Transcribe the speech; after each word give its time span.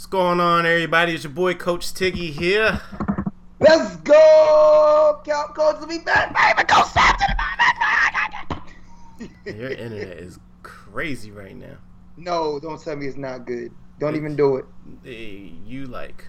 What's 0.00 0.06
going 0.06 0.40
on, 0.40 0.64
everybody? 0.64 1.14
It's 1.14 1.24
your 1.24 1.32
boy 1.34 1.52
Coach 1.52 1.92
Tiggy 1.92 2.32
here. 2.32 2.80
Let's 3.58 3.96
go, 3.96 5.20
Couch 5.26 5.54
Coach. 5.54 5.76
Let 5.78 5.90
me 5.90 5.98
back, 5.98 6.34
baby. 6.34 6.66
Go 6.66 6.82
the 9.44 9.52
Your 9.52 9.68
internet 9.68 10.16
is 10.16 10.38
crazy 10.62 11.30
right 11.30 11.54
now. 11.54 11.76
No, 12.16 12.58
don't 12.58 12.82
tell 12.82 12.96
me 12.96 13.08
it's 13.08 13.18
not 13.18 13.44
good. 13.44 13.72
Don't 13.98 14.16
even 14.16 14.36
do 14.36 14.56
it. 14.56 14.64
Hey, 15.04 15.52
you 15.66 15.84
like, 15.84 16.28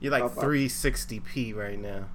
you're 0.00 0.10
like 0.10 0.22
360p 0.22 1.54
right 1.54 1.78
now. 1.78 2.06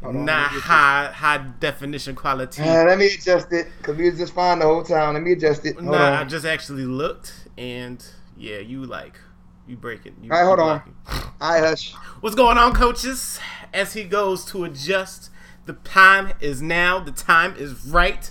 Not 0.00 0.48
high 0.48 1.12
high 1.12 1.46
definition 1.60 2.14
quality. 2.16 2.62
Uh, 2.62 2.86
let 2.86 2.96
me 2.96 3.08
adjust 3.08 3.52
it 3.52 3.66
because 3.76 3.98
we 3.98 4.08
was 4.08 4.18
just 4.18 4.32
fine 4.32 4.60
the 4.60 4.64
whole 4.64 4.82
time. 4.82 5.12
Let 5.12 5.22
me 5.22 5.32
adjust 5.32 5.66
it. 5.66 5.74
Hold 5.74 5.88
nah, 5.88 6.06
on. 6.06 6.12
I 6.14 6.24
just 6.24 6.46
actually 6.46 6.86
looked 6.86 7.48
and 7.58 8.02
yeah, 8.34 8.58
you 8.58 8.86
like 8.86 9.18
you 9.66 9.76
breaking. 9.76 10.16
You, 10.22 10.32
All 10.32 10.38
right, 10.38 10.46
hold 10.46 10.60
on. 10.60 10.94
I 11.40 11.58
hush. 11.58 11.92
What's 12.20 12.36
going 12.36 12.58
on, 12.58 12.72
coaches? 12.72 13.38
As 13.72 13.94
he 13.94 14.04
goes 14.04 14.44
to 14.46 14.64
adjust, 14.64 15.30
the 15.66 15.74
time 15.74 16.32
is 16.40 16.60
now. 16.60 16.98
The 16.98 17.12
time 17.12 17.54
is 17.56 17.86
right. 17.86 18.30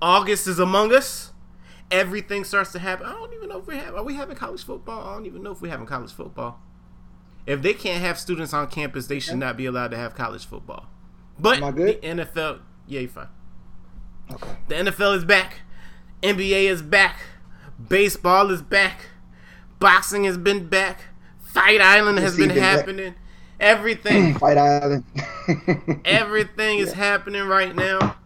August 0.00 0.46
is 0.46 0.58
among 0.58 0.92
us. 0.92 1.32
Everything 1.90 2.44
starts 2.44 2.72
to 2.72 2.78
happen. 2.78 3.06
I 3.06 3.12
don't 3.12 3.32
even 3.34 3.48
know 3.50 3.58
if 3.58 3.66
we 3.66 3.76
have. 3.76 3.94
Are 3.94 4.02
we 4.02 4.14
having 4.14 4.34
college 4.34 4.64
football? 4.64 5.06
I 5.06 5.14
don't 5.14 5.26
even 5.26 5.42
know 5.42 5.52
if 5.52 5.60
we 5.60 5.68
having 5.68 5.86
college 5.86 6.12
football. 6.12 6.60
If 7.46 7.60
they 7.60 7.74
can't 7.74 8.02
have 8.02 8.18
students 8.18 8.54
on 8.54 8.68
campus, 8.68 9.08
they 9.08 9.20
should 9.20 9.36
not 9.36 9.56
be 9.56 9.66
allowed 9.66 9.90
to 9.90 9.96
have 9.96 10.14
college 10.14 10.46
football. 10.46 10.86
But 11.38 11.60
the 11.74 11.98
NFL, 12.02 12.60
yeah, 12.86 13.00
you 13.00 13.08
fine. 13.08 13.28
Okay. 14.30 14.50
The 14.68 14.74
NFL 14.76 15.16
is 15.16 15.24
back. 15.24 15.60
NBA 16.22 16.64
is 16.70 16.82
back. 16.82 17.18
Baseball 17.88 18.50
is 18.50 18.62
back. 18.62 19.06
Boxing 19.82 20.24
has 20.24 20.38
been 20.38 20.68
back. 20.68 21.00
Fight 21.42 21.80
Island 21.80 22.20
has 22.20 22.36
been 22.36 22.50
happening. 22.50 23.10
Back. 23.10 23.18
Everything. 23.58 24.34
Fight 24.38 24.56
Island. 24.56 25.04
everything 26.04 26.78
is 26.78 26.92
happening 26.92 27.42
right 27.42 27.74
now. 27.74 28.16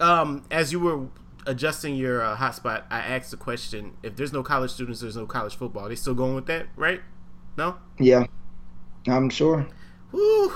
Um, 0.00 0.44
as 0.50 0.72
you 0.72 0.80
were 0.80 1.06
adjusting 1.46 1.94
your 1.94 2.22
uh, 2.22 2.36
hotspot, 2.36 2.82
I 2.90 2.98
asked 2.98 3.30
the 3.30 3.36
question: 3.36 3.96
If 4.02 4.16
there's 4.16 4.32
no 4.32 4.42
college 4.42 4.72
students, 4.72 5.00
there's 5.00 5.16
no 5.16 5.24
college 5.24 5.54
football. 5.54 5.86
Are 5.86 5.88
they 5.88 5.94
still 5.94 6.14
going 6.14 6.34
with 6.34 6.46
that, 6.46 6.66
right? 6.74 7.00
No. 7.56 7.76
Yeah, 8.00 8.26
I'm 9.06 9.30
sure. 9.30 9.66
Woo. 10.10 10.52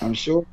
I'm 0.00 0.14
sure. 0.14 0.46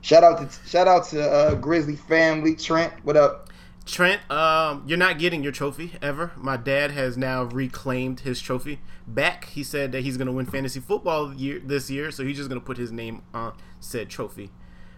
Shout 0.00 0.24
out 0.24 0.38
to 0.38 0.68
shout 0.68 0.88
out 0.88 1.04
to 1.10 1.22
uh, 1.22 1.54
Grizzly 1.54 1.94
family, 1.94 2.56
Trent. 2.56 2.92
What 3.04 3.16
up? 3.16 3.47
Trent, 3.88 4.20
um, 4.30 4.84
you're 4.86 4.98
not 4.98 5.18
getting 5.18 5.42
your 5.42 5.50
trophy 5.50 5.94
ever. 6.02 6.32
My 6.36 6.58
dad 6.58 6.90
has 6.90 7.16
now 7.16 7.44
reclaimed 7.44 8.20
his 8.20 8.40
trophy 8.40 8.80
back. 9.06 9.46
He 9.46 9.64
said 9.64 9.92
that 9.92 10.02
he's 10.02 10.18
going 10.18 10.26
to 10.26 10.32
win 10.32 10.44
fantasy 10.44 10.78
football 10.78 11.32
year 11.32 11.58
this 11.58 11.90
year, 11.90 12.10
so 12.10 12.22
he's 12.22 12.36
just 12.36 12.50
going 12.50 12.60
to 12.60 12.64
put 12.64 12.76
his 12.76 12.92
name 12.92 13.22
on 13.32 13.54
said 13.80 14.10
trophy 14.10 14.50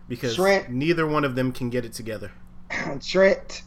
because 0.08 0.34
Trent, 0.34 0.70
neither 0.70 1.06
one 1.06 1.24
of 1.24 1.36
them 1.36 1.52
can 1.52 1.70
get 1.70 1.84
it 1.84 1.92
together. 1.92 2.32
Trent, 3.00 3.62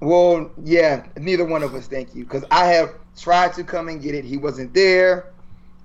well, 0.00 0.50
yeah, 0.62 1.06
neither 1.16 1.44
one 1.44 1.62
of 1.62 1.72
us. 1.74 1.86
Thank 1.86 2.14
you, 2.14 2.24
because 2.24 2.44
I 2.50 2.66
have 2.66 2.94
tried 3.16 3.54
to 3.54 3.62
come 3.62 3.88
and 3.88 4.02
get 4.02 4.16
it. 4.16 4.24
He 4.24 4.38
wasn't 4.38 4.74
there, 4.74 5.32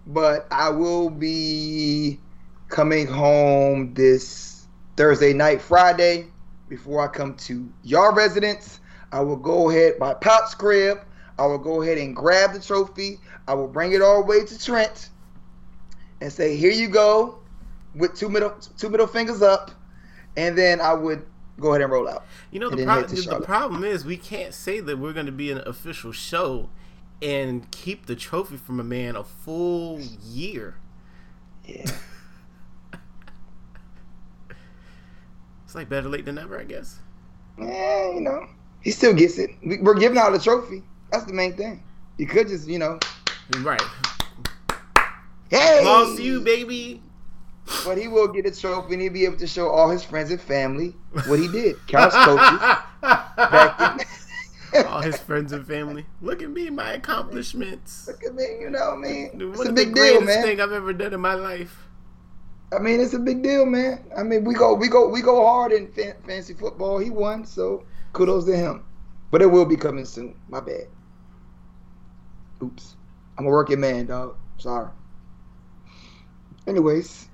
but 0.07 0.47
I 0.49 0.69
will 0.69 1.11
be 1.11 2.19
coming 2.69 3.05
home 3.05 3.93
this 3.93 4.65
Thursday 4.97 5.33
night, 5.33 5.61
Friday 5.61 6.25
before 6.69 7.03
I 7.03 7.07
come 7.11 7.35
to 7.35 7.67
your 7.83 8.13
residence. 8.13 8.78
I 9.11 9.21
will 9.21 9.37
go 9.37 9.69
ahead 9.69 9.97
by 9.99 10.13
Pop's 10.13 10.53
crib. 10.53 10.99
I 11.37 11.45
will 11.45 11.57
go 11.57 11.81
ahead 11.81 11.97
and 11.97 12.15
grab 12.15 12.53
the 12.53 12.59
trophy. 12.59 13.19
I 13.47 13.53
will 13.53 13.67
bring 13.67 13.93
it 13.93 14.01
all 14.01 14.21
the 14.21 14.27
way 14.27 14.45
to 14.45 14.59
Trent 14.63 15.09
and 16.21 16.31
say, 16.31 16.55
"Here 16.55 16.71
you 16.71 16.89
go," 16.89 17.39
with 17.95 18.15
two 18.15 18.29
middle 18.29 18.51
two 18.77 18.89
middle 18.89 19.07
fingers 19.07 19.41
up, 19.41 19.71
and 20.37 20.57
then 20.57 20.81
I 20.81 20.93
would 20.93 21.25
go 21.59 21.69
ahead 21.69 21.81
and 21.81 21.91
roll 21.91 22.07
out. 22.07 22.25
You 22.51 22.59
know 22.59 22.69
the, 22.69 22.85
pro- 22.85 23.03
the 23.03 23.45
problem 23.45 23.83
is 23.83 24.05
we 24.05 24.17
can't 24.17 24.53
say 24.53 24.79
that 24.79 24.97
we're 24.97 25.13
going 25.13 25.25
to 25.25 25.31
be 25.31 25.51
an 25.51 25.59
official 25.59 26.11
show 26.11 26.69
and 27.21 27.69
keep 27.71 28.05
the 28.05 28.15
trophy 28.15 28.57
from 28.57 28.79
a 28.79 28.83
man 28.83 29.15
a 29.15 29.23
full 29.23 29.99
year. 29.99 30.75
Yeah. 31.65 31.85
It's 35.65 35.75
like 35.75 35.87
better 35.87 36.09
late 36.09 36.25
than 36.25 36.33
never, 36.33 36.59
I 36.59 36.63
guess. 36.63 36.97
Yeah, 37.55 38.11
you 38.11 38.21
know, 38.21 38.47
he 38.81 38.91
still 38.91 39.13
gets 39.13 39.37
it. 39.37 39.51
We're 39.63 39.95
giving 39.95 40.17
out 40.17 40.33
a 40.33 40.39
trophy. 40.39 40.83
That's 41.11 41.25
the 41.25 41.33
main 41.33 41.55
thing. 41.55 41.83
You 42.17 42.27
could 42.27 42.47
just, 42.47 42.67
you 42.67 42.79
know. 42.79 42.99
Right. 43.59 43.81
Hey! 45.49 45.83
Lost 45.83 46.21
you, 46.21 46.41
baby. 46.41 47.01
But 47.85 47.97
he 47.97 48.07
will 48.07 48.27
get 48.27 48.45
a 48.45 48.51
trophy 48.51 48.93
and 48.93 49.01
he'll 49.01 49.13
be 49.13 49.25
able 49.25 49.37
to 49.37 49.47
show 49.47 49.69
all 49.69 49.89
his 49.89 50.03
friends 50.03 50.31
and 50.31 50.41
family 50.41 50.95
what 51.27 51.39
he 51.39 51.47
did. 51.47 51.75
Couch 51.87 52.13
coaches. 52.13 54.05
all 54.87 55.01
his 55.01 55.17
friends 55.17 55.51
and 55.51 55.65
family. 55.65 56.05
Look 56.21 56.41
at 56.41 56.49
me, 56.49 56.69
my 56.69 56.93
accomplishments. 56.93 58.07
Look 58.07 58.23
at 58.23 58.35
me, 58.35 58.43
you 58.59 58.69
know, 58.69 58.95
man. 58.95 59.37
Dude, 59.37 59.55
it's 59.55 59.65
a 59.65 59.73
big 59.73 59.93
deal, 59.93 60.21
man. 60.21 60.43
thing 60.43 60.61
I've 60.61 60.71
ever 60.71 60.93
done 60.93 61.13
in 61.13 61.21
my 61.21 61.33
life. 61.33 61.85
I 62.71 62.79
mean, 62.79 62.99
it's 63.01 63.13
a 63.13 63.19
big 63.19 63.41
deal, 63.41 63.65
man. 63.65 64.03
I 64.15 64.21
mean, 64.23 64.43
we 64.43 64.53
go, 64.53 64.75
we 64.75 64.87
go, 64.87 65.07
we 65.07 65.21
go 65.21 65.43
hard 65.43 65.71
in 65.71 65.91
fan- 65.91 66.15
fancy 66.25 66.53
football. 66.53 66.99
He 66.99 67.09
won, 67.09 67.45
so 67.45 67.83
kudos 68.13 68.45
to 68.45 68.55
him. 68.55 68.83
But 69.31 69.41
it 69.41 69.47
will 69.47 69.65
be 69.65 69.75
coming 69.75 70.05
soon. 70.05 70.35
My 70.49 70.59
bad. 70.59 70.87
Oops. 72.63 72.95
I'm 73.37 73.45
a 73.45 73.49
working 73.49 73.79
man, 73.79 74.07
dog. 74.07 74.35
Sorry. 74.57 74.89
Anyways, 76.67 77.29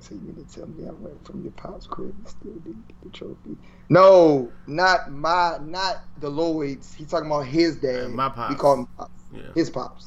so 0.00 0.14
you 0.14 0.20
mean 0.20 0.44
to 0.44 0.54
tell 0.54 0.66
me 0.66 0.86
I 0.86 0.92
went 0.92 1.24
from 1.24 1.42
your 1.42 1.52
pop's 1.52 1.86
crib 1.86 2.14
and 2.16 2.28
still 2.28 2.52
didn't 2.54 2.88
get 2.88 3.02
the 3.02 3.10
trophy? 3.10 3.56
No, 3.88 4.50
not 4.66 5.12
my, 5.12 5.58
not 5.62 6.02
the 6.18 6.30
Lloyd's. 6.30 6.94
He's 6.94 7.08
talking 7.08 7.26
about 7.26 7.46
his 7.46 7.76
dad. 7.76 8.10
my 8.10 8.28
pops. 8.28 8.54
We 8.54 8.58
call 8.58 8.74
him 8.78 8.86
pops. 8.96 9.22
Yeah. 9.32 9.42
His 9.54 9.70
pops. 9.70 10.06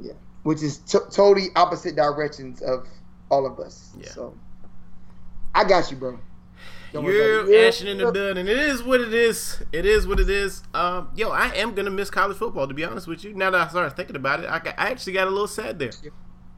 Yeah, 0.00 0.14
which 0.42 0.62
is 0.62 0.78
t- 0.78 0.98
totally 1.10 1.48
opposite 1.54 1.94
directions 1.94 2.62
of 2.62 2.86
all 3.30 3.46
of 3.46 3.60
us. 3.60 3.92
Yeah. 4.00 4.08
So 4.08 4.34
I 5.54 5.64
got 5.64 5.90
you, 5.90 5.96
bro. 5.96 6.18
Don't 6.92 7.04
You're 7.04 7.66
ashing 7.66 7.86
in 7.86 7.98
the 7.98 8.10
dun, 8.10 8.36
and 8.36 8.48
it 8.48 8.58
is 8.58 8.82
what 8.82 9.00
it 9.00 9.14
is. 9.14 9.62
It 9.72 9.86
is 9.86 10.06
what 10.06 10.18
it 10.18 10.28
is. 10.28 10.62
Um, 10.74 11.10
yo, 11.14 11.30
I 11.30 11.48
am 11.54 11.74
gonna 11.74 11.90
miss 11.90 12.10
college 12.10 12.36
football. 12.36 12.66
To 12.66 12.74
be 12.74 12.84
honest 12.84 13.06
with 13.06 13.22
you, 13.24 13.32
now 13.32 13.50
that 13.50 13.60
I 13.60 13.68
started 13.68 13.96
thinking 13.96 14.16
about 14.16 14.40
it, 14.40 14.46
I, 14.46 14.60
I 14.76 14.90
actually 14.90 15.12
got 15.12 15.28
a 15.28 15.30
little 15.30 15.46
sad 15.46 15.78
there. 15.78 15.92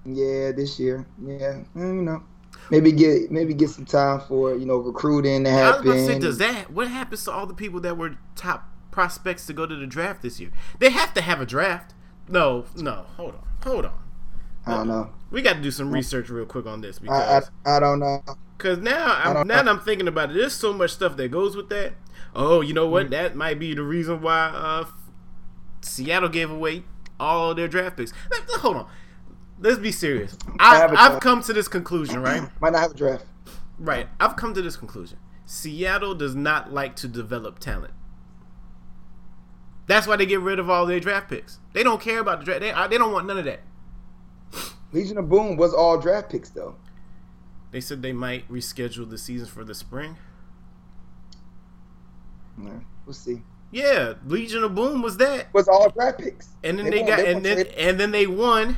Yeah, 0.06 0.52
this 0.52 0.78
year. 0.80 1.06
Yeah, 1.22 1.60
mm, 1.76 1.96
you 1.96 2.02
know, 2.02 2.22
maybe 2.70 2.92
get 2.92 3.30
maybe 3.30 3.52
get 3.52 3.70
some 3.70 3.84
time 3.84 4.20
for 4.20 4.54
you 4.56 4.64
know 4.64 4.78
recruiting 4.78 5.44
to 5.44 5.50
happen. 5.50 5.88
I 5.88 5.94
was 5.94 6.06
say, 6.06 6.18
does 6.18 6.38
that 6.38 6.70
what 6.70 6.88
happens 6.88 7.24
to 7.24 7.32
all 7.32 7.46
the 7.46 7.54
people 7.54 7.80
that 7.80 7.98
were 7.98 8.16
top 8.34 8.68
prospects 8.90 9.46
to 9.46 9.52
go 9.52 9.66
to 9.66 9.76
the 9.76 9.86
draft 9.86 10.22
this 10.22 10.40
year? 10.40 10.50
They 10.78 10.90
have 10.90 11.12
to 11.14 11.20
have 11.20 11.40
a 11.40 11.46
draft. 11.46 11.94
No, 12.28 12.64
no, 12.76 13.06
hold 13.16 13.34
on, 13.34 13.46
hold 13.62 13.84
on. 13.84 13.98
I 14.64 14.76
don't 14.76 14.88
know. 14.88 15.10
We 15.32 15.40
got 15.40 15.54
to 15.54 15.62
do 15.62 15.70
some 15.70 15.90
research 15.90 16.28
real 16.28 16.44
quick 16.44 16.66
on 16.66 16.82
this 16.82 16.98
because 16.98 17.50
I, 17.64 17.70
I, 17.70 17.76
I 17.76 17.80
don't 17.80 17.98
know. 17.98 18.22
Because 18.56 18.78
now, 18.78 19.16
I'm, 19.16 19.46
now 19.48 19.62
that 19.62 19.68
I'm 19.68 19.80
thinking 19.80 20.06
about 20.06 20.30
it, 20.30 20.34
there's 20.34 20.52
so 20.52 20.72
much 20.72 20.92
stuff 20.92 21.16
that 21.16 21.30
goes 21.30 21.56
with 21.56 21.70
that. 21.70 21.94
Oh, 22.34 22.60
you 22.60 22.74
know 22.74 22.86
what? 22.86 23.04
Mm-hmm. 23.04 23.12
That 23.12 23.34
might 23.34 23.58
be 23.58 23.74
the 23.74 23.82
reason 23.82 24.20
why 24.20 24.50
uh, 24.54 24.84
Seattle 25.80 26.28
gave 26.28 26.50
away 26.50 26.84
all 27.18 27.54
their 27.54 27.66
draft 27.66 27.96
picks. 27.96 28.12
Hold 28.60 28.76
on. 28.76 28.90
Let's 29.58 29.78
be 29.78 29.90
serious. 29.90 30.36
I, 30.60 30.86
I've 30.86 31.20
come 31.20 31.42
to 31.42 31.52
this 31.52 31.66
conclusion, 31.66 32.22
right? 32.22 32.42
might 32.60 32.72
not 32.72 32.82
have 32.82 32.90
a 32.92 32.94
draft. 32.94 33.24
Right. 33.78 34.08
I've 34.20 34.36
come 34.36 34.54
to 34.54 34.62
this 34.62 34.76
conclusion. 34.76 35.18
Seattle 35.46 36.14
does 36.14 36.34
not 36.34 36.72
like 36.72 36.94
to 36.96 37.08
develop 37.08 37.58
talent. 37.58 37.94
That's 39.86 40.06
why 40.06 40.16
they 40.16 40.26
get 40.26 40.40
rid 40.40 40.58
of 40.58 40.70
all 40.70 40.86
their 40.86 41.00
draft 41.00 41.28
picks. 41.28 41.58
They 41.72 41.82
don't 41.82 42.00
care 42.00 42.20
about 42.20 42.40
the 42.40 42.44
draft. 42.44 42.60
They, 42.60 42.72
they 42.88 42.98
don't 42.98 43.12
want 43.12 43.26
none 43.26 43.38
of 43.38 43.44
that. 43.46 43.60
Legion 44.92 45.18
of 45.18 45.28
Boom 45.28 45.56
was 45.56 45.72
all 45.72 45.98
draft 45.98 46.30
picks 46.30 46.50
though. 46.50 46.76
They 47.70 47.80
said 47.80 48.02
they 48.02 48.12
might 48.12 48.48
reschedule 48.50 49.08
the 49.08 49.18
season 49.18 49.48
for 49.48 49.64
the 49.64 49.74
spring. 49.74 50.16
Yeah, 52.62 52.80
we'll 53.06 53.14
see. 53.14 53.42
Yeah, 53.70 54.14
Legion 54.26 54.62
of 54.62 54.74
Boom 54.74 55.00
was 55.00 55.16
that. 55.16 55.52
Was 55.54 55.66
all 55.66 55.88
draft 55.90 56.18
picks. 56.18 56.50
And 56.62 56.78
then 56.78 56.90
they, 56.90 57.00
they 57.02 57.06
got 57.06 57.16
they 57.16 57.32
and 57.32 57.44
then 57.44 57.66
and 57.76 57.98
then 57.98 58.10
they 58.10 58.26
won. 58.26 58.76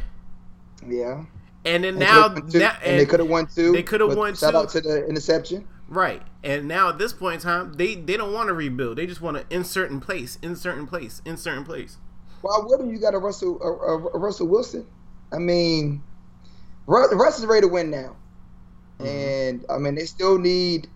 Yeah. 0.87 1.25
And 1.65 1.83
then 1.83 1.95
and 1.95 1.99
now, 1.99 2.29
now 2.29 2.35
and, 2.45 2.55
and, 2.55 3.01
they 3.01 3.07
could 3.07 3.21
have 3.21 3.29
won 3.29 3.47
two. 3.47 3.73
They 3.73 3.83
could 3.83 4.01
have 4.01 4.17
won 4.17 4.37
shout 4.37 4.53
two. 4.53 4.59
out 4.59 4.69
to 4.71 4.81
the 4.81 5.07
interception. 5.09 5.67
Right. 5.89 6.23
And 6.45 6.69
now 6.69 6.91
at 6.91 6.99
this 6.99 7.13
point 7.13 7.37
in 7.37 7.41
time, 7.41 7.73
they 7.73 7.97
they 7.97 8.17
don't 8.17 8.33
want 8.33 8.49
to 8.49 8.55
rebuild. 8.55 8.99
They 8.99 9.07
just 9.07 9.21
want 9.21 9.37
to 9.37 9.55
insert 9.55 9.91
in 9.91 10.01
place, 10.01 10.39
insert 10.43 10.79
in 10.79 10.87
place, 10.87 11.21
insert 11.25 11.59
in 11.59 11.65
place. 11.65 11.99
Why 12.43 12.59
wouldn't 12.63 12.93
you 12.93 12.99
got 12.99 13.15
a 13.15 13.19
Russell 13.19 13.61
a, 13.61 13.67
a, 13.67 14.07
a 14.15 14.19
Russell 14.19 14.47
Wilson? 14.47 14.87
I 15.35 15.39
mean, 15.39 16.03
Russ 16.87 17.39
is 17.39 17.47
ready 17.47 17.63
to 17.63 17.69
win 17.69 17.91
now, 17.91 18.17
mm-hmm. 18.99 19.07
and 19.07 19.65
I 19.69 19.79
mean 19.79 19.95
they 19.97 20.05
still 20.05 20.39
need. 20.39 20.89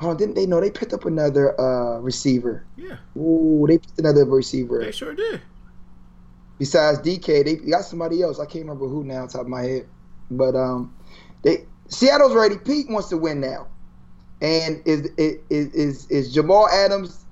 Oh, 0.00 0.14
didn't 0.14 0.34
they 0.34 0.46
know 0.46 0.60
they 0.60 0.70
picked 0.70 0.92
up 0.92 1.04
another 1.04 1.58
uh, 1.60 1.98
receiver? 2.00 2.64
Yeah. 2.76 2.96
Ooh, 3.16 3.66
they 3.68 3.78
picked 3.78 3.98
another 4.00 4.24
receiver. 4.24 4.80
They 4.80 4.90
sure 4.90 5.14
did. 5.14 5.40
besides 6.58 6.98
DK, 6.98 7.44
they 7.44 7.54
got 7.56 7.84
somebody 7.84 8.20
else. 8.22 8.40
I 8.40 8.46
can't 8.46 8.64
remember 8.64 8.88
who 8.88 9.04
now, 9.04 9.26
top 9.26 9.42
of 9.42 9.48
my 9.48 9.62
head. 9.62 9.86
But 10.30 10.56
um, 10.56 10.94
they 11.42 11.66
Seattle's 11.88 12.34
ready. 12.34 12.56
Pete 12.56 12.88
wants 12.88 13.10
to 13.10 13.16
win 13.18 13.40
now, 13.40 13.68
and 14.40 14.82
is 14.84 15.08
is 15.16 15.38
is 15.48 16.10
is 16.10 16.34
Jamal 16.34 16.68
Adams 16.68 17.24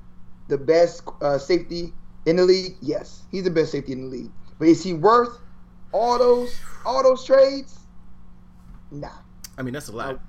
the 0.48 0.58
best 0.58 1.02
uh, 1.22 1.38
safety 1.38 1.92
in 2.26 2.36
the 2.36 2.44
league? 2.44 2.76
Yes, 2.82 3.22
he's 3.32 3.44
the 3.44 3.50
best 3.50 3.72
safety 3.72 3.92
in 3.92 4.02
the 4.02 4.16
league. 4.16 4.30
But 4.58 4.68
is 4.68 4.84
he 4.84 4.92
worth 4.92 5.40
all 5.92 6.18
those 6.18 6.58
all 6.84 7.02
those 7.02 7.24
trades? 7.24 7.78
Nah. 8.90 9.08
I 9.58 9.62
mean, 9.62 9.74
that's 9.74 9.88
a 9.88 9.92
lot. 9.92 10.20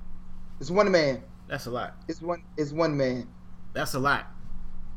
It's 0.60 0.70
one 0.70 0.90
man. 0.90 1.22
That's 1.48 1.66
a 1.66 1.70
lot. 1.70 1.94
It's 2.08 2.22
one. 2.22 2.42
It's 2.56 2.72
one 2.72 2.96
man. 2.96 3.28
That's 3.72 3.94
a 3.94 3.98
lot. 3.98 4.26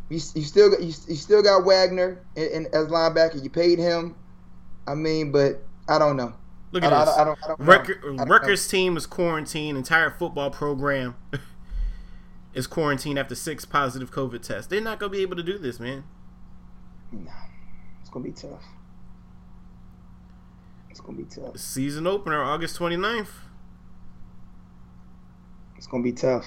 You, 0.10 0.20
you 0.36 0.44
still 0.44 0.70
got 0.70 0.82
you, 0.82 0.94
you 1.08 1.16
still 1.16 1.42
got 1.42 1.66
Wagner 1.66 2.24
in, 2.36 2.48
in, 2.50 2.66
as 2.68 2.88
linebacker. 2.88 3.42
You 3.44 3.50
paid 3.50 3.80
him. 3.80 4.16
I 4.88 4.94
mean, 4.94 5.32
but 5.32 5.64
I 5.88 5.98
don't 5.98 6.18
know. 6.18 6.34
Look 6.72 6.84
at 6.84 6.94
I, 6.94 7.06
this. 7.06 7.16
I, 7.16 7.22
I 7.22 7.24
don't, 7.24 7.40
I 7.44 7.48
don't 7.48 8.18
don't 8.18 8.30
Rutgers 8.30 8.68
team 8.68 8.98
is 8.98 9.06
quarantined. 9.06 9.78
Entire 9.78 10.12
football 10.12 10.52
program 10.52 11.16
is 12.54 12.68
quarantined 12.68 13.18
after 13.18 13.34
six 13.34 13.66
positive 13.66 14.12
COVID 14.12 14.42
tests. 14.42 14.68
They're 14.68 14.82
not 14.82 15.00
gonna 15.00 15.12
be 15.12 15.22
able 15.22 15.38
to 15.38 15.44
do 15.44 15.58
this, 15.58 15.80
man. 15.80 16.04
Nah, 17.12 17.32
it's 18.02 18.10
gonna 18.10 18.26
be 18.26 18.32
tough. 18.32 18.64
It's 20.96 21.02
gonna 21.02 21.18
be 21.18 21.26
tough. 21.26 21.58
Season 21.58 22.08
opener 22.08 22.42
August 22.42 22.80
29th. 22.80 23.28
It's 25.76 25.88
gonna 25.88 26.04
be 26.04 26.14
tough. 26.14 26.46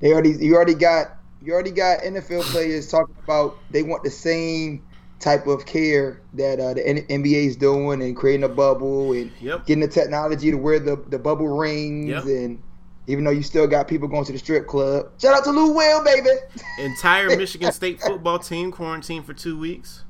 They 0.00 0.12
already 0.12 0.32
you 0.32 0.54
already 0.54 0.74
got 0.74 1.16
you 1.40 1.54
already 1.54 1.70
got 1.70 2.00
NFL 2.00 2.42
players 2.52 2.90
talking 2.90 3.16
about 3.24 3.56
they 3.70 3.82
want 3.82 4.04
the 4.04 4.10
same 4.10 4.84
type 5.20 5.46
of 5.46 5.64
care 5.64 6.20
that 6.34 6.60
uh, 6.60 6.74
the 6.74 6.82
NBA 6.82 7.46
is 7.46 7.56
doing 7.56 8.02
and 8.02 8.14
creating 8.14 8.44
a 8.44 8.48
bubble 8.50 9.12
and 9.12 9.32
Yep. 9.40 9.64
getting 9.64 9.80
the 9.80 9.88
technology 9.88 10.50
to 10.50 10.58
wear 10.58 10.78
the, 10.78 10.96
the 11.08 11.18
bubble 11.18 11.48
rings 11.48 12.10
Yep. 12.10 12.24
and 12.24 12.62
even 13.06 13.24
though 13.24 13.30
you 13.30 13.42
still 13.42 13.66
got 13.66 13.88
people 13.88 14.06
going 14.06 14.26
to 14.26 14.32
the 14.32 14.38
strip 14.38 14.66
club. 14.66 15.06
Shout 15.18 15.34
out 15.34 15.44
to 15.44 15.50
Lou 15.50 15.72
Will, 15.72 16.04
baby. 16.04 16.28
Entire 16.78 17.28
Michigan 17.38 17.72
State 17.72 18.02
football 18.02 18.38
team 18.38 18.70
quarantined 18.70 19.24
for 19.24 19.32
two 19.32 19.58
weeks. 19.58 20.04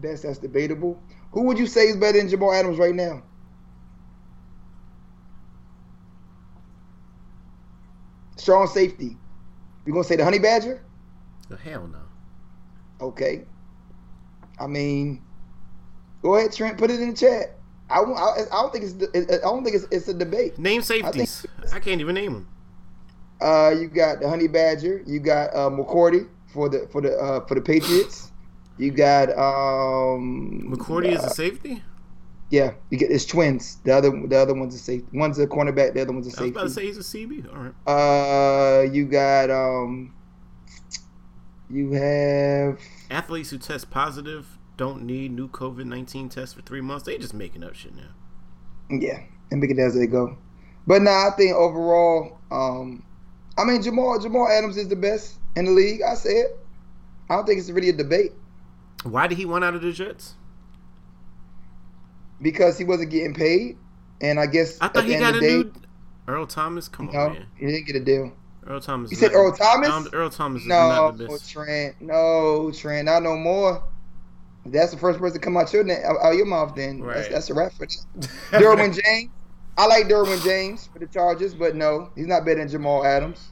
That's 0.00 0.22
that's 0.22 0.38
debatable. 0.38 1.00
Who 1.32 1.42
would 1.42 1.58
you 1.58 1.66
say 1.66 1.88
is 1.88 1.96
better 1.96 2.18
than 2.18 2.28
Jamal 2.28 2.52
Adams 2.52 2.78
right 2.78 2.94
now? 2.94 3.22
Strong 8.36 8.68
safety. 8.68 9.16
You 9.84 9.92
gonna 9.92 10.04
say 10.04 10.16
the 10.16 10.24
Honey 10.24 10.38
Badger? 10.38 10.82
Oh, 11.50 11.56
hell 11.56 11.86
no. 11.86 11.98
Okay. 13.06 13.44
I 14.58 14.66
mean, 14.66 15.22
go 16.22 16.36
ahead, 16.36 16.52
Trent. 16.52 16.78
Put 16.78 16.90
it 16.90 17.00
in 17.00 17.10
the 17.10 17.16
chat. 17.16 17.58
I, 17.88 18.00
I, 18.00 18.42
I 18.52 18.62
don't 18.62 18.72
think 18.72 18.84
it's 18.84 18.94
I 19.14 19.38
don't 19.38 19.64
think 19.64 19.76
it's, 19.76 19.86
it's 19.90 20.08
a 20.08 20.14
debate. 20.14 20.58
Name 20.58 20.82
safeties. 20.82 21.44
I, 21.72 21.80
can't 21.80 22.00
even 22.00 22.14
name 22.14 22.32
them. 22.32 22.48
Uh, 23.40 23.70
you 23.70 23.88
got 23.88 24.20
the 24.20 24.28
Honey 24.28 24.48
Badger. 24.48 25.02
You 25.06 25.18
got 25.18 25.54
uh, 25.54 25.70
McCourty 25.70 26.28
for 26.52 26.68
the 26.68 26.88
for 26.92 27.00
the 27.00 27.16
uh, 27.18 27.46
for 27.46 27.54
the 27.54 27.60
Patriots. 27.60 28.29
You 28.80 28.90
got 28.90 29.28
um 29.28 30.74
McCourty 30.74 31.12
is 31.12 31.22
uh, 31.22 31.26
a 31.26 31.30
safety. 31.30 31.82
yeah. 32.48 32.72
You 32.88 32.96
get 32.96 33.10
it's 33.10 33.26
twins. 33.26 33.76
The 33.84 33.92
other 33.92 34.10
the 34.26 34.38
other 34.38 34.54
one's 34.54 34.74
a 34.74 34.78
safety. 34.78 35.06
One's 35.12 35.38
a 35.38 35.46
cornerback. 35.46 35.92
The 35.92 36.00
other 36.00 36.12
one's 36.12 36.34
a 36.34 36.40
I 36.40 36.44
was 36.44 36.50
about 36.50 36.62
to 36.62 36.70
say 36.70 36.86
he's 36.86 36.96
a 36.96 37.00
CB. 37.00 37.54
All 37.54 37.62
right. 37.62 37.74
Uh, 37.86 38.82
you 38.90 39.04
got 39.04 39.50
um. 39.50 40.14
You 41.68 41.92
have 41.92 42.80
Athletes 43.10 43.50
who 43.50 43.58
test 43.58 43.90
positive 43.90 44.58
don't 44.78 45.02
need 45.02 45.30
new 45.32 45.46
COVID 45.46 45.84
19 45.84 46.30
tests 46.30 46.54
for 46.54 46.62
three 46.62 46.80
months. 46.80 47.04
They 47.04 47.18
just 47.18 47.34
making 47.34 47.62
up 47.62 47.74
shit 47.74 47.94
now. 47.94 48.08
Yeah, 48.88 49.20
and 49.50 49.60
make 49.60 49.70
it 49.70 49.78
as 49.78 49.94
they 49.94 50.06
go. 50.06 50.38
But 50.86 51.02
nah, 51.02 51.28
I 51.28 51.30
think 51.36 51.54
overall, 51.54 52.38
um, 52.50 53.04
I 53.58 53.64
mean 53.64 53.82
Jamal 53.82 54.18
Jamal 54.18 54.48
Adams 54.48 54.78
is 54.78 54.88
the 54.88 54.96
best 54.96 55.38
in 55.54 55.66
the 55.66 55.70
league. 55.70 56.00
I 56.00 56.14
say 56.14 56.30
it. 56.30 56.58
I 57.28 57.36
don't 57.36 57.46
think 57.46 57.60
it's 57.60 57.70
really 57.70 57.90
a 57.90 57.92
debate 57.92 58.32
Why 59.04 59.26
did 59.26 59.38
he 59.38 59.44
want 59.46 59.64
out 59.64 59.74
of 59.74 59.82
the 59.82 59.92
Jets? 59.92 60.34
because 62.42 62.78
he 62.78 62.84
wasn't 62.84 63.10
getting 63.10 63.34
paid, 63.34 63.76
and 64.20 64.40
I 64.40 64.46
guess 64.46 64.78
I 64.80 64.86
at 64.86 64.94
thought 64.94 65.00
the 65.02 65.08
he 65.08 65.14
end 65.14 65.22
got 65.22 65.34
a 65.34 65.36
of 65.36 65.40
the 65.42 65.46
day, 65.46 65.56
new 65.56 65.72
Earl 66.28 66.46
Thomas. 66.46 66.88
Come 66.88 67.08
on, 67.10 67.32
man. 67.34 67.46
he 67.56 67.66
didn't 67.66 67.86
get 67.86 67.96
a 67.96 68.00
deal. 68.00 68.32
Earl 68.66 68.80
Thomas. 68.80 69.10
You 69.10 69.16
said 69.16 69.32
Earl 69.32 69.52
Thomas? 69.52 70.08
Earl 70.12 70.30
Thomas 70.30 70.62
is 70.62 70.68
No, 70.68 70.74
not 70.88 71.18
the 71.18 71.26
best. 71.28 71.50
Trent. 71.50 71.96
No, 72.00 72.70
Trent. 72.74 73.06
Not 73.06 73.22
no 73.22 73.36
more. 73.36 73.82
That's 74.66 74.90
the 74.92 74.98
first 74.98 75.18
person 75.18 75.40
to 75.40 75.44
come 75.44 75.56
out 75.56 75.72
your 75.72 75.82
name, 75.84 75.98
out 76.04 76.32
your 76.36 76.44
mouth. 76.46 76.74
Then 76.74 77.00
that's, 77.00 77.16
Right. 77.16 77.30
that's 77.30 77.50
a 77.50 77.54
wrap 77.54 77.72
for 77.72 77.86
that. 77.86 78.28
Derwin 78.52 78.98
James. 79.02 79.30
I 79.78 79.86
like 79.86 80.06
Derwin 80.06 80.42
James 80.44 80.88
for 80.92 80.98
the 80.98 81.06
Chargers, 81.06 81.54
but 81.54 81.74
no, 81.74 82.10
he's 82.14 82.26
not 82.26 82.44
better 82.44 82.58
than 82.60 82.68
Jamal 82.68 83.04
Adams. 83.04 83.48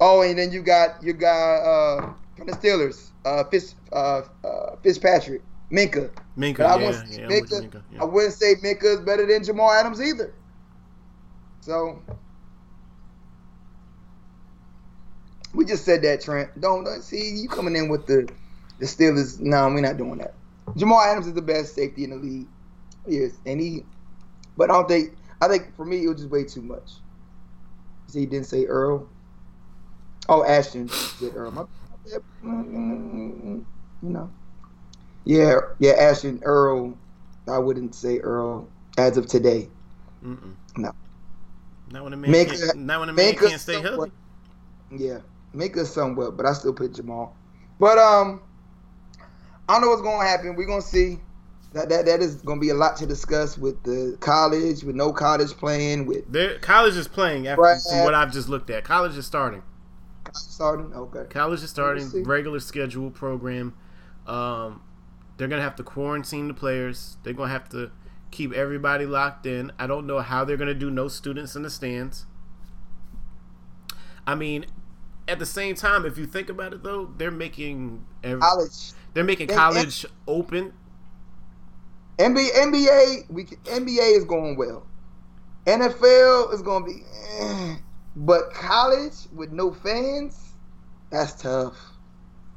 Oh, 0.00 0.20
and 0.22 0.38
then 0.38 0.52
you 0.52 0.62
got 0.62 1.02
you 1.02 1.12
got 1.14 1.56
uh, 1.62 2.12
from 2.36 2.46
the 2.46 2.52
Steelers, 2.52 3.10
uh, 3.26 3.44
Fitz, 3.44 3.74
uh, 3.92 4.22
uh, 4.44 4.76
Fitzpatrick, 4.82 5.42
Minkah. 5.70 6.10
Minkah, 6.38 6.58
But 6.58 6.66
I 6.66 6.78
yeah, 6.78 6.86
wouldn't 6.86 7.08
say 7.12 7.20
yeah, 7.20 7.28
Minkah. 7.28 7.62
Minkah, 7.70 7.82
yeah. 7.92 8.02
I 8.02 8.04
wouldn't 8.04 8.34
say 8.34 8.54
Minkah 8.56 8.84
is 8.84 9.00
better 9.00 9.26
than 9.26 9.42
Jamal 9.42 9.70
Adams 9.72 10.00
either. 10.00 10.32
So 11.60 12.00
we 15.54 15.64
just 15.64 15.84
said 15.84 16.02
that, 16.02 16.20
Trent. 16.20 16.58
Don't 16.60 16.84
don't- 16.84 17.02
see 17.02 17.30
you 17.30 17.48
coming 17.48 17.74
in 17.74 17.88
with 17.88 18.06
the 18.06 18.28
the 18.78 18.86
Steelers. 18.86 19.40
No, 19.40 19.66
we're 19.68 19.80
not 19.80 19.96
doing 19.96 20.18
that. 20.18 20.34
Jamal 20.76 21.00
Adams 21.00 21.26
is 21.26 21.32
the 21.34 21.42
best 21.42 21.74
safety 21.74 22.04
in 22.04 22.10
the 22.10 22.16
league. 22.16 22.46
Yes, 23.06 23.32
and 23.44 23.60
he. 23.60 23.84
But 24.56 24.70
I 24.70 24.74
don't 24.74 24.88
think. 24.88 25.16
I 25.40 25.48
think 25.48 25.74
for 25.76 25.84
me 25.84 26.04
it 26.04 26.08
was 26.08 26.18
just 26.18 26.30
way 26.30 26.44
too 26.44 26.62
much. 26.62 26.92
See, 28.06 28.20
he 28.20 28.26
didn't 28.26 28.46
say 28.46 28.66
Earl. 28.66 29.08
Oh, 30.28 30.44
Ashton 30.44 30.88
said 30.88 31.32
Earl. 31.34 31.50
My, 31.50 31.64
you 32.42 33.64
know. 34.02 34.30
Yeah, 35.24 35.56
yeah, 35.78 35.92
Ashton 35.92 36.40
Earl. 36.44 36.96
I 37.48 37.58
wouldn't 37.58 37.94
say 37.94 38.18
Earl 38.18 38.68
as 38.98 39.16
of 39.16 39.26
today. 39.26 39.68
Mm-mm. 40.24 40.54
No. 40.76 40.92
Not 41.90 42.04
when 42.04 42.12
a 42.12 42.16
man 42.16 42.32
Minkah- 42.32 42.66
can't, 42.66 42.78
not 42.78 43.00
when 43.00 43.08
a 43.08 43.12
man 43.12 43.34
can't 43.36 43.60
stay 43.60 43.74
somewhat- 43.82 44.10
healthy. 44.90 45.04
Yeah, 45.04 45.18
make 45.52 45.76
us 45.76 45.92
somewhat, 45.92 46.36
but 46.36 46.46
I 46.46 46.52
still 46.52 46.72
put 46.72 46.94
Jamal. 46.94 47.34
But 47.80 47.98
um, 47.98 48.40
I 49.68 49.74
don't 49.74 49.82
know 49.82 49.88
what's 49.88 50.02
going 50.02 50.20
to 50.20 50.26
happen. 50.26 50.54
We're 50.56 50.66
gonna 50.66 50.82
see. 50.82 51.18
That 51.72 51.88
that 51.90 52.06
that 52.06 52.20
is 52.20 52.36
going 52.36 52.58
to 52.58 52.60
be 52.60 52.70
a 52.70 52.74
lot 52.74 52.96
to 52.98 53.06
discuss 53.06 53.58
with 53.58 53.82
the 53.82 54.16
college, 54.20 54.82
with 54.84 54.94
no 54.96 55.12
college 55.12 55.50
playing, 55.50 56.06
with 56.06 56.30
There, 56.32 56.58
college 56.60 56.96
is 56.96 57.06
playing 57.08 57.48
after 57.48 57.60
Right. 57.60 57.78
from 57.82 58.04
what 58.04 58.14
I've 58.14 58.32
just 58.32 58.48
looked 58.48 58.70
at. 58.70 58.84
College 58.84 59.16
is 59.16 59.26
starting. 59.26 59.62
Starting. 60.32 60.92
Okay. 60.92 61.24
College 61.30 61.62
is 61.62 61.70
starting. 61.70 62.22
Regular 62.24 62.60
schedule 62.60 63.10
program. 63.10 63.74
Um, 64.26 64.82
they're 65.36 65.48
gonna 65.48 65.62
have 65.62 65.76
to 65.76 65.82
quarantine 65.82 66.48
the 66.48 66.54
players. 66.54 67.16
They're 67.22 67.32
gonna 67.32 67.52
have 67.52 67.68
to 67.70 67.90
keep 68.30 68.52
everybody 68.52 69.06
locked 69.06 69.46
in. 69.46 69.72
I 69.78 69.86
don't 69.86 70.06
know 70.06 70.20
how 70.20 70.44
they're 70.44 70.56
gonna 70.56 70.74
do 70.74 70.90
no 70.90 71.08
students 71.08 71.54
in 71.56 71.62
the 71.62 71.70
stands. 71.70 72.26
I 74.26 74.34
mean, 74.34 74.66
at 75.28 75.38
the 75.38 75.46
same 75.46 75.74
time, 75.74 76.04
if 76.04 76.18
you 76.18 76.26
think 76.26 76.48
about 76.48 76.72
it, 76.72 76.82
though, 76.82 77.10
they're 77.16 77.30
making 77.30 78.04
every, 78.24 78.40
College, 78.40 78.92
they're 79.14 79.24
making 79.24 79.50
and- 79.50 79.58
college 79.58 80.04
open. 80.26 80.72
NBA, 82.18 82.48
NBA, 82.54 83.24
we 83.28 83.44
can, 83.44 83.58
NBA 83.58 84.16
is 84.16 84.24
going 84.24 84.56
well. 84.56 84.86
NFL 85.66 86.54
is 86.54 86.62
going 86.62 86.84
to 86.86 86.90
be, 86.94 87.02
eh. 87.40 87.76
But 88.16 88.52
college 88.52 89.12
with 89.34 89.52
no 89.52 89.72
fans, 89.72 90.54
that's 91.10 91.34
tough. 91.40 91.76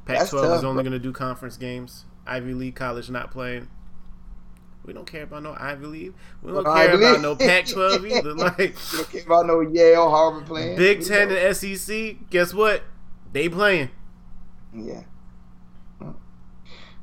Pac-12 0.06 0.30
tough, 0.30 0.58
is 0.58 0.64
only 0.64 0.82
going 0.82 0.92
to 0.92 0.98
do 0.98 1.12
conference 1.12 1.56
games. 1.56 2.06
Ivy 2.26 2.54
League 2.54 2.74
college 2.74 3.10
not 3.10 3.30
playing. 3.30 3.68
We 4.84 4.94
don't 4.94 5.06
care 5.06 5.24
about 5.24 5.42
no 5.42 5.54
Ivy 5.58 5.86
League. 5.86 6.14
We 6.42 6.52
don't 6.52 6.64
No 6.64 6.72
care 6.74 6.90
Ivy 6.94 7.04
about 7.04 7.12
League. 7.12 7.22
no 7.22 7.36
Pac-12 7.36 8.10
either. 8.16 8.34
Like 8.34 8.58
You 8.92 8.98
don't 8.98 9.10
care 9.10 9.22
about 9.22 9.46
no 9.46 9.60
Yale, 9.60 10.08
Harvard 10.10 10.46
playing. 10.46 10.76
Big 10.76 11.00
We 11.00 11.04
Ten 11.04 11.28
know. 11.28 11.36
and 11.36 11.56
SEC, 11.56 12.16
guess 12.30 12.54
what? 12.54 12.82
They 13.32 13.48
playing. 13.48 13.90
Yeah. 14.74 15.02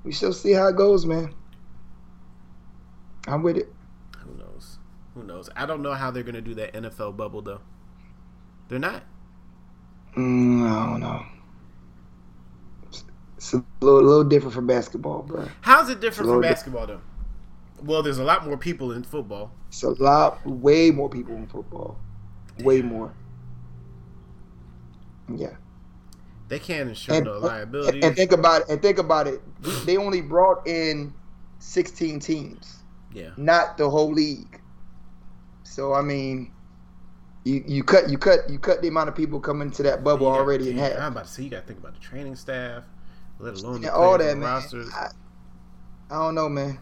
We 0.04 0.12
shall 0.14 0.34
see 0.34 0.54
how 0.54 0.68
it 0.68 0.76
goes, 0.78 1.06
man. 1.06 1.34
I'm 3.28 3.44
with 3.44 3.58
it. 3.58 3.72
Who 4.20 4.34
knows? 4.38 4.80
Who 5.14 5.24
knows? 5.24 5.50
I 5.56 5.66
don't 5.66 5.82
know 5.82 5.94
how 5.94 6.12
they're 6.12 6.24
gonna 6.24 6.42
do 6.42 6.56
that 6.56 6.74
NFL 6.74 7.18
bubble 7.18 7.42
though. 7.42 7.60
They're 8.68 8.80
not. 8.80 9.04
Mm, 10.16 10.68
I 10.68 10.90
don't 10.90 11.00
know. 11.00 11.26
It's 13.38 13.54
a 13.54 13.64
little, 13.82 14.02
little 14.02 14.24
different 14.24 14.54
from 14.54 14.68
basketball, 14.68 15.22
bro. 15.22 15.48
How's 15.62 15.90
it 15.90 16.02
different 16.02 16.30
from 16.30 16.42
basketball 16.42 16.88
though? 16.88 17.02
Well, 17.84 18.02
there's 18.02 18.18
a 18.18 18.24
lot 18.24 18.46
more 18.46 18.58
people 18.58 18.92
in 18.92 19.04
football. 19.04 19.52
It's 19.68 19.84
a 19.84 19.90
lot, 19.90 20.46
way 20.46 20.90
more 20.90 21.10
people 21.10 21.36
in 21.36 21.48
football. 21.48 22.00
Way 22.60 22.82
more. 22.82 23.14
Yeah. 25.34 25.56
They 26.48 26.60
can't 26.60 26.90
insure 26.90 27.16
and, 27.16 27.26
no 27.26 27.38
liability. 27.38 28.02
And 28.02 28.16
think 28.16 28.32
about 28.32 28.62
it. 28.62 28.70
And 28.70 28.82
think 28.82 28.98
about 28.98 29.28
it. 29.28 29.42
They 29.86 29.98
only 29.98 30.22
brought 30.22 30.66
in 30.68 31.14
16 31.60 32.20
teams. 32.20 32.78
Yeah. 33.14 33.32
Not 33.38 33.78
the 33.78 33.90
whole 33.90 34.12
league. 34.12 34.62
So 35.64 35.94
I 35.94 36.02
mean, 36.02 36.52
you, 37.48 37.64
you 37.66 37.84
cut 37.84 38.10
you 38.10 38.18
cut 38.18 38.50
you 38.50 38.60
cut 38.60 38.82
the 38.82 38.90
amount 38.90 39.08
of 39.08 39.16
people 39.16 39.40
coming 39.40 39.72
to 39.72 39.84
that 39.84 40.04
bubble 40.04 40.28
already 40.28 40.70
in 40.70 40.78
half. 40.78 40.98
I'm 41.00 41.14
about 41.14 41.26
to 41.26 41.32
say 41.32 41.44
you 41.44 41.50
got 41.50 41.62
to 41.62 41.68
think 41.68 41.80
about 41.80 41.94
the 41.94 42.02
training 42.02 42.36
staff, 42.36 42.84
let 43.40 43.54
alone 43.54 43.82
the 43.82 43.94
all 43.94 44.18
that 44.18 44.38
man. 44.38 44.62
I, 44.94 45.08
I, 46.12 46.16
don't 46.16 46.36
know, 46.36 46.50
man. 46.50 46.78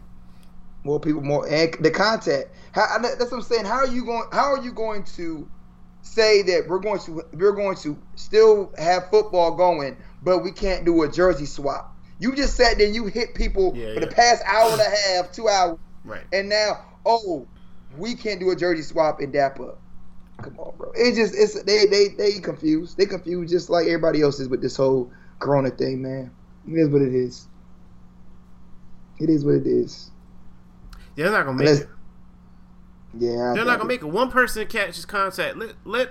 More 0.82 0.98
people, 0.98 1.22
more 1.22 1.46
and 1.48 1.72
the 1.80 1.90
contact. 1.90 2.48
How, 2.72 2.98
that's 2.98 3.30
what 3.30 3.34
I'm 3.34 3.42
saying. 3.42 3.64
How 3.64 3.76
are 3.76 3.86
you 3.86 4.04
going? 4.04 4.28
How 4.32 4.52
are 4.52 4.62
you 4.62 4.72
going 4.72 5.04
to 5.16 5.48
say 6.02 6.42
that 6.42 6.68
we're 6.68 6.80
going 6.80 6.98
to 7.00 7.24
we're 7.32 7.52
going 7.52 7.76
to 7.78 7.96
still 8.16 8.72
have 8.76 9.08
football 9.10 9.54
going, 9.54 9.96
but 10.22 10.42
we 10.42 10.50
can't 10.50 10.84
do 10.84 11.04
a 11.04 11.08
jersey 11.10 11.46
swap? 11.46 11.96
You 12.18 12.34
just 12.34 12.56
sat 12.56 12.78
there 12.78 12.86
and 12.86 12.94
you 12.94 13.06
hit 13.06 13.34
people 13.36 13.72
yeah, 13.76 13.94
for 13.94 14.00
yeah. 14.00 14.00
the 14.00 14.08
past 14.08 14.42
hour 14.44 14.72
and 14.72 14.80
a 14.80 14.84
half, 15.14 15.30
two 15.30 15.48
hours, 15.48 15.78
right? 16.04 16.24
And 16.32 16.48
now, 16.48 16.84
oh, 17.04 17.46
we 17.96 18.16
can't 18.16 18.40
do 18.40 18.50
a 18.50 18.56
jersey 18.56 18.82
swap 18.82 19.20
in 19.20 19.30
dap 19.30 19.60
up. 19.60 19.78
Come 20.42 20.58
on, 20.58 20.76
bro. 20.76 20.92
It 20.94 21.14
just 21.14 21.34
it's 21.34 21.62
they 21.62 21.86
they 21.86 22.08
they 22.08 22.38
confused. 22.40 22.96
They 22.96 23.06
confused 23.06 23.50
just 23.50 23.70
like 23.70 23.86
everybody 23.86 24.22
else 24.22 24.38
is 24.38 24.48
with 24.48 24.60
this 24.60 24.76
whole 24.76 25.10
Corona 25.38 25.70
thing, 25.70 26.02
man. 26.02 26.30
It 26.68 26.74
is 26.74 26.88
what 26.88 27.02
it 27.02 27.14
is. 27.14 27.48
It 29.18 29.30
is 29.30 29.44
what 29.44 29.54
it 29.54 29.66
is. 29.66 30.10
Yeah, 31.16 31.24
they're 31.24 31.32
not 31.32 31.46
gonna 31.46 31.58
make 31.58 31.68
Unless, 31.68 31.82
it. 31.82 31.88
Yeah, 33.18 33.52
they're 33.54 33.64
not 33.64 33.78
gonna 33.78 33.88
make 33.88 34.02
it. 34.02 34.06
One 34.06 34.30
person 34.30 34.66
catches 34.66 35.06
contact. 35.06 35.56
Let 35.56 35.74
let 35.84 36.10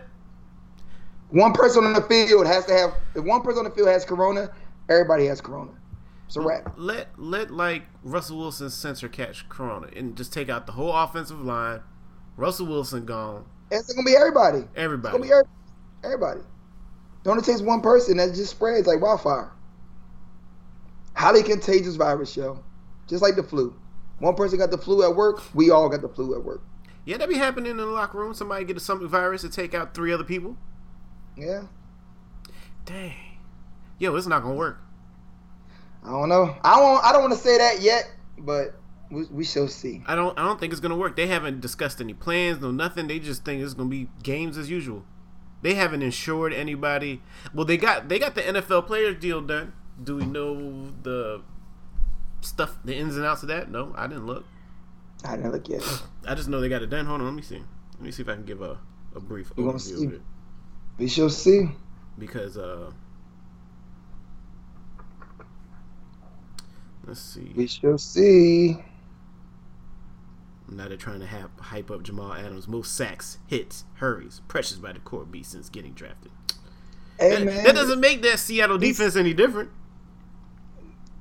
one 1.30 1.54
person 1.54 1.84
on 1.84 1.94
the 1.94 2.02
field 2.02 2.48
has 2.48 2.66
to 2.66 2.74
have. 2.74 2.96
If 3.14 3.24
one 3.24 3.42
person 3.42 3.60
on 3.60 3.66
the 3.66 3.76
field 3.76 3.90
has 3.90 4.06
Corona, 4.06 4.50
everybody 4.90 5.26
has 5.28 5.40
Corona. 5.40 5.72
So 6.28 6.42
wrap. 6.42 6.74
Let 6.78 7.20
let 7.20 7.52
like 7.52 7.84
Russell 8.04 8.40
Wilson's 8.40 8.74
center 8.74 9.08
catch 9.08 9.48
Corona 9.50 9.88
and 9.96 10.16
just 10.16 10.34
take 10.34 10.50
out 10.50 10.66
the 10.66 10.72
whole 10.72 10.96
offensive 10.96 11.42
line. 11.42 11.82
Russell 12.38 12.66
Wilson 12.66 13.06
gone. 13.06 13.46
It's 13.72 13.94
gonna 13.94 14.06
be 14.06 14.16
everybody. 14.16 14.64
Everybody. 14.76 15.18
It's 15.18 15.28
gonna 15.30 15.44
be 15.44 15.50
everybody. 16.04 16.42
Don't 17.24 17.38
it 17.38 17.42
only 17.42 17.44
takes 17.44 17.62
one 17.62 17.82
person 17.82 18.18
that 18.18 18.36
just 18.36 18.52
spreads 18.52 18.86
like 18.86 19.02
wildfire. 19.02 19.52
Highly 21.16 21.42
contagious 21.42 21.96
virus, 21.96 22.36
yo. 22.38 22.64
Just 23.08 23.24
like 23.24 23.36
the 23.36 23.44
flu. 23.44 23.76
One 24.20 24.36
person 24.36 24.60
got 24.60 24.72
the 24.72 24.78
flu 24.78 25.04
at 25.04 25.16
work, 25.16 25.42
we 25.54 25.72
all 25.72 25.90
got 25.90 26.02
the 26.02 26.10
flu 26.10 26.36
at 26.36 26.44
work. 26.44 26.62
Yeah, 27.06 27.18
that 27.18 27.30
be 27.30 27.36
happening 27.36 27.72
in 27.72 27.78
the 27.78 27.86
locker 27.86 28.20
room. 28.20 28.34
Somebody 28.34 28.66
get 28.66 28.78
a 28.78 28.80
something 28.80 29.08
virus 29.08 29.42
to 29.42 29.50
take 29.50 29.74
out 29.74 29.94
three 29.94 30.12
other 30.12 30.24
people. 30.24 30.58
Yeah. 31.38 31.64
Dang. 32.86 33.14
Yo, 34.00 34.16
it's 34.16 34.28
not 34.28 34.42
gonna 34.42 34.56
work. 34.56 34.80
I 36.04 36.10
don't 36.10 36.30
know. 36.30 36.56
I 36.64 36.80
don't. 36.80 37.04
I 37.04 37.12
don't 37.12 37.22
want 37.22 37.34
to 37.34 37.40
say 37.40 37.58
that 37.58 37.82
yet, 37.82 38.10
but 38.38 38.76
we, 39.12 39.26
we 39.26 39.44
shall 39.44 39.68
see. 39.68 40.04
I 40.06 40.16
don't. 40.16 40.38
I 40.38 40.44
don't 40.44 40.60
think 40.60 40.74
it's 40.74 40.80
gonna 40.80 40.98
work. 40.98 41.16
They 41.16 41.28
haven't 41.28 41.62
discussed 41.62 42.02
any 42.02 42.14
plans, 42.14 42.62
no 42.62 42.72
nothing. 42.72 43.08
They 43.08 43.20
just 43.20 43.46
think 43.46 43.62
it's 43.62 43.74
gonna 43.74 43.90
be 43.90 44.10
games 44.24 44.58
as 44.58 44.70
usual. 44.70 45.04
They 45.62 45.76
haven't 45.76 46.02
insured 46.02 46.54
anybody. 46.54 47.22
Well, 47.54 47.66
they 47.66 47.78
got 47.78 48.10
they 48.10 48.20
got 48.20 48.36
the 48.36 48.42
NFL 48.42 48.88
players 48.88 49.20
deal 49.20 49.42
done. 49.42 49.74
Do 50.04 50.18
we 50.18 50.26
know 50.26 50.92
the 51.04 51.42
stuff, 52.42 52.78
the 52.84 52.96
ins 52.96 53.16
and 53.16 53.26
outs 53.26 53.44
of 53.44 53.50
that? 53.50 53.70
No, 53.70 53.94
I 53.96 54.08
didn't 54.08 54.26
look. 54.26 54.46
I 55.24 55.36
didn't 55.36 55.52
look 55.52 55.68
yet. 55.70 55.84
I 56.28 56.36
just 56.36 56.50
know 56.50 56.60
they 56.60 56.70
got 56.70 56.82
it 56.82 56.90
done. 56.90 57.06
Hold 57.06 57.22
on, 57.22 57.28
let 57.28 57.36
me 57.36 57.42
see. 57.42 57.64
Let 57.94 58.02
me 58.02 58.12
see 58.12 58.24
if 58.24 58.30
I 58.30 58.34
can 58.34 58.46
give 58.46 58.62
a, 58.62 58.78
a 59.16 59.20
brief 59.20 59.52
we 59.56 59.64
overview 59.64 60.08
of 60.08 60.14
it. 60.14 60.22
We 60.98 61.08
shall 61.08 61.30
see. 61.30 61.70
Because 62.18 62.58
uh 62.58 62.92
let's 67.06 67.22
see. 67.22 67.54
We 67.56 67.68
shall 67.68 67.98
see. 67.98 68.84
Now 70.68 70.88
they're 70.88 70.98
trying 70.98 71.20
to 71.20 71.28
have 71.28 71.52
hype 71.60 71.92
up 71.92 72.04
Jamal 72.04 72.34
Adams. 72.34 72.68
Most 72.68 72.96
sacks, 72.96 73.38
hits, 73.48 73.86
hurries, 73.96 74.42
pressures 74.48 74.80
by 74.80 74.94
the 74.94 75.00
core 75.00 75.26
B 75.26 75.44
since 75.44 75.70
getting 75.70 75.94
drafted. 75.94 76.32
Hey, 77.20 77.30
that, 77.30 77.46
man, 77.46 77.64
that 77.64 77.76
doesn't 77.76 78.00
make 78.00 78.22
that 78.24 78.40
Seattle 78.40 78.78
defense 78.78 79.16
any 79.16 79.34
different. 79.34 79.70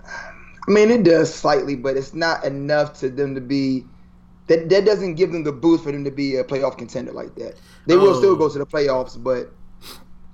I 0.07 0.71
mean, 0.71 0.91
it 0.91 1.05
does 1.05 1.33
slightly, 1.33 1.77
but 1.77 1.97
it's 1.97 2.15
not 2.15 2.45
enough 2.45 2.99
to 3.01 3.11
them 3.11 3.35
to 3.35 3.41
be. 3.41 3.85
That 4.47 4.69
that 4.71 4.85
doesn't 4.85 5.15
give 5.15 5.33
them 5.33 5.45
the 5.45 5.53
boost 5.53 5.85
for 5.85 5.93
them 5.93 6.05
to 6.05 6.11
be 6.11 6.37
a 6.37 6.45
playoff 6.45 6.77
contender 6.77 7.13
like 7.13 7.35
that. 7.37 7.57
They 7.87 7.95
oh. 7.95 7.99
will 7.99 8.15
still 8.15 8.33
oh. 8.33 8.37
go 8.37 8.49
to 8.49 8.59
the 8.59 8.67
playoffs, 8.67 9.23
but. 9.23 9.53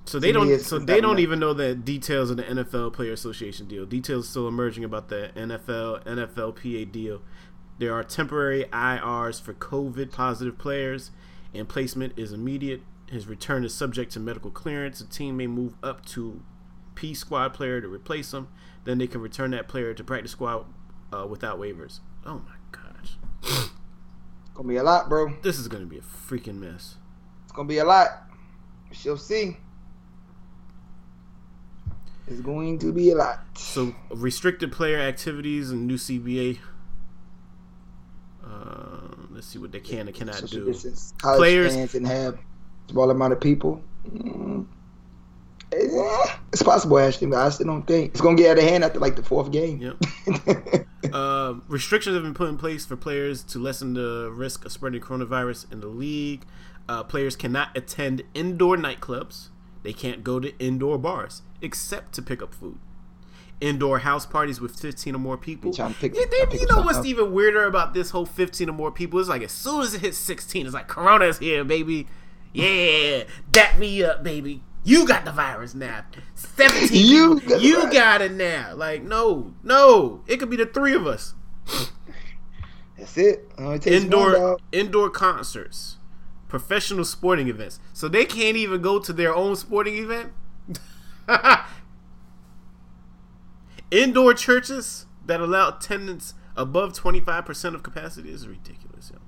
So 0.05 0.19
they 0.19 0.31
don't. 0.31 0.59
So 0.59 0.79
they 0.79 0.99
don't 0.99 1.11
enough. 1.11 1.19
even 1.19 1.39
know 1.39 1.53
the 1.53 1.75
details 1.75 2.31
of 2.31 2.37
the 2.37 2.43
NFL 2.43 2.91
Player 2.91 3.13
Association 3.13 3.67
deal. 3.67 3.85
Details 3.85 4.27
still 4.27 4.47
emerging 4.47 4.83
about 4.83 5.09
the 5.09 5.31
NFL 5.35 6.03
NFLPA 6.05 6.91
deal. 6.91 7.21
There 7.77 7.93
are 7.93 8.03
temporary 8.03 8.65
IRs 8.71 9.41
for 9.41 9.53
COVID 9.53 10.11
positive 10.11 10.57
players, 10.57 11.11
and 11.53 11.67
placement 11.67 12.13
is 12.17 12.31
immediate. 12.31 12.81
His 13.09 13.27
return 13.27 13.65
is 13.65 13.73
subject 13.73 14.11
to 14.13 14.19
medical 14.19 14.51
clearance. 14.51 15.01
A 15.01 15.07
team 15.07 15.37
may 15.37 15.47
move 15.47 15.75
up 15.83 16.05
to 16.07 16.41
P 16.95 17.13
squad 17.13 17.53
player 17.53 17.81
to 17.81 17.87
replace 17.87 18.33
him. 18.33 18.47
Then 18.83 18.97
they 18.97 19.07
can 19.07 19.21
return 19.21 19.51
that 19.51 19.67
player 19.67 19.93
to 19.93 20.03
practice 20.03 20.31
squad 20.31 20.65
uh, 21.11 21.25
without 21.27 21.59
waivers. 21.59 21.99
Oh 22.25 22.41
my 22.45 22.55
gosh. 22.71 23.67
gonna 24.53 24.67
be 24.67 24.77
a 24.77 24.83
lot, 24.83 25.09
bro. 25.09 25.33
This 25.41 25.57
is 25.57 25.67
gonna 25.67 25.85
be 25.85 25.97
a 25.97 26.01
freaking 26.01 26.59
mess. 26.59 26.95
It's 27.43 27.51
gonna 27.51 27.67
be 27.67 27.79
a 27.79 27.85
lot. 27.85 28.27
She'll 28.91 29.17
see. 29.17 29.57
It's 32.27 32.41
going 32.41 32.79
to 32.79 32.93
be 32.93 33.09
a 33.11 33.15
lot. 33.15 33.39
So 33.57 33.93
restricted 34.09 34.71
player 34.71 34.99
activities 34.99 35.71
and 35.71 35.85
new 35.85 35.97
CBA 35.97 36.59
uh, 38.45 39.15
let's 39.29 39.47
see 39.47 39.59
what 39.59 39.71
they 39.71 39.79
can 39.79 40.07
and 40.07 40.15
cannot 40.15 40.35
Social 40.35 40.59
do. 40.59 40.65
Distance. 40.65 41.13
Players 41.19 41.95
and 41.95 42.07
have 42.07 42.37
small 42.89 43.09
amount 43.09 43.33
of 43.33 43.39
people. 43.39 43.81
Mm. 44.07 44.67
It's 45.73 46.63
possible, 46.63 46.99
Ashley, 46.99 47.27
but 47.27 47.39
I 47.39 47.49
still 47.49 47.67
don't 47.67 47.87
think 47.87 48.11
it's 48.11 48.19
gonna 48.19 48.35
get 48.35 48.51
out 48.51 48.63
of 48.63 48.69
hand 48.69 48.83
after 48.83 48.99
like 48.99 49.15
the 49.15 49.23
fourth 49.23 49.51
game. 49.51 49.79
Yep. 49.79 50.85
uh, 51.13 51.53
restrictions 51.69 52.13
have 52.13 52.23
been 52.23 52.33
put 52.33 52.49
in 52.49 52.57
place 52.57 52.85
for 52.85 52.97
players 52.97 53.41
to 53.43 53.59
lessen 53.59 53.93
the 53.93 54.29
risk 54.33 54.65
of 54.65 54.71
spreading 54.73 54.99
coronavirus 54.99 55.71
in 55.71 55.79
the 55.79 55.87
league. 55.87 56.43
Uh, 56.89 57.03
players 57.03 57.37
cannot 57.37 57.75
attend 57.77 58.23
indoor 58.33 58.75
nightclubs. 58.75 59.47
They 59.83 59.93
can't 59.93 60.25
go 60.25 60.41
to 60.41 60.57
indoor 60.59 60.97
bars 60.97 61.41
except 61.61 62.11
to 62.13 62.21
pick 62.21 62.41
up 62.41 62.53
food 62.53 62.77
indoor 63.61 63.99
house 63.99 64.25
parties 64.25 64.59
with 64.59 64.77
15 64.77 65.15
or 65.15 65.19
more 65.19 65.37
people. 65.37 65.71
Pick, 65.71 66.15
yeah, 66.15 66.25
they, 66.29 66.57
you 66.57 66.67
know 66.67 66.81
what's 66.81 66.97
up. 66.97 67.05
even 67.05 67.31
weirder 67.31 67.65
about 67.65 67.93
this 67.93 68.09
whole 68.09 68.25
15 68.25 68.69
or 68.69 68.73
more 68.73 68.91
people? 68.91 69.19
It's 69.19 69.29
like 69.29 69.43
as 69.43 69.51
soon 69.51 69.83
as 69.83 69.93
it 69.93 70.01
hits 70.01 70.17
16, 70.17 70.65
it's 70.65 70.73
like 70.73 70.87
Corona's 70.87 71.37
here, 71.39 71.63
baby. 71.63 72.07
Yeah, 72.53 73.23
dap 73.49 73.77
me 73.77 74.03
up, 74.03 74.23
baby. 74.23 74.63
You 74.83 75.07
got 75.07 75.25
the 75.25 75.31
virus 75.31 75.75
now. 75.75 76.03
17 76.35 76.89
you, 76.91 77.39
got, 77.39 77.61
you 77.61 77.91
got 77.91 78.21
it 78.21 78.31
now. 78.33 78.73
Like, 78.75 79.03
no, 79.03 79.53
no. 79.63 80.23
It 80.27 80.37
could 80.37 80.49
be 80.49 80.57
the 80.57 80.65
three 80.65 80.93
of 80.93 81.05
us. 81.05 81.35
That's 82.97 83.17
it. 83.17 83.49
indoor 83.85 84.57
indoor 84.71 85.09
concerts, 85.09 85.97
professional 86.47 87.05
sporting 87.05 87.47
events. 87.47 87.79
So 87.93 88.07
they 88.07 88.25
can't 88.25 88.57
even 88.57 88.81
go 88.81 88.99
to 88.99 89.13
their 89.13 89.33
own 89.33 89.55
sporting 89.55 89.97
event. 89.97 90.33
Indoor 93.91 94.33
churches 94.33 95.05
that 95.25 95.41
allow 95.41 95.69
attendance 95.69 96.33
above 96.55 96.93
25% 96.93 97.75
of 97.75 97.83
capacity 97.83 98.31
is 98.31 98.47
ridiculous, 98.47 99.11
yo. 99.13 99.19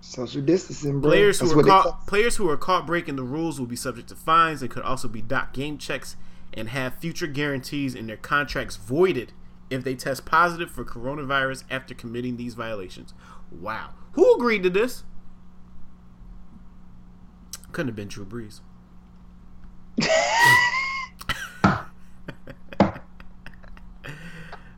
Social 0.00 0.42
distancing, 0.42 1.00
bro. 1.00 1.10
Players 1.10 1.40
who, 1.40 1.58
are 1.58 1.62
caught, 1.62 2.06
players 2.06 2.36
who 2.36 2.48
are 2.48 2.56
caught 2.56 2.86
breaking 2.86 3.16
the 3.16 3.24
rules 3.24 3.58
will 3.58 3.66
be 3.66 3.76
subject 3.76 4.08
to 4.10 4.14
fines 4.14 4.62
and 4.62 4.70
could 4.70 4.82
also 4.82 5.08
be 5.08 5.20
docked 5.20 5.54
game 5.54 5.78
checks 5.78 6.16
and 6.52 6.68
have 6.68 6.94
future 6.94 7.26
guarantees 7.26 7.94
in 7.94 8.06
their 8.06 8.16
contracts 8.16 8.76
voided 8.76 9.32
if 9.70 9.82
they 9.82 9.94
test 9.94 10.24
positive 10.24 10.70
for 10.70 10.84
coronavirus 10.84 11.64
after 11.70 11.94
committing 11.94 12.36
these 12.36 12.54
violations. 12.54 13.14
Wow. 13.50 13.90
Who 14.12 14.34
agreed 14.34 14.62
to 14.62 14.70
this? 14.70 15.04
Couldn't 17.72 17.88
have 17.88 17.96
been 17.96 18.08
Drew 18.08 18.24
Brees. 18.24 18.60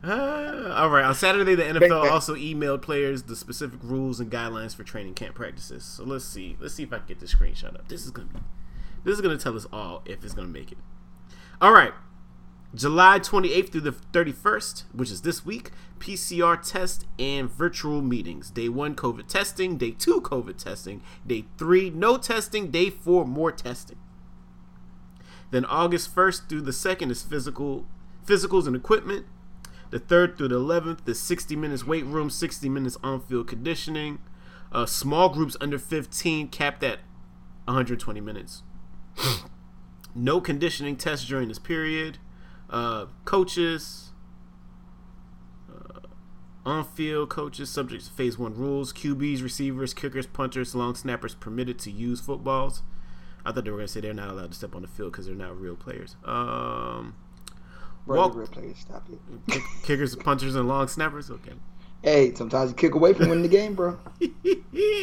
Uh, 0.07 0.73
all 0.77 0.89
right. 0.89 1.05
On 1.05 1.15
Saturday, 1.15 1.57
the 1.57 1.65
NFL 1.65 2.11
also 2.11 2.37
emailed 2.37 2.81
players 2.83 3.25
the 3.25 3.35
specific 3.35 3.81
rules 3.83 4.21
and 4.21 4.31
guidelines 4.31 4.75
for 4.75 4.85
training 4.85 5.15
camp 5.15 5.35
practices. 5.35 5.85
So 5.85 6.05
let's 6.05 6.25
see. 6.25 6.57
Let's 6.61 6.75
see 6.75 6.85
if 6.85 6.93
I 6.93 6.99
can 6.99 7.07
get 7.07 7.21
this 7.21 7.35
screenshot 7.35 7.75
up. 7.75 7.89
This 7.89 8.05
is 8.05 8.11
gonna 8.13 8.29
be. 8.29 8.41
This 9.03 9.15
is 9.17 9.21
gonna 9.21 9.37
tell 9.37 9.57
us 9.57 9.67
all 9.73 10.03
if 10.05 10.23
it's 10.23 10.35
gonna 10.35 10.49
make 10.49 10.71
it. 10.71 10.79
All 11.61 11.73
right. 11.73 11.93
July 12.75 13.19
28th 13.19 13.73
through 13.73 13.81
the 13.81 13.93
31st, 13.93 14.85
which 14.93 15.11
is 15.11 15.23
this 15.23 15.47
week, 15.47 15.71
PCR 15.99 16.61
test 16.63 17.07
and 17.19 17.51
virtual 17.51 18.03
meetings. 18.03 18.51
Day 18.51 18.69
one, 18.69 18.95
COVID 18.95 19.27
testing. 19.27 19.77
Day 19.77 19.93
two, 19.93 20.21
COVID 20.21 20.63
testing. 20.63 21.03
Day 21.27 21.47
three, 21.59 21.91
no 21.91 22.19
testing. 22.19 22.71
Day 22.71 22.91
four, 22.91 23.25
more 23.25 23.51
testing. 23.51 23.99
Then 25.51 25.65
August 25.65 26.15
1st 26.15 26.49
through 26.49 26.63
the 26.63 26.73
2nd 26.73 27.11
is 27.11 27.23
physical 27.23 27.87
physicals 28.27 28.67
and 28.67 28.77
equipment. 28.77 29.27
The 29.91 30.01
3rd 30.01 30.37
through 30.37 30.49
the 30.49 30.59
11th 30.61 31.05
the 31.05 31.15
60 31.15 31.57
minutes 31.57 31.87
weight 31.87 32.05
room, 32.05 32.31
60 32.31 32.69
minutes 32.69 32.97
on 33.03 33.21
field 33.21 33.49
conditioning. 33.49 34.19
Uh, 34.73 34.87
small 34.87 35.29
groups 35.29 35.57
under 35.61 35.79
15 35.79 36.49
capped 36.49 36.83
at 36.83 36.99
120 37.67 38.21
minutes. 38.21 38.63
no 40.15 40.41
conditioning 40.41 40.97
tests 40.97 41.27
during 41.27 41.49
this 41.49 41.59
period. 41.59 42.19
Uh, 42.69 43.07
coaches, 43.25 44.13
uh, 45.71 46.01
on 46.65 46.85
field 46.85 47.31
coaches 47.31 47.71
subject 47.71 48.07
to 48.07 48.11
phase 48.11 48.39
one 48.39 48.55
rules. 48.55 48.93
QBs, 48.93 49.43
receivers, 49.43 49.95
kickers, 49.95 50.27
punters, 50.27 50.75
long 50.75 50.95
snappers 50.95 51.35
permitted 51.35 51.79
to 51.81 51.91
use 51.91 52.21
footballs. 52.21 52.83
I 53.45 53.53
thought 53.53 53.65
they 53.65 53.71
were 53.71 53.77
going 53.77 53.87
to 53.87 53.93
say 53.93 54.01
they're 54.01 54.13
not 54.13 54.31
allowed 54.31 54.51
to 54.51 54.57
step 54.57 54.75
on 54.75 54.83
the 54.83 54.89
field 54.89 55.13
because 55.13 55.27
they're 55.27 55.35
not 55.37 55.59
real 55.59 55.77
players. 55.77 56.17
Um, 56.25 57.15
Walk- 58.07 58.37
real 58.37 58.47
players, 58.47 58.79
stop 58.79 59.09
it. 59.11 59.19
kick- 59.51 59.63
kickers, 59.83 60.15
punchers, 60.17 60.55
and 60.55 60.69
long 60.69 60.89
snappers. 60.89 61.31
Okay. 61.31 61.53
Hey, 62.03 62.35
sometimes 62.35 62.71
you 62.71 62.77
kick 62.77 62.95
away 62.95 63.15
from 63.15 63.29
winning 63.29 63.43
the 63.43 63.49
game, 63.49 63.75
bro. 63.75 63.99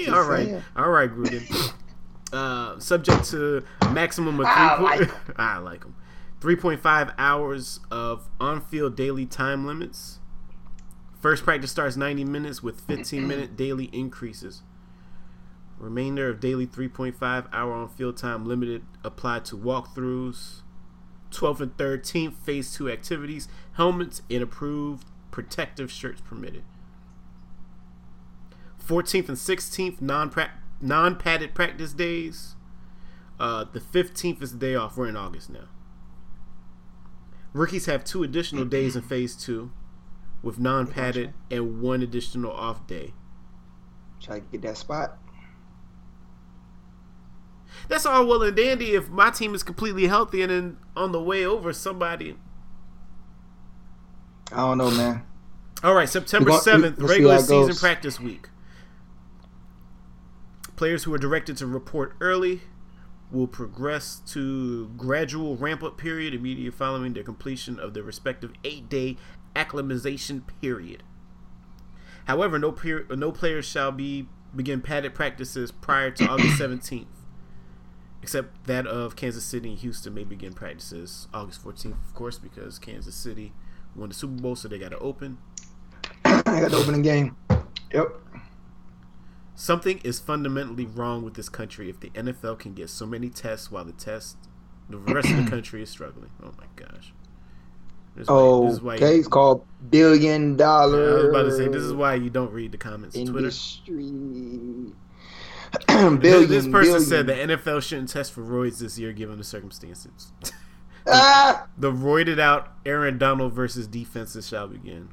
all 0.09 0.23
right, 0.23 0.45
saying. 0.45 0.63
all 0.75 0.89
right, 0.89 1.09
Gruden. 1.09 1.73
uh, 2.33 2.79
subject 2.79 3.25
to 3.31 3.63
maximum 3.91 4.39
of 4.39 4.45
three. 4.45 4.53
I 4.55 4.79
like 4.81 5.39
I 5.39 5.57
like 5.57 5.81
them. 5.81 5.95
Three 6.39 6.55
point 6.55 6.81
five 6.81 7.11
hours 7.17 7.79
of 7.91 8.29
on-field 8.39 8.95
daily 8.95 9.25
time 9.25 9.65
limits. 9.65 10.19
First 11.21 11.43
practice 11.43 11.71
starts 11.71 11.95
ninety 11.95 12.25
minutes 12.25 12.61
with 12.63 12.81
fifteen 12.81 13.27
minute 13.27 13.55
daily 13.57 13.85
increases. 13.93 14.63
Remainder 15.77 16.29
of 16.29 16.39
daily 16.39 16.65
three 16.65 16.87
point 16.89 17.15
five 17.15 17.47
hour 17.53 17.73
on-field 17.73 18.17
time 18.17 18.45
limited 18.45 18.83
applied 19.03 19.45
to 19.45 19.57
walkthroughs. 19.57 20.62
12th 21.33 21.59
and 21.59 21.77
13th 21.77 22.35
phase 22.35 22.73
two 22.73 22.89
activities. 22.89 23.47
Helmets 23.73 24.21
and 24.29 24.43
approved 24.43 25.07
protective 25.31 25.91
shirts 25.91 26.21
permitted. 26.21 26.63
14th 28.85 29.29
and 29.29 29.37
16th 29.37 30.01
non 30.81 31.15
padded 31.15 31.55
practice 31.55 31.93
days. 31.93 32.55
Uh, 33.39 33.65
the 33.71 33.79
15th 33.79 34.41
is 34.41 34.51
the 34.51 34.57
day 34.57 34.75
off. 34.75 34.95
We're 34.97 35.07
in 35.07 35.17
August 35.17 35.49
now. 35.49 35.69
Rookies 37.53 37.85
have 37.85 38.03
two 38.03 38.23
additional 38.23 38.65
days 38.65 38.95
in 38.95 39.03
phase 39.03 39.35
two 39.35 39.71
with 40.41 40.59
non 40.59 40.87
padded 40.87 41.33
and 41.49 41.81
one 41.81 42.01
additional 42.01 42.51
off 42.51 42.85
day. 42.87 43.13
Try 44.19 44.39
to 44.39 44.45
get 44.51 44.61
that 44.63 44.77
spot. 44.77 45.17
That's 47.87 48.05
all 48.05 48.25
well 48.25 48.43
and 48.43 48.55
dandy 48.55 48.93
if 48.95 49.09
my 49.09 49.29
team 49.29 49.53
is 49.55 49.63
completely 49.63 50.07
healthy 50.07 50.41
and 50.41 50.51
then 50.51 50.77
on 50.95 51.11
the 51.11 51.21
way 51.21 51.45
over 51.45 51.73
somebody. 51.73 52.35
I 54.51 54.57
don't 54.57 54.77
know, 54.77 54.91
man. 54.91 55.23
All 55.83 55.93
right, 55.95 56.07
September 56.07 56.51
We 56.51 56.57
gon- 56.65 56.81
we- 56.81 56.87
7th, 56.89 57.09
regular 57.09 57.39
season 57.39 57.67
goes. 57.67 57.79
practice 57.79 58.19
week. 58.19 58.49
Players 60.75 61.03
who 61.03 61.13
are 61.13 61.17
directed 61.19 61.57
to 61.57 61.67
report 61.67 62.15
early 62.19 62.61
will 63.31 63.47
progress 63.47 64.21
to 64.27 64.89
gradual 64.97 65.55
ramp 65.57 65.83
up 65.83 65.97
period 65.97 66.33
immediately 66.33 66.71
following 66.71 67.13
their 67.13 67.23
completion 67.23 67.79
of 67.79 67.93
their 67.93 68.03
respective 68.03 68.51
eight 68.63 68.89
day 68.89 69.17
acclimatization 69.55 70.41
period. 70.61 71.03
However, 72.25 72.57
no 72.57 72.71
per- 72.71 73.05
no 73.11 73.31
players 73.31 73.65
shall 73.65 73.91
be 73.91 74.27
begin 74.55 74.81
padded 74.81 75.13
practices 75.15 75.71
prior 75.71 76.11
to 76.11 76.27
August 76.27 76.57
17th, 76.59 77.05
except 78.23 78.65
that 78.67 78.87
of 78.87 79.15
Kansas 79.15 79.43
City 79.43 79.69
and 79.69 79.77
Houston 79.79 80.13
may 80.13 80.23
begin 80.23 80.53
practices 80.53 81.27
August 81.33 81.63
14th, 81.63 81.91
of 82.07 82.13
course, 82.15 82.37
because 82.39 82.79
Kansas 82.79 83.13
City 83.13 83.51
won 83.95 84.09
the 84.09 84.15
Super 84.15 84.41
Bowl, 84.41 84.55
so 84.55 84.67
they 84.69 84.79
got 84.79 84.91
to 84.91 84.97
open. 84.99 85.37
I 86.25 86.41
got 86.61 86.71
the 86.71 86.77
opening 86.77 87.01
game. 87.01 87.35
Yep. 87.93 88.07
Something 89.55 89.99
is 90.03 90.19
fundamentally 90.19 90.85
wrong 90.85 91.23
with 91.23 91.35
this 91.35 91.49
country 91.49 91.89
if 91.89 91.99
the 91.99 92.09
NFL 92.11 92.57
can 92.59 92.73
get 92.73 92.89
so 92.89 93.05
many 93.05 93.29
tests 93.29 93.69
while 93.69 93.83
the 93.85 93.91
test, 93.91 94.37
the 94.89 94.97
rest 94.97 95.29
of 95.29 95.43
the 95.43 95.49
country 95.51 95.83
is 95.83 95.89
struggling. 95.89 96.31
Oh 96.41 96.53
my 96.57 96.65
gosh. 96.75 97.13
This 98.15 98.23
is 98.23 98.29
why- 98.29 98.35
Oh, 98.35 98.65
this 98.65 98.73
is 98.73 98.81
why 98.81 98.95
okay. 98.95 99.13
you- 99.13 99.19
It's 99.19 99.27
called 99.27 99.65
billion 99.89 100.55
dollar. 100.55 101.09
I 101.09 101.13
was 101.15 101.25
about 101.25 101.43
to 101.43 101.51
say 101.57 101.67
this 101.67 101.83
is 101.83 101.93
why 101.93 102.15
you 102.15 102.29
don't 102.29 102.51
read 102.51 102.71
the 102.71 102.77
comments 102.77 103.17
on 103.17 103.25
Twitter. 103.27 103.51
billion. 105.87 106.49
this 106.49 106.67
person 106.67 106.71
billion. 106.71 107.01
said 107.01 107.27
the 107.27 107.33
NFL 107.33 107.81
shouldn't 107.81 108.09
test 108.09 108.31
for 108.31 108.41
roids 108.41 108.79
this 108.79 108.97
year 108.97 109.13
given 109.13 109.37
the 109.37 109.43
circumstances. 109.43 110.31
Ah! 111.05 111.67
the 111.77 111.91
roided 111.91 112.39
out 112.39 112.71
Aaron 112.85 113.17
Donald 113.17 113.51
versus 113.51 113.87
defenses 113.87 114.47
shall 114.47 114.69
begin. 114.69 115.09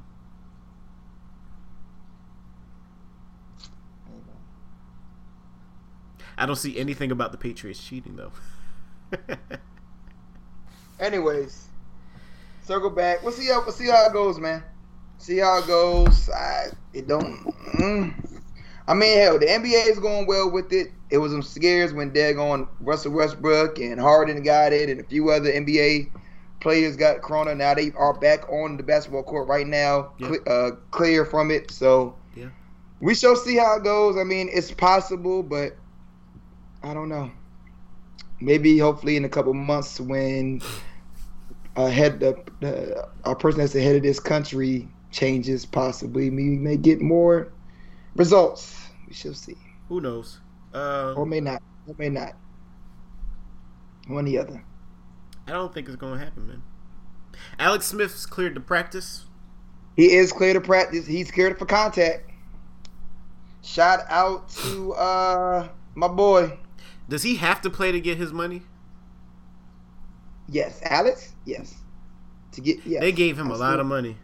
I 6.37 6.45
don't 6.45 6.55
see 6.55 6.77
anything 6.79 7.11
about 7.11 7.31
the 7.31 7.37
Patriots 7.37 7.83
cheating 7.83 8.15
though. 8.15 8.31
Anyways, 10.99 11.67
circle 12.63 12.89
back. 12.89 13.21
We'll 13.21 13.31
see 13.33 13.47
how 13.47 13.61
we'll 13.61 13.73
see 13.73 13.87
how 13.87 14.07
it 14.07 14.13
goes, 14.13 14.39
man. 14.39 14.63
See 15.17 15.37
how 15.37 15.59
it 15.59 15.67
goes. 15.67 16.29
I, 16.29 16.67
it 16.93 17.07
don't. 17.07 17.45
Mm. 17.75 18.30
I 18.91 18.93
mean, 18.93 19.17
hell, 19.17 19.39
the 19.39 19.45
NBA 19.45 19.87
is 19.87 19.99
going 19.99 20.27
well 20.27 20.51
with 20.51 20.73
it. 20.73 20.91
It 21.11 21.17
was 21.17 21.31
some 21.31 21.41
scares 21.41 21.93
when 21.93 22.11
daggone 22.11 22.67
Russell 22.81 23.13
Westbrook 23.13 23.79
and 23.79 23.97
Harden 23.97 24.43
got 24.43 24.73
it, 24.73 24.89
and 24.89 24.99
a 24.99 25.03
few 25.05 25.29
other 25.31 25.49
NBA 25.49 26.11
players 26.59 26.97
got 26.97 27.21
corona. 27.21 27.55
Now 27.55 27.73
they 27.73 27.93
are 27.97 28.13
back 28.13 28.49
on 28.51 28.75
the 28.75 28.83
basketball 28.83 29.23
court 29.23 29.47
right 29.47 29.65
now, 29.65 30.11
Yeah. 30.17 30.27
cle- 30.27 30.43
uh, 30.45 30.71
clear 30.91 31.23
from 31.23 31.51
it. 31.51 31.71
So 31.71 32.15
Yeah. 32.35 32.49
we 32.99 33.15
shall 33.15 33.37
see 33.37 33.55
how 33.55 33.77
it 33.77 33.85
goes. 33.85 34.17
I 34.17 34.25
mean, 34.25 34.49
it's 34.51 34.71
possible, 34.71 35.41
but 35.41 35.77
I 36.83 36.93
don't 36.93 37.07
know. 37.07 37.31
Maybe, 38.41 38.77
hopefully, 38.77 39.15
in 39.15 39.23
a 39.23 39.29
couple 39.29 39.53
months 39.53 40.01
when 40.01 40.61
a 41.77 41.89
head 41.89 42.19
the, 42.19 42.37
the 42.59 43.07
our 43.23 43.35
person 43.35 43.61
that's 43.61 43.71
the 43.71 43.81
head 43.81 43.95
of 43.95 44.03
this 44.03 44.19
country 44.19 44.89
changes, 45.11 45.65
possibly 45.65 46.29
we 46.29 46.43
may 46.57 46.75
get 46.75 46.99
more 46.99 47.53
results. 48.17 48.79
We 49.11 49.15
shall 49.15 49.33
see, 49.33 49.57
Who 49.89 49.99
knows? 49.99 50.39
Uh, 50.73 51.13
or 51.17 51.25
may 51.25 51.41
not, 51.41 51.61
or 51.85 51.95
may 51.97 52.07
not. 52.07 52.31
One 54.07 54.23
or 54.23 54.29
the 54.29 54.37
other. 54.37 54.63
I 55.45 55.51
don't 55.51 55.73
think 55.73 55.89
it's 55.89 55.97
gonna 55.97 56.17
happen, 56.17 56.47
man. 56.47 56.63
Alex 57.59 57.87
Smith's 57.87 58.25
cleared 58.25 58.55
to 58.55 58.61
practice. 58.61 59.25
He 59.97 60.13
is 60.13 60.31
cleared 60.31 60.53
to 60.53 60.61
practice. 60.61 61.05
He's 61.05 61.29
cleared 61.29 61.59
for 61.59 61.65
contact. 61.65 62.31
Shout 63.61 63.99
out 64.07 64.47
to 64.63 64.93
uh 64.93 65.67
my 65.93 66.07
boy. 66.07 66.57
Does 67.09 67.23
he 67.23 67.35
have 67.35 67.59
to 67.63 67.69
play 67.69 67.91
to 67.91 67.99
get 67.99 68.17
his 68.17 68.31
money? 68.31 68.61
Yes, 70.47 70.79
Alex. 70.83 71.33
Yes. 71.43 71.75
To 72.53 72.61
get 72.61 72.85
yeah. 72.85 73.01
They 73.01 73.11
gave 73.11 73.37
him 73.37 73.51
a 73.51 73.57
lot 73.57 73.81
of 73.81 73.85
money. 73.85 74.15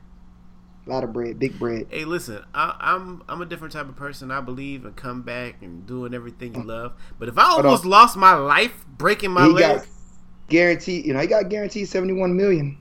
A 0.87 0.91
lot 0.91 1.03
of 1.03 1.13
bread, 1.13 1.39
big 1.39 1.59
bread. 1.59 1.87
Hey, 1.89 2.05
listen, 2.05 2.43
I, 2.53 2.75
I'm 2.79 3.23
I'm 3.27 3.41
a 3.41 3.45
different 3.45 3.73
type 3.73 3.89
of 3.89 3.95
person. 3.95 4.31
I 4.31 4.41
believe 4.41 4.85
in 4.85 4.93
come 4.93 5.21
back 5.21 5.61
and 5.61 5.85
doing 5.85 6.13
everything 6.13 6.55
you 6.55 6.63
love. 6.63 6.93
But 7.19 7.29
if 7.29 7.37
I 7.37 7.43
almost 7.43 7.85
lost 7.85 8.17
my 8.17 8.33
life 8.33 8.85
breaking 8.87 9.31
my 9.31 9.45
he 9.45 9.53
leg, 9.53 9.77
got 9.77 9.87
guaranteed. 10.49 11.05
You 11.05 11.13
know, 11.13 11.19
he 11.19 11.27
got 11.27 11.49
guaranteed 11.49 11.87
seventy 11.87 12.13
one 12.13 12.35
million. 12.35 12.77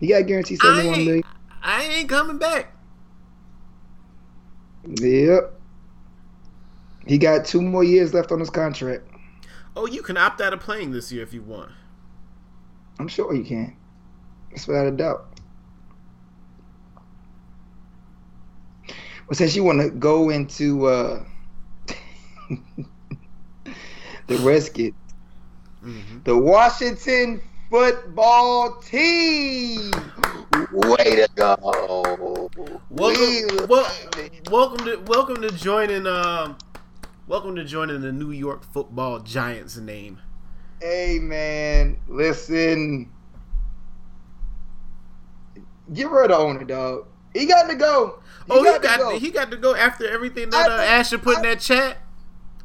He 0.00 0.08
got 0.08 0.26
guaranteed 0.26 0.60
seventy 0.60 0.88
one 0.88 1.04
million. 1.04 1.24
I 1.62 1.84
ain't 1.84 2.08
coming 2.08 2.38
back. 2.38 2.74
Yep. 4.84 5.54
He 7.06 7.18
got 7.18 7.44
two 7.46 7.62
more 7.62 7.84
years 7.84 8.12
left 8.12 8.32
on 8.32 8.40
his 8.40 8.50
contract. 8.50 9.08
Oh, 9.74 9.86
you 9.86 10.02
can 10.02 10.16
opt 10.16 10.40
out 10.40 10.52
of 10.52 10.60
playing 10.60 10.92
this 10.92 11.10
year 11.10 11.22
if 11.22 11.32
you 11.32 11.42
want. 11.42 11.70
I'm 12.98 13.08
sure 13.08 13.34
you 13.34 13.44
can. 13.44 13.76
That's 14.50 14.66
without 14.66 14.86
a 14.86 14.90
doubt. 14.90 15.37
Well, 19.28 19.36
since 19.36 19.54
you 19.54 19.62
want 19.62 19.82
to 19.82 19.90
go 19.90 20.30
into 20.30 20.86
uh, 20.86 21.22
the 24.26 24.36
Redskins, 24.38 24.94
hmm 25.82 26.20
the 26.24 26.34
Washington 26.34 27.42
football 27.68 28.80
team. 28.80 29.90
Way 30.72 30.96
to 31.16 31.28
go! 31.34 32.48
Way 32.56 32.78
Welcome, 32.88 33.58
to 33.58 33.66
wel- 33.68 33.92
welcome 34.50 34.86
to 34.86 34.96
welcome 35.06 35.42
to 35.42 35.50
joining. 35.50 36.06
Um, 36.06 36.56
welcome 37.26 37.54
to 37.56 37.64
joining 37.64 38.00
the 38.00 38.12
New 38.12 38.30
York 38.30 38.64
Football 38.72 39.18
Giants 39.18 39.76
name. 39.76 40.22
Hey 40.80 41.18
man, 41.18 41.98
listen. 42.08 43.12
Get 45.92 46.10
rid 46.10 46.30
of 46.30 46.40
owner, 46.40 46.64
dog. 46.64 47.08
He 47.32 47.46
got 47.46 47.68
to 47.68 47.74
go. 47.74 48.20
He 48.46 48.52
oh, 48.52 48.64
got 48.64 48.72
he 48.74 48.78
to 48.78 48.86
got 48.86 48.98
go. 48.98 49.18
he 49.18 49.30
got 49.30 49.50
to 49.50 49.56
go 49.56 49.74
after 49.74 50.08
everything 50.08 50.50
that 50.50 50.70
I 50.70 50.76
uh, 50.76 51.00
Asher 51.00 51.18
put 51.18 51.36
in 51.38 51.42
that 51.42 51.60
chat. 51.60 51.98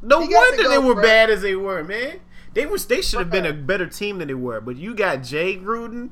No 0.02 0.26
to 0.26 0.34
wonder 0.34 0.62
go, 0.64 0.70
they 0.70 0.78
were 0.78 0.94
bro. 0.94 1.02
bad 1.02 1.30
as 1.30 1.42
they 1.42 1.54
were, 1.54 1.84
man. 1.84 2.20
They 2.54 2.66
was 2.66 2.86
they 2.86 3.02
should 3.02 3.18
have 3.18 3.30
been 3.30 3.46
a 3.46 3.52
better 3.52 3.86
team 3.86 4.18
than 4.18 4.28
they 4.28 4.34
were. 4.34 4.60
But 4.60 4.76
you 4.76 4.94
got 4.94 5.22
Jay 5.22 5.56
Gruden, 5.56 6.10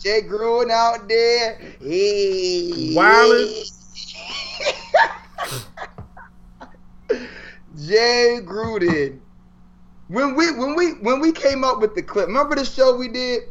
Jay 0.00 0.22
Gruden 0.22 0.70
out 0.70 1.08
there. 1.08 1.58
he. 1.80 2.94
Jay 7.86 8.40
Gruden. 8.42 9.20
When 10.08 10.34
we 10.34 10.50
when 10.52 10.74
we 10.74 10.92
when 10.94 11.20
we 11.20 11.32
came 11.32 11.64
up 11.64 11.80
with 11.80 11.94
the 11.94 12.02
clip, 12.02 12.26
remember 12.26 12.56
the 12.56 12.64
show 12.64 12.96
we 12.96 13.08
did, 13.08 13.42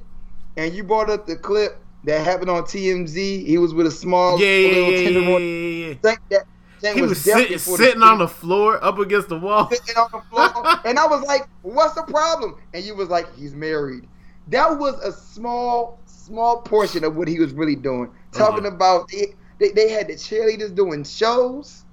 and 0.57 0.73
you 0.73 0.83
brought 0.83 1.09
up 1.09 1.25
the 1.25 1.35
clip 1.35 1.77
that 2.03 2.23
happened 2.25 2.49
on 2.49 2.63
TMZ. 2.63 3.45
He 3.45 3.57
was 3.57 3.73
with 3.73 3.87
a 3.87 3.91
small 3.91 4.39
yeah, 4.39 4.45
little 4.69 4.91
yeah, 4.91 4.97
yeah, 4.97 5.03
tenderloin. 5.03 5.41
yeah, 5.41 5.87
yeah. 5.87 5.93
That 6.01 6.45
thing 6.81 6.95
He 6.95 7.01
was 7.01 7.23
definitely 7.23 7.57
sit, 7.57 7.61
for 7.61 7.77
the 7.77 7.83
sitting 7.85 8.03
on 8.03 8.19
the 8.19 8.27
floor 8.27 8.83
up 8.83 8.99
against 8.99 9.29
the 9.29 9.37
wall. 9.39 9.69
sitting 9.69 9.97
on 9.97 10.09
the 10.11 10.21
floor. 10.29 10.79
and 10.85 10.97
I 10.99 11.05
was 11.07 11.23
like, 11.25 11.47
"What's 11.61 11.95
the 11.95 12.03
problem?" 12.03 12.55
And 12.73 12.83
you 12.83 12.95
was 12.95 13.09
like, 13.09 13.33
"He's 13.35 13.53
married." 13.53 14.07
That 14.47 14.79
was 14.79 14.95
a 15.01 15.11
small, 15.11 15.99
small 16.05 16.61
portion 16.61 17.03
of 17.03 17.15
what 17.15 17.27
he 17.27 17.39
was 17.39 17.53
really 17.53 17.75
doing. 17.75 18.11
Talking 18.31 18.65
Uh-huh. 18.65 18.75
about 18.75 19.09
they, 19.09 19.35
they, 19.59 19.71
they 19.73 19.89
had 19.91 20.07
the 20.07 20.13
cheerleaders 20.13 20.73
doing 20.73 21.03
shows. 21.03 21.83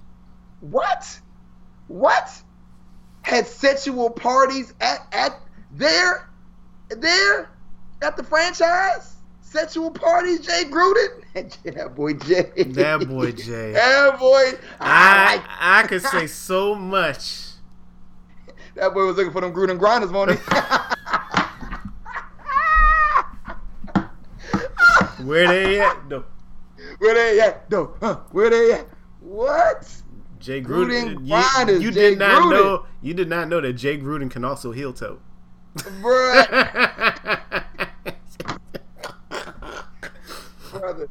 What? 0.61 1.19
What? 1.87 2.29
Had 3.23 3.45
sexual 3.45 4.09
parties 4.09 4.73
at 4.79 5.01
at 5.11 5.39
there, 5.71 6.29
there, 6.89 7.51
at 8.01 8.15
the 8.17 8.23
franchise. 8.23 9.16
Sexual 9.49 9.91
parties, 9.91 10.41
Jay 10.45 10.63
Gruden. 10.65 11.23
that 11.63 11.95
boy 11.95 12.13
Jay. 12.13 12.51
That 12.63 13.07
boy 13.07 13.31
Jay. 13.47 13.71
That 13.71 14.19
boy. 14.19 14.51
I 14.79 15.41
I 15.59 15.79
I 15.83 15.87
could 15.87 16.01
say 16.01 16.27
so 16.47 16.75
much. 16.75 17.43
That 18.75 18.93
boy 18.93 19.05
was 19.05 19.15
looking 19.15 19.31
for 19.31 19.41
them 19.41 19.53
Gruden 19.53 19.79
grinders, 19.79 20.11
money. 20.11 20.35
Where 25.23 25.47
they 25.47 25.79
at? 25.79 26.09
though? 26.09 26.25
Where 26.99 27.13
they 27.15 27.39
at? 27.39 27.69
though? 27.69 27.95
huh? 28.01 28.19
Where 28.31 28.49
they 28.49 28.73
at? 28.73 28.85
What? 29.19 29.89
Jay 30.39 30.61
Gruden 30.61 31.15
Gruden. 31.17 31.27
grinders, 31.27 31.81
You, 31.81 31.87
you 31.89 31.91
Jay 31.93 32.09
did 32.11 32.19
not 32.19 32.43
Gruden. 32.43 32.51
know. 32.51 32.85
You 33.01 33.13
did 33.13 33.29
not 33.29 33.47
know 33.47 33.61
that 33.61 33.73
Jay 33.73 33.97
Gruden 33.97 34.29
can 34.29 34.43
also 34.45 34.71
heel 34.71 34.93
toe. 34.93 35.19
Bruh, 36.01 37.63
brother, 40.79 41.09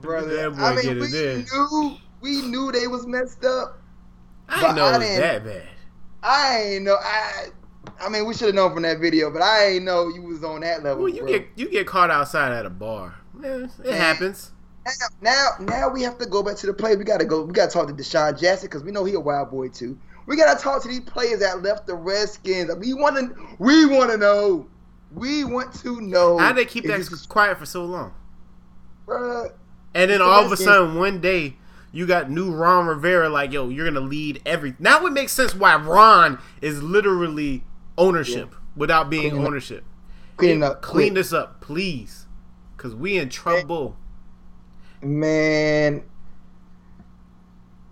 brother. 0.00 0.36
That 0.36 0.56
boy 0.56 0.62
I 0.62 0.74
mean, 0.76 1.00
we 1.00 1.10
knew, 1.10 1.96
we 2.20 2.42
knew 2.42 2.72
they 2.72 2.86
was 2.86 3.06
messed 3.06 3.44
up. 3.44 3.78
I 4.48 4.60
didn't 4.60 4.76
know 4.76 4.84
I 4.84 4.94
it 4.94 4.98
was 4.98 5.08
didn't- 5.08 5.20
that 5.20 5.44
bad. 5.44 5.68
I 6.22 6.62
ain't 6.62 6.84
know. 6.84 6.96
I, 7.00 7.46
I 8.00 8.08
mean, 8.08 8.26
we 8.26 8.34
should 8.34 8.46
have 8.46 8.54
known 8.54 8.74
from 8.74 8.82
that 8.82 8.98
video, 8.98 9.30
but 9.30 9.40
I 9.40 9.66
ain't 9.66 9.84
know 9.84 10.08
you 10.08 10.22
was 10.22 10.42
on 10.42 10.60
that 10.62 10.82
level. 10.82 11.04
Well, 11.04 11.12
you 11.12 11.20
bro. 11.20 11.28
get 11.32 11.46
you 11.54 11.68
get 11.68 11.86
caught 11.86 12.10
outside 12.10 12.52
at 12.52 12.66
a 12.66 12.70
bar. 12.70 13.14
Yeah, 13.40 13.66
it 13.84 13.94
happens. 13.94 14.50
Now, 14.84 14.92
now, 15.20 15.48
now 15.60 15.88
we 15.90 16.02
have 16.02 16.18
to 16.18 16.26
go 16.26 16.42
back 16.42 16.56
to 16.56 16.66
the 16.66 16.72
play. 16.72 16.96
We 16.96 17.04
gotta 17.04 17.24
go. 17.24 17.42
We 17.44 17.52
gotta 17.52 17.70
talk 17.70 17.86
to 17.88 17.94
DeSean 17.94 18.38
Jackson 18.40 18.68
because 18.68 18.82
we 18.82 18.90
know 18.90 19.04
he 19.04 19.14
a 19.14 19.20
wild 19.20 19.50
boy 19.50 19.68
too. 19.68 19.98
We 20.26 20.36
gotta 20.36 20.60
talk 20.60 20.82
to 20.82 20.88
these 20.88 21.00
players 21.00 21.40
that 21.40 21.62
left 21.62 21.86
the 21.86 21.94
Redskins. 21.94 22.74
We 22.76 22.94
want 22.94 23.16
to. 23.16 23.46
We 23.58 23.86
want 23.86 24.10
to 24.10 24.16
know. 24.16 24.66
We 25.14 25.44
want 25.44 25.72
to 25.82 26.00
know. 26.00 26.38
How 26.38 26.52
they 26.52 26.64
keep 26.64 26.84
that 26.86 27.26
quiet 27.28 27.58
for 27.58 27.66
so 27.66 27.84
long? 27.84 28.12
Bruh, 29.08 29.52
And 29.94 30.10
then 30.10 30.20
all 30.20 30.44
of 30.44 30.52
a 30.52 30.56
sudden, 30.56 30.96
one 30.96 31.20
day, 31.20 31.56
you 31.92 32.06
got 32.06 32.30
new 32.30 32.52
Ron 32.52 32.86
Rivera. 32.86 33.28
Like, 33.28 33.52
yo, 33.52 33.68
you're 33.68 33.86
gonna 33.86 34.00
lead 34.00 34.42
every. 34.44 34.74
Now 34.78 35.04
it 35.06 35.12
makes 35.12 35.32
sense 35.32 35.54
why 35.54 35.76
Ron 35.76 36.38
is 36.60 36.82
literally 36.82 37.64
ownership 37.96 38.54
without 38.76 39.10
being 39.10 39.30
Clean 39.30 39.42
up. 39.42 39.48
ownership. 39.48 39.84
Clean 40.36 40.62
up 40.62 40.82
Clean 40.82 41.14
this 41.14 41.32
up, 41.32 41.60
please, 41.60 42.26
because 42.76 42.94
we 42.94 43.18
in 43.18 43.28
trouble. 43.28 43.96
Man, 45.02 46.04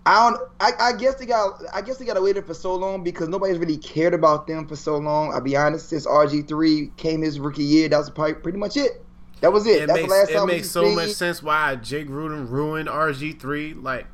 I 0.05 0.29
don't. 0.29 0.49
I, 0.61 0.71
I 0.79 0.93
guess 0.93 1.15
they 1.15 1.25
got. 1.25 1.61
I 1.73 1.81
guess 1.81 1.97
they 1.97 2.05
got 2.05 2.13
to 2.13 2.21
wait 2.21 2.37
it 2.37 2.45
for 2.45 2.53
so 2.53 2.75
long 2.75 3.03
because 3.03 3.27
nobody's 3.27 3.57
really 3.57 3.77
cared 3.77 4.13
about 4.13 4.47
them 4.47 4.67
for 4.67 4.75
so 4.75 4.97
long. 4.97 5.33
I'll 5.33 5.41
be 5.41 5.57
honest. 5.57 5.89
Since 5.89 6.05
RG 6.05 6.47
three 6.47 6.91
came 6.95 7.21
his 7.21 7.39
rookie 7.39 7.63
year, 7.63 7.89
that 7.89 7.97
was 7.97 8.09
probably 8.09 8.35
pretty 8.35 8.57
much 8.57 8.77
it. 8.77 9.03
That 9.41 9.53
was 9.53 9.65
it. 9.67 9.83
It 9.83 9.87
That's 9.87 9.99
makes 10.01 10.07
the 10.07 10.15
last 10.15 10.31
it 10.31 10.45
makes 10.45 10.71
so 10.71 10.91
much 10.91 11.09
sense 11.11 11.43
why 11.43 11.75
Jay 11.75 12.03
Gruden 12.05 12.49
ruined 12.49 12.89
RG 12.89 13.39
three. 13.39 13.73
Like, 13.73 14.07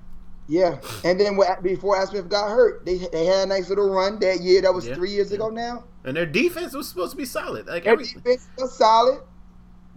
Yeah, 0.47 0.79
and 1.05 1.19
then 1.19 1.39
before 1.61 2.05
Smith 2.05 2.27
got 2.29 2.49
hurt, 2.49 2.85
they 2.85 2.97
they 2.97 3.25
had 3.25 3.43
a 3.43 3.45
nice 3.47 3.69
little 3.69 3.89
run 3.89 4.19
that 4.19 4.41
year. 4.41 4.61
That 4.61 4.73
was 4.73 4.85
Yeah, 4.87 4.95
three 4.95 5.11
years 5.11 5.29
yeah. 5.31 5.35
ago 5.35 5.49
now. 5.49 5.85
and 6.03 6.17
their 6.17 6.25
defense 6.25 6.73
was 6.73 6.89
supposed 6.89 7.11
to 7.11 7.17
be 7.17 7.25
solid. 7.25 7.67
Like 7.67 7.85
Their 7.85 7.93
everything. 7.93 8.21
defense 8.21 8.49
was 8.57 8.77
solid, 8.77 9.21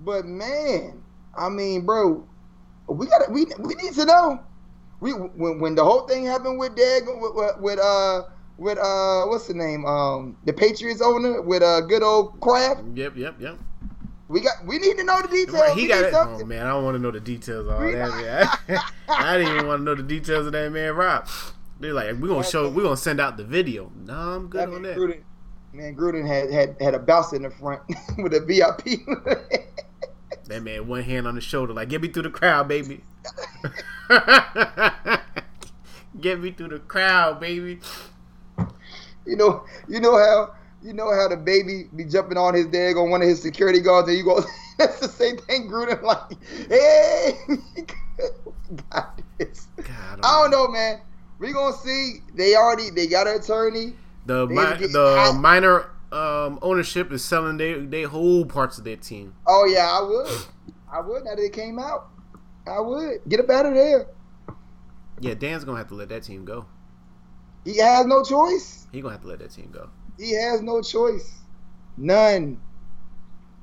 but 0.04 0.24
man, 0.26 1.02
I 1.36 1.48
mean, 1.48 1.84
bro, 1.84 2.24
we 2.88 3.06
got 3.06 3.30
we 3.32 3.46
we 3.58 3.74
need 3.74 3.94
to 3.94 4.04
know. 4.04 4.40
We 5.00 5.10
when 5.12 5.58
when 5.58 5.74
the 5.74 5.84
whole 5.84 6.06
thing 6.06 6.24
happened 6.24 6.58
with 6.58 6.76
Dag 6.76 7.02
with, 7.06 7.56
with, 7.60 7.78
uh 7.80 8.22
with 8.56 8.78
uh 8.78 9.26
what's 9.26 9.48
the 9.48 9.54
name 9.54 9.84
um 9.84 10.38
the 10.46 10.52
Patriots 10.52 11.02
owner 11.02 11.42
with 11.42 11.62
uh 11.62 11.80
good 11.82 12.02
old 12.04 12.40
Kraft. 12.40 12.82
Yep, 12.94 13.16
yep, 13.16 13.34
yep. 13.40 13.58
We 14.28 14.40
got 14.40 14.64
we 14.66 14.78
need 14.78 14.96
to 14.98 15.04
know 15.04 15.22
the 15.22 15.28
details. 15.28 15.54
Right, 15.60 15.76
he 15.76 15.86
got 15.86 16.04
it. 16.04 16.12
Oh 16.14 16.44
man, 16.44 16.66
I 16.66 16.70
don't 16.70 16.84
want 16.84 16.96
to 16.96 16.98
know 17.02 17.10
the 17.12 17.20
details 17.20 17.66
of 17.66 17.72
all 17.74 17.80
We- 17.80 17.92
that. 17.92 18.58
Man. 18.68 18.78
I 19.08 19.36
didn't 19.38 19.54
even 19.54 19.66
want 19.68 19.80
to 19.80 19.84
know 19.84 19.94
the 19.94 20.02
details 20.02 20.46
of 20.46 20.52
that 20.52 20.72
man 20.72 20.94
Rob. 20.94 21.28
They're 21.78 21.92
like, 21.92 22.14
we're 22.16 22.28
gonna 22.28 22.42
show, 22.42 22.68
we're 22.68 22.82
gonna 22.82 22.96
send 22.96 23.20
out 23.20 23.36
the 23.36 23.44
video. 23.44 23.92
No, 24.04 24.14
I'm 24.14 24.48
good 24.48 24.68
on 24.68 24.82
that. 24.82 24.96
Gruden, 24.96 25.20
man, 25.72 25.94
Gruden 25.94 26.26
had 26.26 26.50
had 26.50 26.76
had 26.80 26.94
a 26.94 26.98
bounce 26.98 27.32
in 27.34 27.42
the 27.42 27.50
front 27.50 27.82
with 28.18 28.34
a 28.34 28.40
VIP. 28.40 29.00
That 30.48 30.62
man, 30.62 30.86
one 30.86 31.02
hand 31.02 31.26
on 31.26 31.34
the 31.34 31.40
shoulder, 31.40 31.72
like, 31.72 31.88
get 31.88 32.00
me 32.00 32.06
through 32.06 32.22
the 32.22 32.30
crowd, 32.30 32.68
baby. 32.68 33.02
get 36.20 36.40
me 36.40 36.52
through 36.52 36.68
the 36.68 36.78
crowd, 36.78 37.40
baby. 37.40 37.80
You 39.26 39.36
know, 39.36 39.64
you 39.88 39.98
know 40.00 40.16
how 40.16 40.54
you 40.82 40.92
know 40.92 41.12
how 41.14 41.28
the 41.28 41.36
baby 41.36 41.84
be 41.94 42.04
jumping 42.04 42.38
on 42.38 42.54
his 42.54 42.66
dag 42.66 42.96
on 42.96 43.10
one 43.10 43.22
of 43.22 43.28
his 43.28 43.40
security 43.40 43.80
guards, 43.80 44.08
and 44.08 44.16
you 44.16 44.24
go, 44.24 44.42
that's 44.78 45.00
the 45.00 45.08
same 45.08 45.38
thing. 45.38 45.68
Gruden 45.68 46.02
like, 46.02 46.42
hey, 46.68 47.32
got 48.90 49.20
this. 49.38 49.68
God, 49.76 50.20
I 50.22 50.42
don't 50.42 50.50
know, 50.50 50.68
man. 50.68 51.00
We 51.38 51.52
gonna 51.52 51.76
see. 51.76 52.20
They 52.34 52.56
already 52.56 52.90
they 52.90 53.06
got 53.06 53.26
an 53.26 53.36
attorney. 53.36 53.94
The 54.26 54.46
mi- 54.46 54.86
the 54.86 55.16
hot. 55.16 55.40
minor 55.40 55.90
um, 56.12 56.58
ownership 56.62 57.12
is 57.12 57.24
selling 57.24 57.56
they 57.56 57.74
they 57.74 58.02
whole 58.02 58.44
parts 58.44 58.78
of 58.78 58.84
their 58.84 58.96
team. 58.96 59.34
Oh 59.46 59.66
yeah, 59.66 59.98
I 59.98 60.02
would. 60.02 60.46
I 60.92 61.00
would. 61.00 61.24
Now 61.24 61.34
that 61.34 61.42
it 61.42 61.52
came 61.52 61.78
out, 61.78 62.08
I 62.66 62.80
would 62.80 63.20
get 63.28 63.40
up 63.40 63.50
out 63.50 63.66
of 63.66 63.74
there. 63.74 64.06
Yeah, 65.20 65.34
Dan's 65.34 65.64
gonna 65.64 65.78
have 65.78 65.88
to 65.88 65.94
let 65.94 66.08
that 66.10 66.22
team 66.22 66.44
go. 66.44 66.66
He 67.64 67.78
has 67.78 68.06
no 68.06 68.22
choice. 68.22 68.86
He 68.92 69.00
gonna 69.00 69.14
have 69.14 69.22
to 69.22 69.28
let 69.28 69.40
that 69.40 69.50
team 69.50 69.70
go. 69.72 69.90
He 70.18 70.32
has 70.34 70.62
no 70.62 70.82
choice. 70.82 71.40
None. 71.96 72.60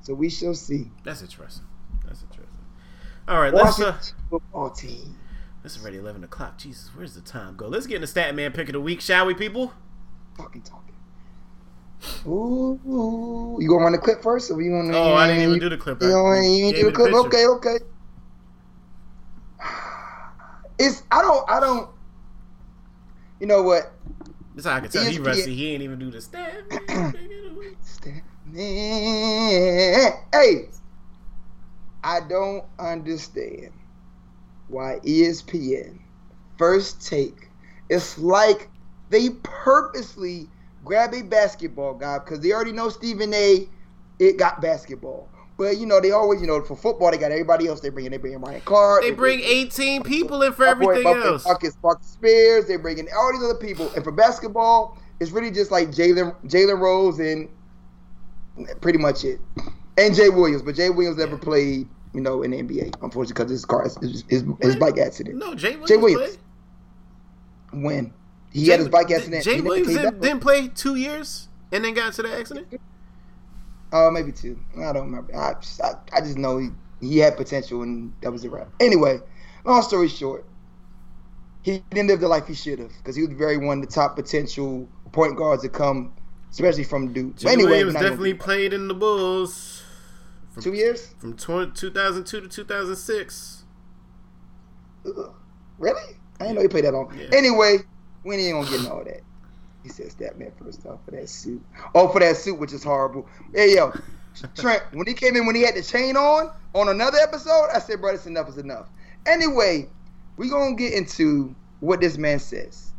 So 0.02 0.14
we 0.14 0.28
shall 0.28 0.54
see. 0.54 0.90
That's 1.02 1.22
interesting. 1.22 1.64
That's 2.06 2.22
interesting. 2.22 2.44
All 3.26 3.40
right, 3.40 3.54
let's 3.54 3.80
uh, 3.80 3.96
football 4.28 4.70
team. 4.70 5.16
it's 5.64 5.80
already 5.80 5.96
eleven 5.96 6.24
o'clock. 6.24 6.58
Jesus, 6.58 6.90
where's 6.94 7.14
the 7.14 7.22
time 7.22 7.56
go? 7.56 7.68
Let's 7.68 7.86
get 7.86 7.96
in 7.96 8.00
the 8.02 8.06
stat 8.06 8.34
man 8.34 8.52
pick 8.52 8.68
of 8.68 8.74
the 8.74 8.80
week, 8.80 9.00
shall 9.00 9.24
we, 9.24 9.32
people? 9.32 9.72
Talking, 10.36 10.60
talking. 10.60 10.94
Ooh, 12.26 13.58
you 13.58 13.68
gonna 13.68 13.84
run 13.84 13.92
the 13.92 13.98
clip 13.98 14.22
first, 14.22 14.50
or 14.50 14.60
you 14.60 14.70
gonna? 14.72 14.96
Oh, 14.96 15.14
I 15.14 15.26
didn't 15.26 15.42
even 15.42 15.58
do 15.58 15.70
the 15.70 15.78
clip. 15.78 16.02
You, 16.02 16.08
know, 16.08 16.34
you 16.34 16.70
didn't 16.70 16.80
do 16.80 16.90
the 16.90 16.92
clip. 16.92 17.12
picture. 17.12 17.26
Okay, 17.28 17.46
okay. 17.46 17.84
It's 20.78 21.02
I 21.10 21.22
don't 21.22 21.48
I 21.48 21.60
don't. 21.60 21.88
You 23.40 23.46
know 23.46 23.62
what? 23.62 23.93
That's 24.54 24.66
how 24.66 24.76
I 24.76 24.80
can 24.80 24.90
tell 24.90 25.04
he 25.04 25.18
rusty. 25.18 25.54
He 25.54 25.72
ain't 25.72 25.82
even 25.82 25.98
do 25.98 26.10
the 26.10 26.20
stat 26.20 26.54
man 26.70 26.80
pick 26.86 26.90
of 26.90 27.12
the 27.12 27.54
week. 27.58 27.78
Hey, 30.32 30.68
I 32.04 32.20
don't 32.28 32.64
understand 32.78 33.72
why 34.68 35.00
ESPN 35.04 35.98
first 36.56 37.04
take. 37.06 37.48
It's 37.88 38.18
like 38.18 38.70
they 39.10 39.30
purposely 39.42 40.48
grab 40.84 41.14
a 41.14 41.22
basketball 41.22 41.94
guy 41.94 42.18
because 42.18 42.40
they 42.40 42.52
already 42.52 42.72
know 42.72 42.88
Stephen 42.90 43.34
A. 43.34 43.68
It 44.20 44.36
got 44.38 44.60
basketball, 44.60 45.28
but 45.56 45.78
you 45.78 45.86
know 45.86 46.00
they 46.00 46.10
always 46.10 46.40
you 46.40 46.46
know 46.46 46.60
for 46.62 46.76
football 46.76 47.10
they 47.10 47.18
got 47.18 47.30
everybody 47.30 47.68
else. 47.68 47.80
They 47.80 47.88
bring 47.88 48.06
in 48.06 48.12
they 48.12 48.18
bring 48.18 48.32
in 48.32 48.40
Ryan 48.40 48.60
Clark. 48.62 49.02
They 49.02 49.10
bring 49.12 49.40
eighteen 49.40 50.02
people 50.02 50.42
in 50.42 50.52
for 50.52 50.66
everything 50.66 51.04
boy 51.04 51.20
else. 51.22 51.44
Marcus, 51.44 51.76
Marcus 51.82 52.08
Spears. 52.08 52.66
They 52.66 52.76
bring 52.76 52.98
in 52.98 53.08
all 53.16 53.32
these 53.32 53.42
other 53.42 53.58
people, 53.58 53.90
and 53.94 54.02
for 54.02 54.12
basketball, 54.12 54.98
it's 55.20 55.30
really 55.30 55.50
just 55.50 55.70
like 55.70 55.88
Jalen 55.90 56.34
Jalen 56.46 56.78
Rose 56.80 57.18
and 57.20 57.48
pretty 58.80 58.98
much 58.98 59.24
it, 59.24 59.40
and 59.98 60.14
Jay 60.14 60.28
Williams. 60.28 60.62
But 60.62 60.74
Jay 60.74 60.90
Williams 60.90 61.18
never 61.18 61.36
played, 61.36 61.88
you 62.12 62.20
know, 62.20 62.42
in 62.42 62.50
the 62.50 62.62
NBA, 62.62 62.94
unfortunately, 63.02 63.34
because 63.34 63.50
his 63.50 63.64
car, 63.64 63.84
his, 63.84 64.24
his, 64.28 64.44
his 64.60 64.76
bike 64.76 64.98
accident. 64.98 65.36
No, 65.36 65.54
Jay 65.54 65.76
Williams. 65.76 65.88
Jay 65.88 65.96
Williams. 65.96 66.38
When 67.72 68.12
he 68.52 68.64
Jay- 68.64 68.72
had 68.72 68.80
his 68.80 68.88
bike 68.88 69.10
accident, 69.10 69.44
Jay 69.44 69.60
Williams 69.60 69.88
didn't, 69.88 70.20
didn't 70.20 70.40
play 70.40 70.68
two 70.68 70.94
years 70.94 71.48
And 71.72 71.84
then 71.84 71.94
got 71.94 72.06
into 72.08 72.22
the 72.22 72.36
accident. 72.36 72.80
Uh, 73.94 74.10
maybe 74.10 74.32
two. 74.32 74.58
I 74.76 74.92
don't 74.92 75.04
remember. 75.04 75.36
I 75.36 75.54
just, 75.54 75.80
I, 75.80 75.92
I 76.12 76.20
just 76.20 76.36
know 76.36 76.58
he, 76.58 76.70
he 77.00 77.18
had 77.18 77.36
potential, 77.36 77.82
and 77.82 78.12
that 78.22 78.32
was 78.32 78.44
a 78.44 78.50
wrap. 78.50 78.66
Anyway, 78.80 79.20
long 79.64 79.82
story 79.82 80.08
short, 80.08 80.44
he 81.62 81.80
didn't 81.90 82.08
live 82.08 82.18
the 82.18 82.26
life 82.26 82.48
he 82.48 82.54
should 82.54 82.80
have 82.80 82.90
because 82.98 83.14
he 83.14 83.22
was 83.22 83.32
very 83.36 83.56
one 83.56 83.78
of 83.78 83.86
the 83.86 83.92
top 83.92 84.16
potential 84.16 84.88
point 85.12 85.36
guards 85.36 85.62
to 85.62 85.68
come, 85.68 86.12
especially 86.50 86.82
from 86.82 87.12
Duke. 87.12 87.36
Jimmy 87.36 87.52
anyway, 87.52 87.70
Williams 87.70 87.94
definitely 87.94 88.34
played 88.34 88.72
in 88.72 88.88
the 88.88 88.94
Bulls 88.94 89.84
two 90.60 90.74
years. 90.74 91.14
from 91.18 91.36
20, 91.36 91.70
2002 91.72 92.40
to 92.40 92.48
2006. 92.48 93.64
Ugh. 95.06 95.34
Really? 95.78 96.16
I 96.40 96.44
didn't 96.44 96.56
know 96.56 96.62
he 96.62 96.68
played 96.68 96.84
that 96.84 96.94
long. 96.94 97.16
Yeah. 97.16 97.28
Anyway, 97.32 97.78
we 98.24 98.34
ain't 98.34 98.54
gonna 98.54 98.68
get 98.68 98.80
into 98.80 98.92
all 98.92 99.04
that. 99.04 99.20
He 99.84 99.90
said 99.90 100.10
that 100.18 100.38
man 100.38 100.50
first 100.60 100.84
off 100.86 100.98
for 101.04 101.12
that 101.12 101.28
suit. 101.28 101.62
Oh, 101.94 102.08
for 102.08 102.18
that 102.20 102.36
suit, 102.36 102.58
which 102.58 102.72
is 102.72 102.82
horrible. 102.82 103.28
Hey 103.54 103.76
yo, 103.76 103.92
Trent, 104.56 104.82
when 104.92 105.06
he 105.06 105.12
came 105.14 105.36
in 105.36 105.46
when 105.46 105.54
he 105.54 105.62
had 105.62 105.76
the 105.76 105.82
chain 105.82 106.16
on 106.16 106.50
on 106.74 106.88
another 106.88 107.18
episode, 107.18 107.68
I 107.72 107.78
said, 107.78 108.00
bro, 108.00 108.12
this 108.12 108.26
enough 108.26 108.48
is 108.48 108.56
enough. 108.58 108.88
Anyway, 109.26 109.88
we 110.38 110.48
gonna 110.48 110.74
get 110.74 110.94
into 110.94 111.54
what 111.80 112.00
this 112.00 112.16
man 112.16 112.38
says. 112.38 112.92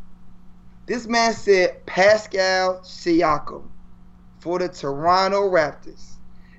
This 0.86 1.08
man 1.08 1.34
said 1.34 1.84
Pascal 1.88 2.82
Siakam 2.82 3.68
for 4.40 4.60
the 4.60 4.70
Toronto 4.70 5.50
Raptors 5.50 6.18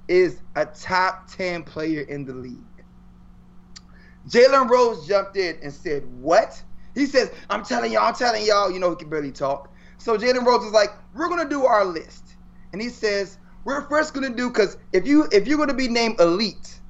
is 0.09 0.41
a 0.57 0.67
top 0.67 1.31
10 1.31 1.63
player 1.63 2.03
in 2.03 2.25
the 2.25 2.35
league. 2.35 2.59
Jalen 4.29 4.69
Rose 4.69 5.07
jumped 5.07 5.37
in 5.37 5.57
and 5.63 5.73
said, 5.73 6.05
What? 6.21 6.61
He 6.97 7.07
says, 7.07 7.31
I'm 7.49 7.65
telling 7.65 7.93
y'all, 7.93 8.07
I'm 8.07 8.15
telling 8.15 8.45
y'all, 8.45 8.71
you 8.71 8.81
know, 8.81 8.91
he 8.91 8.97
can 8.97 9.09
barely 9.09 9.31
talk. 9.31 9.71
So 9.99 10.17
Jalen 10.17 10.45
Rose 10.45 10.65
is 10.65 10.73
like, 10.73 10.91
We're 11.15 11.29
gonna 11.29 11.49
do 11.49 11.65
our 11.67 11.85
list. 11.85 12.37
And 12.73 12.81
he 12.81 12.89
says, 12.89 13.39
We're 13.65 13.89
first 13.89 14.15
gonna 14.15 14.35
do 14.35 14.49
because 14.49 14.77
if 14.93 15.07
you 15.07 15.29
if 15.33 15.47
you're 15.47 15.59
gonna 15.59 15.75
be 15.75 15.89
named 15.89 16.21
elite 16.21 16.81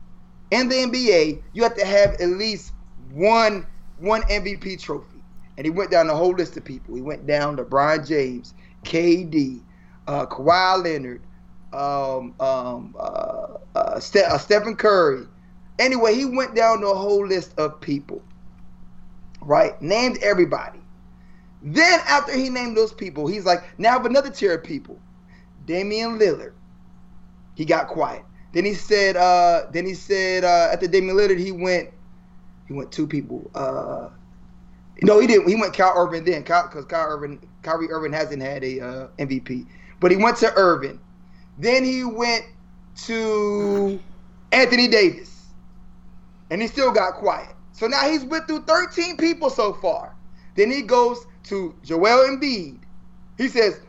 in 0.51 0.69
the 0.69 0.77
NBA, 0.77 1.42
you 1.53 1.62
have 1.62 1.75
to 1.77 1.85
have 1.85 2.14
at 2.14 2.29
least 2.29 2.73
one 3.12 3.66
one 3.99 4.23
MVP 4.23 4.81
trophy. 4.81 5.23
And 5.57 5.64
he 5.64 5.71
went 5.71 5.90
down 5.90 6.09
the 6.09 6.14
whole 6.14 6.35
list 6.35 6.57
of 6.57 6.64
people. 6.64 6.95
He 6.95 7.03
went 7.03 7.27
down 7.27 7.57
to 7.57 7.64
LeBron 7.64 8.07
James, 8.07 8.53
KD, 8.85 9.62
uh, 10.07 10.27
Kawhi 10.27 10.85
Leonard, 10.85 11.23
um, 11.73 12.35
um, 12.40 12.95
uh, 12.99 13.57
uh, 13.75 14.01
Ste- 14.01 14.16
uh, 14.29 14.38
Stephen 14.38 14.77
Curry. 14.77 15.27
Anyway, 15.79 16.14
he 16.14 16.25
went 16.25 16.55
down 16.55 16.81
the 16.81 16.95
whole 16.95 17.27
list 17.27 17.59
of 17.59 17.81
people, 17.81 18.23
right? 19.40 19.81
Named 19.81 20.19
everybody. 20.23 20.81
Then 21.66 22.00
after 22.07 22.33
he 22.33 22.48
named 22.48 22.76
those 22.76 22.92
people, 22.92 23.26
he's 23.26 23.44
like, 23.44 23.64
now 23.76 24.02
another 24.02 24.31
tier 24.31 24.55
of 24.55 24.62
people. 24.62 25.00
Damian 25.64 26.16
Lillard. 26.16 26.52
He 27.57 27.64
got 27.64 27.88
quiet. 27.88 28.22
Then 28.52 28.64
he 28.64 28.72
said, 28.72 29.16
uh, 29.16 29.66
then 29.72 29.85
he 29.85 29.94
said, 29.94 30.44
uh, 30.44 30.70
after 30.72 30.87
Damian 30.87 31.16
Lillard, 31.16 31.40
he 31.40 31.50
went, 31.50 31.90
he 32.68 32.72
went 32.72 32.92
two 32.92 33.09
people. 33.09 33.50
Uh, 33.52 34.11
no, 35.02 35.18
he 35.18 35.26
didn't. 35.26 35.48
He 35.48 35.57
went 35.57 35.74
Kyrie 35.74 35.92
Irving 35.96 36.24
then, 36.24 36.42
because 36.42 36.85
Kyrie 36.85 37.12
Irving, 37.12 37.48
Kyrie 37.62 37.90
Irving 37.90 38.12
hasn't 38.12 38.42
had 38.42 38.62
a 38.62 38.81
uh, 38.81 39.09
MVP, 39.18 39.66
but 39.98 40.12
he 40.12 40.16
went 40.16 40.37
to 40.38 40.52
Irving. 40.55 41.00
Then 41.59 41.85
he 41.85 42.05
went 42.05 42.44
to 43.07 43.98
Anthony 44.52 44.87
Davis, 44.87 45.46
and 46.50 46.62
he 46.62 46.68
still 46.68 46.92
got 46.92 47.14
quiet. 47.14 47.57
So 47.72 47.88
now 47.88 48.09
he's 48.09 48.24
went 48.24 48.46
through 48.46 48.62
13 48.62 49.16
people 49.16 49.50
so 49.50 49.72
far. 49.72 50.14
Then 50.55 50.70
he 50.70 50.83
goes 50.83 51.26
to 51.46 51.74
Joel 51.82 52.28
Embiid. 52.28 52.78
He 53.38 53.48
says 53.48 53.80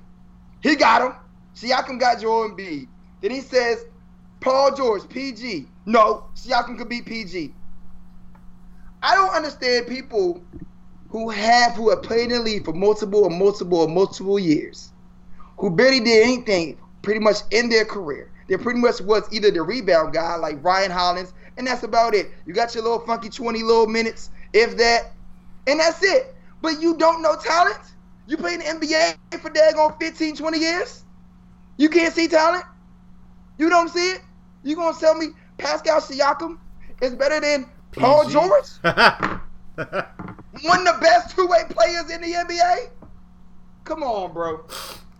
he 0.61 0.75
got 0.75 1.01
him. 1.01 1.13
Siakam 1.55 1.99
got 1.99 2.21
Joel 2.21 2.49
Embiid. 2.49 2.87
Then 3.21 3.31
he 3.31 3.41
says 3.41 3.85
Paul 4.39 4.75
George, 4.75 5.07
PG. 5.09 5.67
No, 5.85 6.25
Siakam 6.35 6.77
could 6.77 6.89
be 6.89 7.01
PG. 7.01 7.53
I 9.01 9.15
don't 9.15 9.33
understand 9.33 9.87
people 9.87 10.43
who 11.09 11.29
have 11.29 11.73
who 11.73 11.89
have 11.89 12.03
played 12.03 12.31
in 12.31 12.37
the 12.37 12.39
league 12.39 12.65
for 12.65 12.73
multiple 12.73 13.25
and 13.25 13.37
multiple 13.37 13.83
and 13.85 13.93
multiple 13.93 14.37
years, 14.37 14.91
who 15.57 15.69
barely 15.69 15.99
did 15.99 16.23
anything 16.23 16.77
pretty 17.01 17.19
much 17.19 17.37
in 17.51 17.69
their 17.69 17.85
career. 17.85 18.31
They 18.47 18.57
pretty 18.57 18.79
much 18.79 19.01
was 19.01 19.23
either 19.31 19.51
the 19.51 19.61
rebound 19.61 20.13
guy 20.13 20.35
like 20.35 20.63
Ryan 20.63 20.91
Hollins, 20.91 21.33
and 21.57 21.67
that's 21.67 21.83
about 21.83 22.13
it. 22.13 22.31
You 22.45 22.53
got 22.53 22.73
your 22.75 22.83
little 22.83 22.99
funky 22.99 23.29
20 23.29 23.63
little 23.63 23.87
minutes, 23.87 24.29
if 24.53 24.77
that, 24.77 25.11
and 25.67 25.79
that's 25.79 26.03
it. 26.03 26.35
But 26.61 26.81
you 26.81 26.97
don't 26.97 27.21
know 27.21 27.35
talent? 27.35 27.79
You 28.27 28.37
played 28.37 28.61
in 28.61 28.79
the 28.79 28.85
NBA 28.85 29.39
for 29.39 29.49
daggone 29.49 29.99
15, 29.99 30.35
20 30.35 30.59
years? 30.59 31.03
You 31.77 31.89
can't 31.89 32.13
see 32.13 32.27
talent? 32.27 32.65
You 33.57 33.69
don't 33.69 33.89
see 33.89 34.11
it? 34.11 34.21
You 34.63 34.75
gonna 34.75 34.97
tell 34.97 35.15
me 35.15 35.27
Pascal 35.57 36.01
Siakam 36.01 36.57
is 37.01 37.15
better 37.15 37.39
than 37.39 37.69
Paul 37.93 38.29
George? 38.29 38.65
One 38.81 40.87
of 40.87 40.95
the 40.95 40.97
best 40.99 41.35
two-way 41.35 41.63
players 41.69 42.09
in 42.09 42.21
the 42.21 42.33
NBA? 42.33 42.89
Come 43.83 44.03
on, 44.03 44.33
bro. 44.33 44.65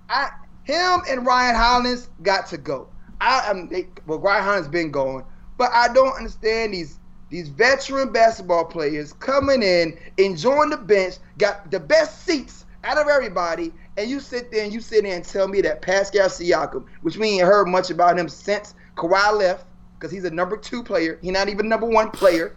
I 0.09 0.29
him 0.63 1.01
and 1.09 1.25
Ryan 1.25 1.55
Hollins 1.55 2.09
got 2.23 2.47
to 2.47 2.57
go. 2.57 2.89
I 3.21 3.49
am 3.49 3.69
they, 3.69 3.87
well, 4.05 4.19
Ryan 4.19 4.43
Hollins 4.43 4.67
been 4.67 4.91
going, 4.91 5.23
but 5.57 5.71
I 5.71 5.93
don't 5.93 6.15
understand 6.15 6.73
these 6.73 6.99
these 7.29 7.49
veteran 7.49 8.11
basketball 8.11 8.65
players 8.65 9.13
coming 9.13 9.61
in, 9.61 9.97
enjoying 10.17 10.69
the 10.69 10.77
bench, 10.77 11.15
got 11.37 11.69
the 11.71 11.79
best 11.79 12.25
seats 12.25 12.65
out 12.83 12.97
of 12.97 13.07
everybody, 13.07 13.73
and 13.97 14.09
you 14.09 14.19
sit 14.19 14.51
there 14.51 14.63
and 14.63 14.73
you 14.73 14.79
sit 14.79 15.03
there 15.03 15.15
and 15.15 15.25
tell 15.25 15.47
me 15.47 15.61
that 15.61 15.81
Pascal 15.81 16.27
Siakam, 16.27 16.85
which 17.01 17.17
we 17.17 17.27
ain't 17.27 17.43
heard 17.43 17.67
much 17.67 17.89
about 17.89 18.17
him 18.17 18.29
since 18.29 18.75
Kawhi 18.95 19.37
left, 19.37 19.65
because 19.95 20.11
he's 20.11 20.23
a 20.23 20.31
number 20.31 20.55
two 20.55 20.83
player. 20.83 21.19
He's 21.21 21.31
not 21.31 21.49
even 21.49 21.67
number 21.67 21.87
one 21.87 22.11
player. 22.11 22.55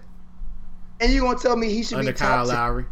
And 1.01 1.13
you 1.13 1.23
gonna 1.23 1.39
tell 1.39 1.57
me 1.57 1.71
he 1.71 1.83
should 1.83 1.99
Under 1.99 2.13
be 2.13 2.19
Kyle 2.19 2.47
top 2.47 2.49
10? 2.49 2.55
Lowry. 2.55 2.85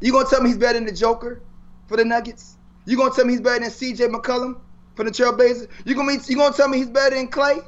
You 0.00 0.12
gonna 0.12 0.28
tell 0.28 0.42
me 0.42 0.50
he's 0.50 0.58
better 0.58 0.74
than 0.74 0.84
the 0.84 0.92
Joker 0.92 1.42
for 1.88 1.96
the 1.96 2.04
Nuggets? 2.04 2.58
You 2.84 2.96
gonna 2.96 3.14
tell 3.14 3.24
me 3.24 3.32
he's 3.32 3.40
better 3.40 3.60
than 3.60 3.70
C.J. 3.70 4.08
McCollum 4.08 4.60
for 4.94 5.04
the 5.04 5.10
Trailblazers? 5.10 5.68
You 5.84 5.94
gonna 5.94 6.18
you 6.26 6.36
gonna 6.36 6.54
tell 6.54 6.68
me 6.68 6.78
he's 6.78 6.90
better 6.90 7.16
than 7.16 7.28
Clay? 7.28 7.58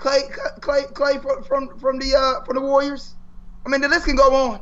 Clay, 0.00 0.22
Clay, 0.60 0.82
Clay 0.94 1.18
from 1.18 1.42
from, 1.44 1.78
from 1.78 1.98
the 1.98 2.16
uh, 2.16 2.42
from 2.44 2.56
the 2.56 2.60
Warriors? 2.62 3.14
I 3.64 3.68
mean, 3.68 3.80
the 3.82 3.88
list 3.88 4.06
can 4.06 4.16
go 4.16 4.34
on. 4.34 4.60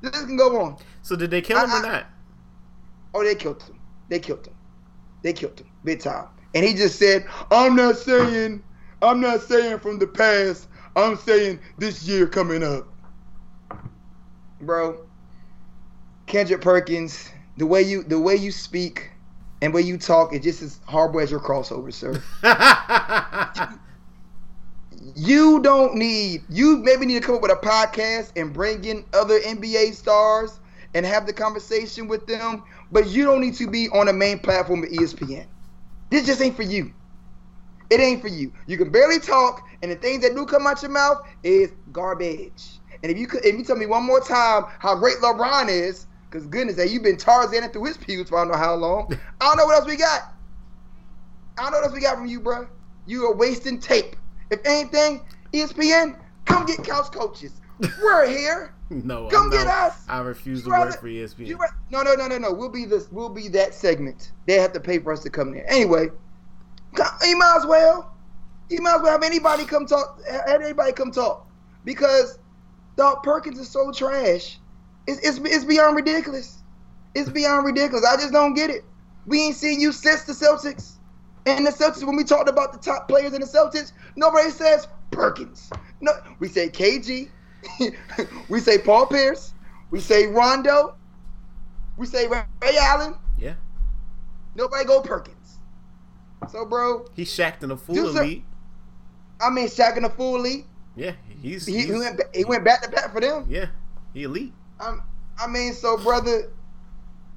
The 0.00 0.10
list 0.10 0.26
can 0.26 0.36
go 0.36 0.60
on. 0.60 0.76
So 1.02 1.16
did 1.16 1.30
they 1.30 1.42
kill 1.42 1.58
him 1.58 1.70
I- 1.70 1.74
or 1.74 1.86
I- 1.86 1.92
not? 1.92 2.06
Oh, 3.14 3.24
they 3.24 3.34
killed 3.34 3.62
him. 3.62 3.80
They 4.08 4.20
killed 4.20 4.46
him. 4.46 4.54
They 5.22 5.32
killed 5.32 5.58
him 5.60 5.66
big 5.84 6.00
time. 6.00 6.28
And 6.54 6.64
he 6.64 6.72
just 6.74 6.98
said, 6.98 7.26
"I'm 7.50 7.74
not 7.76 7.96
saying, 7.96 8.62
I'm 9.02 9.20
not 9.20 9.42
saying 9.42 9.80
from 9.80 9.98
the 9.98 10.06
past. 10.06 10.68
I'm 10.96 11.16
saying 11.16 11.58
this 11.78 12.04
year 12.06 12.26
coming 12.26 12.62
up." 12.62 12.86
Bro, 14.60 15.04
Kendrick 16.26 16.60
Perkins, 16.60 17.28
the 17.56 17.66
way 17.66 17.82
you 17.82 18.02
the 18.04 18.18
way 18.18 18.36
you 18.36 18.52
speak 18.52 19.10
and 19.62 19.74
way 19.74 19.82
you 19.82 19.98
talk, 19.98 20.32
it 20.32 20.42
just 20.42 20.62
as 20.62 20.80
horrible 20.86 21.20
as 21.20 21.30
your 21.30 21.40
crossover, 21.40 21.92
sir. 21.92 22.22
You 25.16 25.60
don't 25.60 25.94
need. 25.94 26.44
You 26.48 26.78
maybe 26.78 27.06
need 27.06 27.20
to 27.20 27.26
come 27.26 27.36
up 27.36 27.42
with 27.42 27.50
a 27.50 27.56
podcast 27.56 28.32
and 28.36 28.52
bring 28.52 28.84
in 28.84 29.04
other 29.12 29.38
NBA 29.40 29.94
stars 29.94 30.60
and 30.94 31.04
have 31.06 31.26
the 31.26 31.32
conversation 31.32 32.08
with 32.08 32.26
them. 32.26 32.64
But 32.90 33.08
you 33.08 33.24
don't 33.24 33.40
need 33.40 33.54
to 33.54 33.68
be 33.68 33.88
on 33.90 34.06
the 34.06 34.12
main 34.12 34.38
platform 34.38 34.82
of 34.82 34.90
ESPN. 34.90 35.46
This 36.10 36.26
just 36.26 36.40
ain't 36.40 36.56
for 36.56 36.62
you. 36.62 36.92
It 37.90 38.00
ain't 38.00 38.20
for 38.20 38.28
you. 38.28 38.52
You 38.66 38.76
can 38.76 38.90
barely 38.90 39.18
talk, 39.18 39.66
and 39.82 39.90
the 39.90 39.96
things 39.96 40.22
that 40.22 40.34
do 40.34 40.44
come 40.44 40.66
out 40.66 40.82
your 40.82 40.90
mouth 40.90 41.18
is 41.42 41.72
garbage. 41.92 42.80
And 43.02 43.10
if 43.12 43.18
you 43.18 43.26
could, 43.26 43.44
if 43.44 43.56
you 43.56 43.64
tell 43.64 43.76
me 43.76 43.86
one 43.86 44.04
more 44.04 44.20
time 44.20 44.64
how 44.78 44.94
great 44.96 45.18
LeBron 45.18 45.68
is, 45.68 46.06
because 46.30 46.46
goodness, 46.46 46.76
that 46.76 46.90
you've 46.90 47.02
been 47.02 47.16
Tarzaning 47.16 47.72
through 47.72 47.84
his 47.84 47.96
pews 47.96 48.28
for 48.28 48.38
I 48.38 48.42
don't 48.44 48.52
know 48.52 48.58
how 48.58 48.74
long. 48.74 49.18
I 49.40 49.44
don't 49.44 49.56
know 49.56 49.66
what 49.66 49.76
else 49.76 49.86
we 49.86 49.96
got. 49.96 50.34
I 51.56 51.62
don't 51.62 51.72
know 51.72 51.78
what 51.78 51.84
else 51.86 51.94
we 51.94 52.00
got 52.00 52.16
from 52.16 52.26
you, 52.26 52.40
bro. 52.40 52.68
You 53.06 53.26
are 53.26 53.34
wasting 53.34 53.80
tape. 53.80 54.16
If 54.50 54.60
anything, 54.64 55.24
ESPN, 55.52 56.18
come 56.44 56.66
get 56.66 56.84
couch 56.84 57.12
coaches. 57.12 57.60
We're 58.02 58.26
here. 58.26 58.74
no, 58.90 59.28
Come 59.28 59.44
I'm 59.44 59.50
get 59.50 59.66
us. 59.66 60.04
I 60.08 60.20
refuse 60.20 60.64
to 60.64 60.70
work 60.70 60.98
for 60.98 61.08
ESPN. 61.08 61.58
No, 61.90 62.02
no, 62.02 62.14
no, 62.14 62.26
no, 62.26 62.38
no. 62.38 62.52
We'll 62.52 62.70
be 62.70 62.84
this. 62.84 63.10
We'll 63.10 63.28
be 63.28 63.48
that 63.48 63.74
segment. 63.74 64.32
They 64.46 64.54
have 64.54 64.72
to 64.72 64.80
pay 64.80 64.98
for 64.98 65.12
us 65.12 65.22
to 65.24 65.30
come 65.30 65.52
there. 65.52 65.68
Anyway, 65.70 66.08
you 67.22 67.38
might 67.38 67.56
as 67.58 67.66
well. 67.66 68.14
You 68.70 68.82
might 68.82 68.96
as 68.96 69.02
well 69.02 69.12
have 69.12 69.22
anybody 69.22 69.64
come 69.64 69.86
talk. 69.86 70.20
Have 70.26 70.62
anybody 70.62 70.92
come 70.92 71.10
talk 71.10 71.46
because 71.84 72.38
Doc 72.96 73.22
Perkins 73.22 73.58
is 73.58 73.68
so 73.68 73.92
trash. 73.92 74.58
It's, 75.06 75.20
it's 75.26 75.38
it's 75.38 75.64
beyond 75.64 75.96
ridiculous. 75.96 76.58
It's 77.14 77.30
beyond 77.30 77.64
ridiculous. 77.64 78.04
I 78.04 78.16
just 78.16 78.32
don't 78.32 78.54
get 78.54 78.70
it. 78.70 78.84
We 79.26 79.40
ain't 79.40 79.56
seen 79.56 79.80
you 79.80 79.92
since 79.92 80.24
the 80.24 80.32
Celtics. 80.32 80.97
And 81.48 81.66
the 81.66 81.70
Celtics, 81.70 82.04
when 82.04 82.16
we 82.16 82.24
talked 82.24 82.48
about 82.48 82.72
the 82.72 82.78
top 82.78 83.08
players 83.08 83.32
in 83.32 83.40
the 83.40 83.46
Celtics, 83.46 83.92
nobody 84.16 84.50
says 84.50 84.86
Perkins. 85.10 85.70
No, 86.00 86.12
we 86.38 86.48
say 86.48 86.68
KG. 86.68 87.28
we 88.48 88.60
say 88.60 88.78
Paul 88.78 89.06
Pierce. 89.06 89.52
We 89.90 90.00
say 90.00 90.26
Rondo. 90.26 90.94
We 91.96 92.06
say 92.06 92.26
Ray 92.28 92.44
Allen. 92.78 93.14
yeah. 93.38 93.54
Nobody 94.54 94.84
go 94.84 95.00
Perkins. 95.00 95.58
So, 96.50 96.64
bro, 96.64 97.06
He 97.14 97.24
shacked 97.24 97.62
in 97.64 97.70
a 97.70 97.76
full 97.76 97.94
Dude, 97.94 98.12
sir- 98.14 98.22
elite. 98.22 98.44
I 99.40 99.50
mean, 99.50 99.66
Shaq 99.68 99.96
in 99.96 100.02
the 100.02 100.10
full 100.10 100.36
elite. 100.36 100.66
Yeah, 100.96 101.12
he's, 101.40 101.64
He, 101.66 101.82
he 101.86 101.92
went 101.92 102.20
he 102.34 102.44
went 102.44 102.64
back 102.64 102.82
to 102.82 102.90
back 102.90 103.12
for 103.12 103.20
them. 103.20 103.46
yeah, 103.48 103.66
he 104.12 104.24
elite. 104.24 104.52
Um, 104.80 105.02
I 105.38 105.46
mean, 105.46 105.72
so 105.72 105.96
brother, 105.96 106.50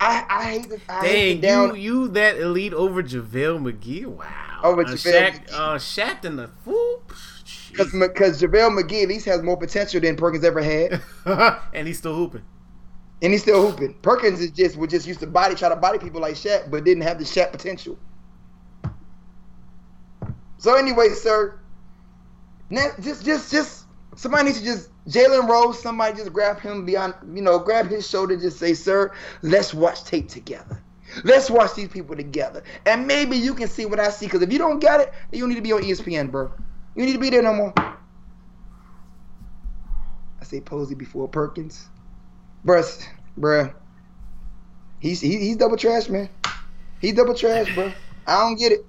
I 0.01 0.25
I 0.29 0.45
hate 0.51 0.69
to 0.71 0.81
I 0.89 1.09
hate 1.09 1.41
Dang, 1.41 1.41
to 1.41 1.47
down. 1.47 1.75
you 1.75 1.75
you 1.75 2.07
that 2.09 2.37
elite 2.39 2.73
over 2.73 3.03
JaVale 3.03 3.59
McGee? 3.61 4.05
Wow. 4.07 4.25
Over 4.63 4.83
uh, 4.85 4.85
JaVale 4.85 5.27
Shaq, 5.31 5.31
McGee. 5.31 5.53
uh, 5.53 5.75
Shaq 5.77 6.25
in 6.25 6.37
the 6.37 6.49
fool. 6.65 7.03
Because 7.71 7.93
because 7.93 8.41
JaVale 8.41 8.79
McGee 8.81 9.03
at 9.03 9.09
least 9.09 9.25
has 9.27 9.41
more 9.43 9.57
potential 9.57 10.01
than 10.01 10.17
Perkins 10.17 10.43
ever 10.45 10.61
had, 10.61 11.01
and 11.73 11.87
he's 11.87 11.99
still 11.99 12.15
hooping. 12.15 12.43
and 13.21 13.31
he's 13.33 13.43
still 13.43 13.65
hooping. 13.69 13.95
Perkins 14.01 14.41
is 14.41 14.51
just 14.51 14.77
was 14.77 14.89
just 14.91 15.07
used 15.07 15.21
to 15.21 15.27
body 15.27 15.55
try 15.55 15.69
to 15.69 15.75
body 15.77 15.99
people 15.99 16.21
like 16.21 16.35
Shaq, 16.35 16.71
but 16.71 16.83
didn't 16.83 17.03
have 17.03 17.19
the 17.19 17.25
Shaq 17.25 17.51
potential. 17.51 17.99
So 20.57 20.75
anyway, 20.75 21.09
sir, 21.09 21.59
now 22.69 22.87
just 23.01 23.25
just 23.25 23.51
just 23.51 23.80
somebody 24.15 24.45
needs 24.45 24.59
to 24.59 24.65
just 24.65 24.89
Jalen 25.07 25.47
Rose. 25.47 25.81
Somebody 25.81 26.17
just 26.17 26.33
grab 26.33 26.59
him 26.59 26.85
beyond, 26.85 27.15
you 27.33 27.41
know, 27.41 27.59
grab 27.59 27.87
his 27.87 28.07
shoulder, 28.07 28.33
and 28.33 28.41
just 28.41 28.59
say, 28.59 28.73
"Sir, 28.73 29.11
let's 29.41 29.73
watch 29.73 30.03
tape 30.03 30.29
together. 30.29 30.81
Let's 31.23 31.49
watch 31.49 31.75
these 31.75 31.89
people 31.89 32.15
together, 32.15 32.63
and 32.85 33.05
maybe 33.05 33.37
you 33.37 33.53
can 33.53 33.67
see 33.67 33.85
what 33.85 33.99
I 33.99 34.09
see. 34.09 34.27
Because 34.27 34.41
if 34.41 34.51
you 34.51 34.57
don't 34.57 34.79
get 34.79 35.01
it, 35.01 35.13
you 35.31 35.47
need 35.47 35.55
to 35.55 35.61
be 35.61 35.73
on 35.73 35.81
ESPN, 35.81 36.31
bro. 36.31 36.51
You 36.95 37.05
need 37.05 37.13
to 37.13 37.19
be 37.19 37.29
there 37.29 37.41
no 37.41 37.53
more." 37.53 37.73
I 40.39 40.43
say 40.43 40.61
Posey 40.61 40.95
before 40.95 41.27
Perkins, 41.27 41.87
bruh, 42.65 43.05
bruh. 43.39 43.73
He's 44.99 45.19
he, 45.19 45.37
he's 45.37 45.57
double 45.57 45.77
trash, 45.77 46.09
man. 46.09 46.29
He's 46.99 47.13
double 47.13 47.33
trash, 47.33 47.73
bro. 47.73 47.91
I 48.27 48.39
don't 48.39 48.55
get 48.55 48.71
it. 48.71 48.85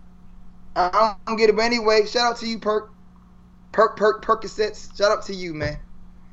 I 0.76 1.16
don't 1.26 1.36
get 1.36 1.50
it. 1.50 1.56
But 1.56 1.62
anyway, 1.62 2.06
shout 2.06 2.32
out 2.32 2.36
to 2.38 2.46
you, 2.46 2.58
Perk. 2.58 2.91
Perk, 3.72 3.96
Perk, 3.96 4.24
Percocets. 4.24 4.96
Shout 4.96 5.10
out 5.10 5.22
to 5.26 5.34
you, 5.34 5.54
man. 5.54 5.78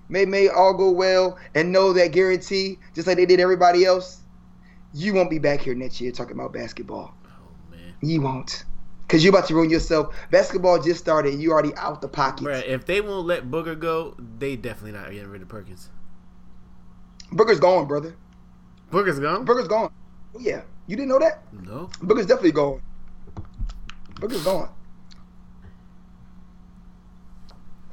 May 0.10 0.26
may 0.26 0.48
all 0.48 0.74
go 0.74 0.92
well 0.92 1.38
and 1.56 1.72
know 1.72 1.94
that 1.94 2.12
guarantee, 2.12 2.80
just 2.96 3.08
like 3.08 3.18
they 3.18 3.26
did 3.26 3.40
everybody 3.40 3.86
else, 3.86 4.22
you 4.94 5.14
won't 5.14 5.30
be 5.30 5.40
back 5.40 5.62
here 5.62 5.76
next 5.76 6.02
year 6.02 6.12
talking 6.12 6.34
about 6.34 6.52
basketball. 6.52 7.14
Oh 7.26 7.52
man, 7.72 7.94
You 8.02 8.22
won't. 8.22 8.66
Cause 9.08 9.24
you're 9.24 9.34
about 9.34 9.48
to 9.48 9.56
ruin 9.56 9.72
yourself. 9.72 10.16
Basketball 10.30 10.80
just 10.82 11.00
started. 11.00 11.40
You 11.40 11.52
already 11.52 11.74
out 11.76 12.00
the 12.02 12.08
pocket. 12.08 12.44
Bruh, 12.44 12.64
if 12.68 12.86
they 12.86 13.02
won't 13.02 13.26
let 13.26 13.50
Booger 13.50 13.80
go, 13.80 14.16
they 14.38 14.56
definitely 14.56 14.92
not 15.00 15.12
getting 15.12 15.30
rid 15.30 15.42
of 15.42 15.48
Perkins. 15.48 15.90
Booker's 17.32 17.60
gone, 17.60 17.88
brother. 17.88 18.16
Booger's 18.92 19.20
gone. 19.20 19.46
Booker's 19.46 19.68
gone. 19.68 19.92
Oh, 20.36 20.40
yeah. 20.40 20.62
You 20.88 20.96
didn't 20.96 21.10
know 21.10 21.20
that? 21.20 21.42
no. 21.54 21.90
Booker's 22.02 22.28
definitely 22.28 22.52
gone. 22.52 22.82
Booker's 24.20 24.44
gone. 24.44 24.70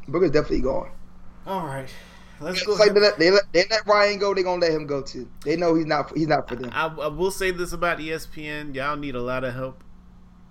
Booker's 0.08 0.30
definitely 0.30 0.60
gone. 0.62 0.90
All 1.46 1.64
right, 1.66 1.88
let's 2.40 2.58
It's 2.58 2.66
go. 2.66 2.74
like 2.74 2.92
they 2.94 3.00
let, 3.00 3.18
they 3.18 3.30
let 3.30 3.44
they 3.52 3.64
let 3.70 3.86
Ryan 3.86 4.18
go. 4.18 4.34
They're 4.34 4.44
gonna 4.44 4.60
let 4.60 4.72
him 4.72 4.86
go 4.86 5.02
too. 5.02 5.28
They 5.44 5.56
know 5.56 5.74
he's 5.74 5.86
not 5.86 6.16
he's 6.16 6.26
not 6.28 6.48
for 6.48 6.56
them. 6.56 6.70
I, 6.72 6.86
I 6.86 7.08
will 7.08 7.30
say 7.30 7.50
this 7.50 7.72
about 7.72 7.98
ESPN: 7.98 8.74
y'all 8.74 8.96
need 8.96 9.14
a 9.14 9.22
lot 9.22 9.44
of 9.44 9.54
help 9.54 9.82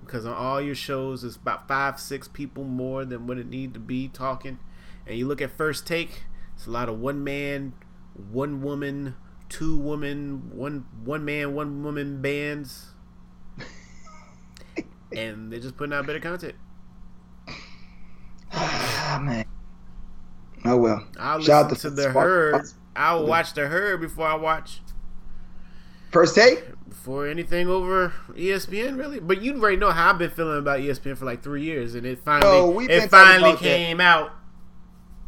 because 0.01 0.25
on 0.25 0.33
all 0.33 0.61
your 0.61 0.75
shows, 0.75 1.23
it's 1.23 1.35
about 1.35 1.67
five, 1.67 1.99
six 1.99 2.27
people 2.27 2.63
more 2.63 3.05
than 3.05 3.27
what 3.27 3.37
it 3.37 3.47
need 3.47 3.73
to 3.73 3.79
be 3.79 4.07
talking. 4.07 4.59
And 5.07 5.17
you 5.17 5.27
look 5.27 5.41
at 5.41 5.51
First 5.51 5.85
Take, 5.85 6.23
it's 6.55 6.65
a 6.67 6.71
lot 6.71 6.89
of 6.89 6.99
one 6.99 7.23
man, 7.23 7.73
one 8.13 8.61
woman, 8.61 9.15
two 9.49 9.77
woman, 9.77 10.51
one 10.53 10.85
one 11.03 11.25
man, 11.25 11.53
one 11.53 11.83
woman 11.83 12.21
bands, 12.21 12.93
and 15.15 15.51
they're 15.51 15.59
just 15.59 15.77
putting 15.77 15.93
out 15.93 16.05
better 16.07 16.19
content. 16.19 16.55
Ah 18.55 19.19
man. 19.23 19.45
Oh 20.65 20.77
well. 20.77 21.05
I'll 21.19 21.41
Shout 21.41 21.65
out 21.65 21.71
listen 21.71 21.91
to 21.91 21.95
to 21.97 22.01
the 22.03 22.09
Spark- 22.09 22.27
herd. 22.27 22.65
I'll 22.95 23.25
watch 23.27 23.53
the 23.53 23.67
herd 23.67 23.99
before 24.01 24.25
I 24.27 24.35
watch 24.35 24.79
First 26.11 26.33
take. 26.35 26.63
before 26.87 27.27
anything 27.27 27.67
over 27.67 28.13
ESPN, 28.33 28.97
really. 28.97 29.19
But 29.19 29.41
you 29.41 29.53
already 29.59 29.75
know 29.77 29.91
how 29.91 30.11
I've 30.11 30.17
been 30.17 30.29
feeling 30.31 30.59
about 30.59 30.79
ESPN 30.79 31.17
for 31.17 31.25
like 31.25 31.43
three 31.43 31.63
years, 31.63 31.93
and 31.95 32.05
it 32.05 32.19
finally 32.23 32.51
No, 32.51 32.79
it 32.79 33.09
finally 33.11 33.49
about 33.51 33.61
that. 33.61 33.65
came 33.77 33.99
out 33.99 34.31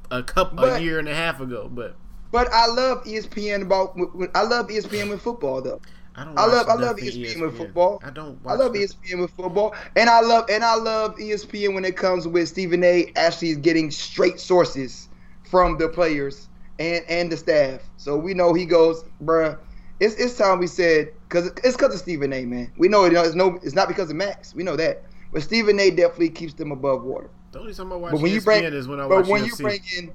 a 0.10 0.24
couple 0.24 0.64
a 0.64 0.80
year 0.80 0.98
and 1.00 1.10
a 1.10 1.14
half 1.16 1.42
ago. 1.42 1.70
But 1.72 1.96
But 2.32 2.48
I 2.54 2.68
love 2.68 3.04
ESPN 3.04 3.64
about. 3.64 3.98
I 4.34 4.44
love 4.44 4.70
ESPN 4.70 5.10
with 5.10 5.22
football 5.22 5.62
though. 5.62 5.82
I 6.18 6.24
don't. 6.24 6.38
I 6.40 6.46
love- 6.46 6.68
I 6.68 6.74
love 6.74 7.00
E 7.00 7.06
nothing 7.06 7.22
ESPN 7.24 7.42
with 7.42 7.58
football. 7.58 8.00
I 8.04 8.10
don't. 8.10 8.40
I 8.46 8.56
love 8.56 8.74
nothing. 8.74 8.82
ESPN 8.82 9.22
with 9.22 9.32
football, 9.32 9.76
and 9.96 10.10
I 10.10 10.22
love 10.22 10.46
and 10.50 10.64
I 10.64 10.76
love 10.76 11.16
ESPN 11.18 11.74
when 11.76 11.86
it 11.86 11.96
comes 11.96 12.28
with 12.28 12.50
Stephen 12.50 12.84
A. 12.84 13.12
Actually, 13.16 13.50
is 13.52 13.58
getting 13.58 13.92
straight 13.92 14.40
sources 14.40 15.10
from 15.50 15.78
the 15.78 15.88
players 15.90 16.50
and 16.80 17.06
and 17.08 17.32
the 17.32 17.38
staff. 17.38 17.82
So 17.98 18.18
we 18.18 18.34
know 18.34 18.54
he 18.54 18.66
goes, 18.66 19.04
bruh. 19.24 19.58
It's 20.00 20.16
it's 20.16 20.38
time 20.38 20.60
we 20.60 20.68
said 20.68 21.12
because 21.28 21.48
it's 21.64 21.76
because 21.78 21.94
of 21.94 22.00
Stephen 22.00 22.34
A. 22.34 22.46
Man, 22.46 22.72
we 22.78 22.88
know 22.88 23.06
it. 23.06 23.14
It's 23.14 23.36
no, 23.36 23.60
it's 23.64 23.74
not 23.76 23.88
because 23.88 24.10
of 24.10 24.16
Max. 24.16 24.54
We 24.56 24.64
know 24.64 24.76
that, 24.76 25.04
but 25.32 25.42
Stephen 25.44 25.80
A. 25.80 25.90
definitely 25.92 26.30
keeps 26.30 26.54
them 26.54 26.72
above 26.72 27.04
water. 27.04 27.30
The 27.52 27.60
only 27.60 27.74
time 27.74 27.92
I 27.94 27.96
watch 27.96 28.12
But 28.12 28.22
when 28.22 28.32
ESPN 28.32 28.36
you 28.36 28.42
bring, 28.42 28.64
is 28.66 28.88
when 28.88 29.00
I 29.00 29.08
but 29.08 29.28
when 29.28 29.44
UFC. 29.44 29.48
you 29.48 29.56
bring 29.56 29.80
in, 29.98 30.12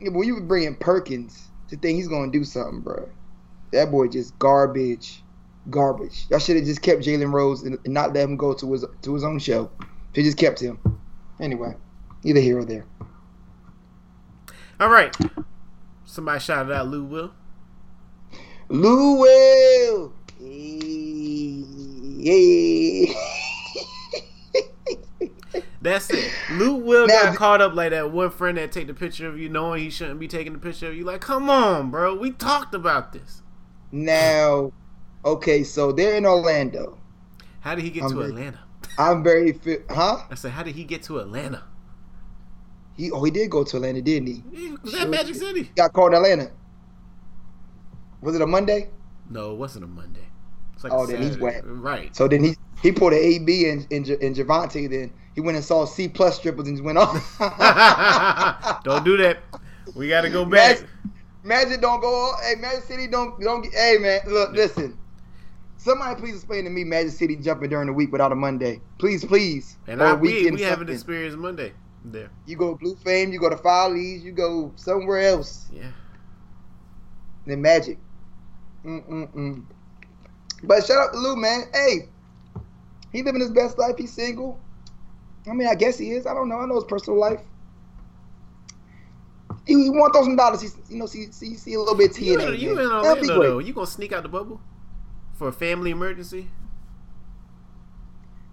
yeah, 0.00 0.10
when 0.10 0.26
you 0.28 0.40
bring 0.40 0.64
in 0.64 0.76
Perkins 0.76 1.48
to 1.68 1.76
think 1.76 1.96
he's 1.96 2.06
gonna 2.08 2.30
do 2.30 2.44
something, 2.44 2.80
bro, 2.80 3.08
that 3.72 3.90
boy 3.90 4.06
just 4.08 4.38
garbage, 4.38 5.24
garbage. 5.70 6.26
Y'all 6.30 6.38
should 6.38 6.56
have 6.56 6.64
just 6.64 6.82
kept 6.82 7.02
Jalen 7.02 7.32
Rose 7.32 7.62
and, 7.62 7.78
not 7.86 8.14
let 8.14 8.24
him 8.24 8.36
go 8.36 8.54
to 8.54 8.72
his 8.72 8.84
to 9.02 9.14
his 9.14 9.24
own 9.24 9.38
show. 9.38 9.70
They 10.14 10.22
just 10.22 10.38
kept 10.38 10.60
him. 10.60 10.78
Anyway, 11.40 11.74
either 12.24 12.40
here 12.40 12.58
or 12.58 12.64
there. 12.64 12.86
All 14.80 14.88
right. 14.88 15.14
Somebody 16.04 16.40
shouted 16.40 16.72
out 16.72 16.88
Lou 16.88 17.04
Will. 17.04 17.32
Lou 18.68 19.18
Will. 19.18 20.12
Hey. 22.20 23.14
That's 25.80 26.10
it. 26.10 26.32
Lou 26.52 26.74
Will 26.74 27.06
Now, 27.06 27.22
got 27.24 27.36
caught 27.36 27.60
up 27.60 27.74
like 27.74 27.90
that 27.90 28.10
one 28.10 28.30
friend 28.30 28.58
that 28.58 28.72
take 28.72 28.88
the 28.88 28.94
picture 28.94 29.28
of 29.28 29.38
you 29.38 29.48
knowing 29.48 29.82
he 29.82 29.90
shouldn't 29.90 30.18
be 30.18 30.28
taking 30.28 30.52
the 30.52 30.58
picture 30.58 30.88
of 30.88 30.96
you. 30.96 31.04
Like, 31.04 31.20
come 31.20 31.48
on, 31.48 31.90
bro. 31.90 32.16
We 32.16 32.32
talked 32.32 32.74
about 32.74 33.12
this. 33.12 33.42
now, 33.92 34.72
okay, 35.32 35.64
so 35.64 35.92
they're 35.92 36.16
in 36.16 36.26
Orlando. 36.26 36.98
How 37.60 37.74
did 37.74 37.84
he 37.84 37.90
get 37.90 38.04
I'm 38.04 38.10
to 38.10 38.16
very- 38.16 38.28
Atlanta? 38.30 38.60
I'm 38.98 39.22
very 39.22 39.52
fit, 39.52 39.84
huh? 39.90 40.18
I 40.30 40.34
said, 40.34 40.52
how 40.52 40.62
did 40.62 40.74
he 40.74 40.84
get 40.84 41.02
to 41.04 41.18
Atlanta? 41.18 41.62
He 42.96 43.12
oh 43.12 43.22
he 43.22 43.30
did 43.30 43.48
go 43.50 43.62
to 43.62 43.76
Atlanta, 43.76 44.02
didn't 44.02 44.26
he? 44.26 44.42
He 44.52 44.70
was 44.82 44.92
at 44.94 45.08
Magic 45.08 45.36
City. 45.36 45.70
got 45.76 45.92
caught 45.92 46.08
in 46.08 46.14
Atlanta. 46.14 46.50
Was 48.20 48.34
it 48.34 48.42
a 48.42 48.46
Monday? 48.46 48.90
No, 49.30 49.52
it 49.52 49.56
wasn't 49.56 49.84
a 49.84 49.86
Monday. 49.86 50.26
It's 50.74 50.82
like 50.82 50.92
Oh, 50.92 51.04
a 51.04 51.06
then 51.06 51.22
he's 51.22 51.38
whack. 51.38 51.62
Right. 51.64 52.14
So 52.16 52.26
then 52.26 52.42
he 52.42 52.56
he 52.82 52.90
pulled 52.90 53.12
an 53.12 53.20
AB 53.20 53.68
in 53.68 53.86
in, 53.90 54.04
in 54.20 54.34
Javante. 54.34 54.90
Then 54.90 55.12
he 55.36 55.40
went 55.40 55.56
and 55.56 55.64
saw 55.64 55.84
C 55.84 56.08
plus 56.08 56.36
strippers 56.36 56.66
and 56.66 56.76
just 56.76 56.84
went 56.84 56.98
off. 56.98 57.14
Don't 58.84 59.04
do 59.04 59.16
that. 59.18 59.38
We 59.94 60.08
got 60.08 60.22
to 60.22 60.30
go 60.30 60.44
back. 60.44 60.80
Magic, 60.80 60.88
Magic 61.44 61.80
don't 61.80 62.00
go. 62.00 62.08
off. 62.08 62.40
Hey, 62.42 62.56
Magic 62.60 62.82
City 62.84 63.06
don't 63.06 63.40
don't. 63.40 63.62
get 63.62 63.72
Hey 63.74 63.98
man, 64.00 64.20
look, 64.26 64.52
listen. 64.52 64.98
Somebody 65.78 66.20
please 66.20 66.34
explain 66.34 66.64
to 66.64 66.70
me 66.70 66.82
Magic 66.82 67.12
City 67.12 67.36
jumping 67.36 67.70
during 67.70 67.86
the 67.86 67.92
week 67.92 68.10
without 68.10 68.32
a 68.32 68.34
Monday. 68.34 68.80
Please, 68.98 69.24
please. 69.24 69.78
And 69.86 70.02
I, 70.02 70.12
we, 70.12 70.34
weekend 70.34 70.56
we 70.56 70.62
haven't 70.62 70.90
experienced 70.90 71.38
Monday 71.38 71.72
there. 72.04 72.30
You 72.46 72.56
go 72.56 72.72
to 72.72 72.78
Blue 72.78 72.96
Flame, 72.96 73.32
you 73.32 73.38
go 73.38 73.48
to 73.48 73.56
Follies, 73.56 74.24
you 74.24 74.32
go 74.32 74.72
somewhere 74.74 75.20
else. 75.20 75.68
Yeah. 75.72 75.92
than 77.46 77.62
Magic. 77.62 77.98
Mm-mm-mm. 78.84 79.64
But 80.64 80.84
shout 80.84 80.98
out 80.98 81.12
to 81.12 81.18
Lou, 81.18 81.36
man. 81.36 81.64
Hey, 81.72 82.08
he 83.12 83.22
living 83.22 83.40
his 83.40 83.52
best 83.52 83.78
life. 83.78 83.94
He's 83.96 84.12
single. 84.12 84.60
I 85.48 85.52
mean, 85.52 85.68
I 85.68 85.76
guess 85.76 85.96
he 85.96 86.10
is. 86.10 86.26
I 86.26 86.34
don't 86.34 86.48
know. 86.48 86.58
I 86.58 86.66
know 86.66 86.74
his 86.74 86.84
personal 86.84 87.18
life. 87.18 87.40
He, 89.64 89.74
he 89.74 89.90
want 89.90 90.12
those 90.12 90.34
dollars. 90.36 90.60
He's, 90.60 90.76
you 90.88 90.98
know, 90.98 91.06
see, 91.06 91.30
see, 91.30 91.54
see 91.56 91.74
a 91.74 91.78
little 91.78 91.94
bit 91.94 92.10
of 92.10 92.18
You 92.18 92.40
in, 92.40 92.60
you 92.60 92.70
in 92.70 92.76
man. 92.76 92.88
That'll 92.88 93.22
Orlando, 93.22 93.42
though. 93.42 93.58
You 93.60 93.72
going 93.72 93.86
to 93.86 93.92
sneak 93.92 94.12
out 94.12 94.24
the 94.24 94.28
bubble 94.28 94.60
for 95.38 95.48
a 95.48 95.52
family 95.52 95.90
emergency? 95.90 96.50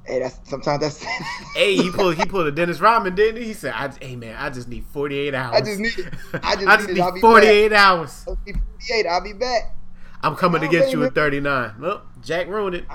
Hey, 0.05 0.19
that's 0.19 0.37
sometimes 0.47 0.81
that's. 0.81 1.03
Hey, 1.55 1.75
he 1.77 1.89
pulled 1.89 2.15
he 2.15 2.25
pulled 2.25 2.47
a 2.47 2.51
Dennis 2.51 2.79
Rodman, 2.79 3.15
didn't 3.15 3.41
he? 3.41 3.47
He 3.47 3.53
said, 3.53 3.73
I, 3.75 3.91
"Hey 3.99 4.15
man, 4.15 4.35
I 4.37 4.49
just 4.49 4.67
need 4.67 4.85
48 4.91 5.33
hours. 5.33 5.55
I 5.55 5.61
just 5.61 5.79
need 5.79 5.97
it. 5.97 6.13
I 6.43 6.55
just 6.55 6.67
I 6.67 6.77
just 6.77 6.89
need 6.89 6.95
need 7.13 7.21
48 7.21 7.73
hours. 7.73 8.25
I'll 8.27 8.35
be 8.45 8.53
48. 8.53 9.07
I'll 9.07 9.23
be 9.23 9.33
back. 9.33 9.75
I'm 10.21 10.35
coming 10.35 10.61
to 10.61 10.67
get 10.67 10.91
you 10.91 11.03
at 11.05 11.15
39." 11.15 11.75
Well, 11.79 12.03
Jack 12.21 12.47
ruined 12.47 12.75
it. 12.75 12.85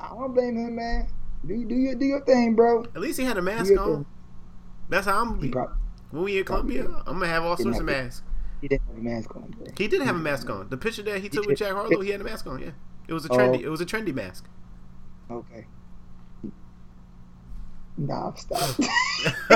I 0.00 0.08
don't 0.08 0.34
blame 0.34 0.56
him, 0.56 0.74
man. 0.76 1.08
Do 1.46 1.64
do 1.64 1.74
your 1.74 1.94
do 1.94 2.04
your 2.06 2.24
thing, 2.24 2.54
bro? 2.56 2.82
At 2.94 3.00
least 3.00 3.18
he 3.20 3.24
had 3.24 3.36
a 3.36 3.42
mask 3.42 3.76
on. 3.78 4.04
thing. 4.04 4.06
That's 4.88 5.06
how 5.06 5.20
I'm 5.20 5.28
gonna 5.30 5.40
He, 5.42 5.46
be. 5.48 5.52
probably, 5.52 5.76
When 6.10 6.24
we 6.24 6.38
in 6.38 6.44
Columbia, 6.44 6.86
I'm 7.06 7.18
gonna 7.18 7.26
have 7.28 7.44
all 7.44 7.56
sorts 7.56 7.78
of 7.78 7.84
masks. 7.84 8.22
he 8.60 8.68
didn't 8.68 8.86
have 8.88 8.96
a 8.96 9.00
mask 9.00 9.36
on, 9.36 9.50
bro. 9.50 9.66
He 9.76 9.86
did 9.88 10.02
have 10.02 10.16
a 10.16 10.18
mask 10.18 10.48
on. 10.50 10.68
The 10.70 10.76
picture 10.76 11.02
that 11.02 11.20
he 11.20 11.28
took 11.28 11.42
did. 11.42 11.50
with 11.50 11.58
Jack 11.58 11.72
Harlow, 11.72 12.00
he 12.00 12.10
had 12.10 12.20
a 12.20 12.24
mask 12.24 12.46
on. 12.46 12.60
Yeah, 12.60 12.70
it 13.08 13.12
was 13.12 13.24
a 13.26 13.28
Oh. 13.32 13.36
trendy. 13.36 13.60
It 13.60 13.68
was 13.68 13.80
a 13.80 13.86
trendy 13.86 14.14
mask. 14.14 14.46
Okay. 15.30 15.66
Nah, 17.98 18.34
stop. 18.34 18.76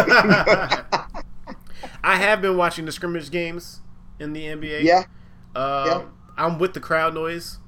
I 2.03 2.16
have 2.16 2.40
been 2.40 2.57
watching 2.57 2.86
the 2.86 2.92
scrimmage 2.92 3.30
games 3.30 3.80
in 4.18 4.32
the 4.32 4.44
NBA. 4.46 4.82
yeah. 4.82 5.05
Uh, 5.55 5.84
Yeah. 5.86 6.03
I'm 6.38 6.59
with 6.59 6.72
the 6.72 6.80
crowd 6.80 7.12
noise. 7.14 7.59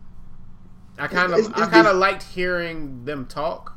I 0.99 1.07
kind 1.09 1.33
of 1.33 1.53
I 1.57 1.67
kind 1.67 1.87
of 1.87 1.97
liked 1.97 2.23
hearing 2.23 3.05
them 3.05 3.27
talk. 3.27 3.77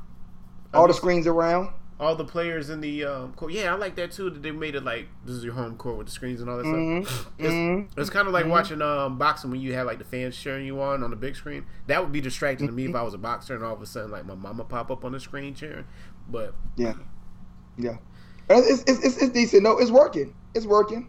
All 0.74 0.88
the 0.88 0.93
screens 0.93 1.28
around. 1.28 1.70
All 2.00 2.16
the 2.16 2.26
players 2.26 2.70
in 2.70 2.82
the 2.82 3.06
um, 3.06 3.34
court. 3.34 3.54
Yeah, 3.54 3.74
I 3.74 3.78
like 3.78 3.96
that 3.96 4.12
too. 4.12 4.30
That 4.30 4.43
they 4.43 4.52
made 4.52 4.76
it 4.76 4.84
like 4.84 5.08
this 5.26 5.36
is 5.36 5.43
your 5.46 5.54
home 5.54 5.78
court 5.78 5.98
with 5.98 6.08
the 6.08 6.12
screens 6.12 6.41
and 6.41 6.50
all 6.50 6.58
that 6.58 6.66
Mhm. 6.66 7.06
stuff. 7.08 7.32
It's, 7.38 7.54
Mhm. 7.54 7.88
it's 7.98 8.10
kind 8.10 8.28
of 8.28 8.34
like 8.34 8.46
Mhm. 8.46 8.50
watching 8.50 8.82
um, 8.82 9.18
boxing 9.18 9.50
when 9.52 9.62
you 9.62 9.74
have 9.74 9.86
like 9.88 10.00
the 10.00 10.04
fans 10.04 10.36
cheering 10.38 10.66
you 10.66 10.82
on 10.82 11.04
on 11.04 11.10
the 11.10 11.16
big 11.16 11.36
screen. 11.36 11.66
That 11.88 12.02
would 12.04 12.12
be 12.12 12.20
distracting 12.22 12.68
to 12.68 12.74
me 12.74 12.86
if 12.86 12.96
I 12.96 13.02
was 13.02 13.14
a 13.14 13.18
boxer 13.18 13.56
and 13.56 13.64
all 13.64 13.74
of 13.74 13.82
a 13.82 13.86
sudden 13.86 14.12
like 14.12 14.26
my 14.26 14.36
mama 14.36 14.66
pop 14.66 14.91
up 14.91 15.06
on 15.06 15.14
the 15.14 15.20
screen 15.20 15.54
cheering. 15.56 15.86
But 16.30 16.54
Yeah. 16.76 16.93
Yeah. 17.78 17.98
It's, 18.50 18.84
it's, 18.84 19.04
it's, 19.06 19.18
it's 19.18 19.30
decent. 19.34 19.64
No, 19.64 19.78
it's 19.78 19.89
working. 19.91 20.34
It's 20.54 20.66
working. 20.66 21.08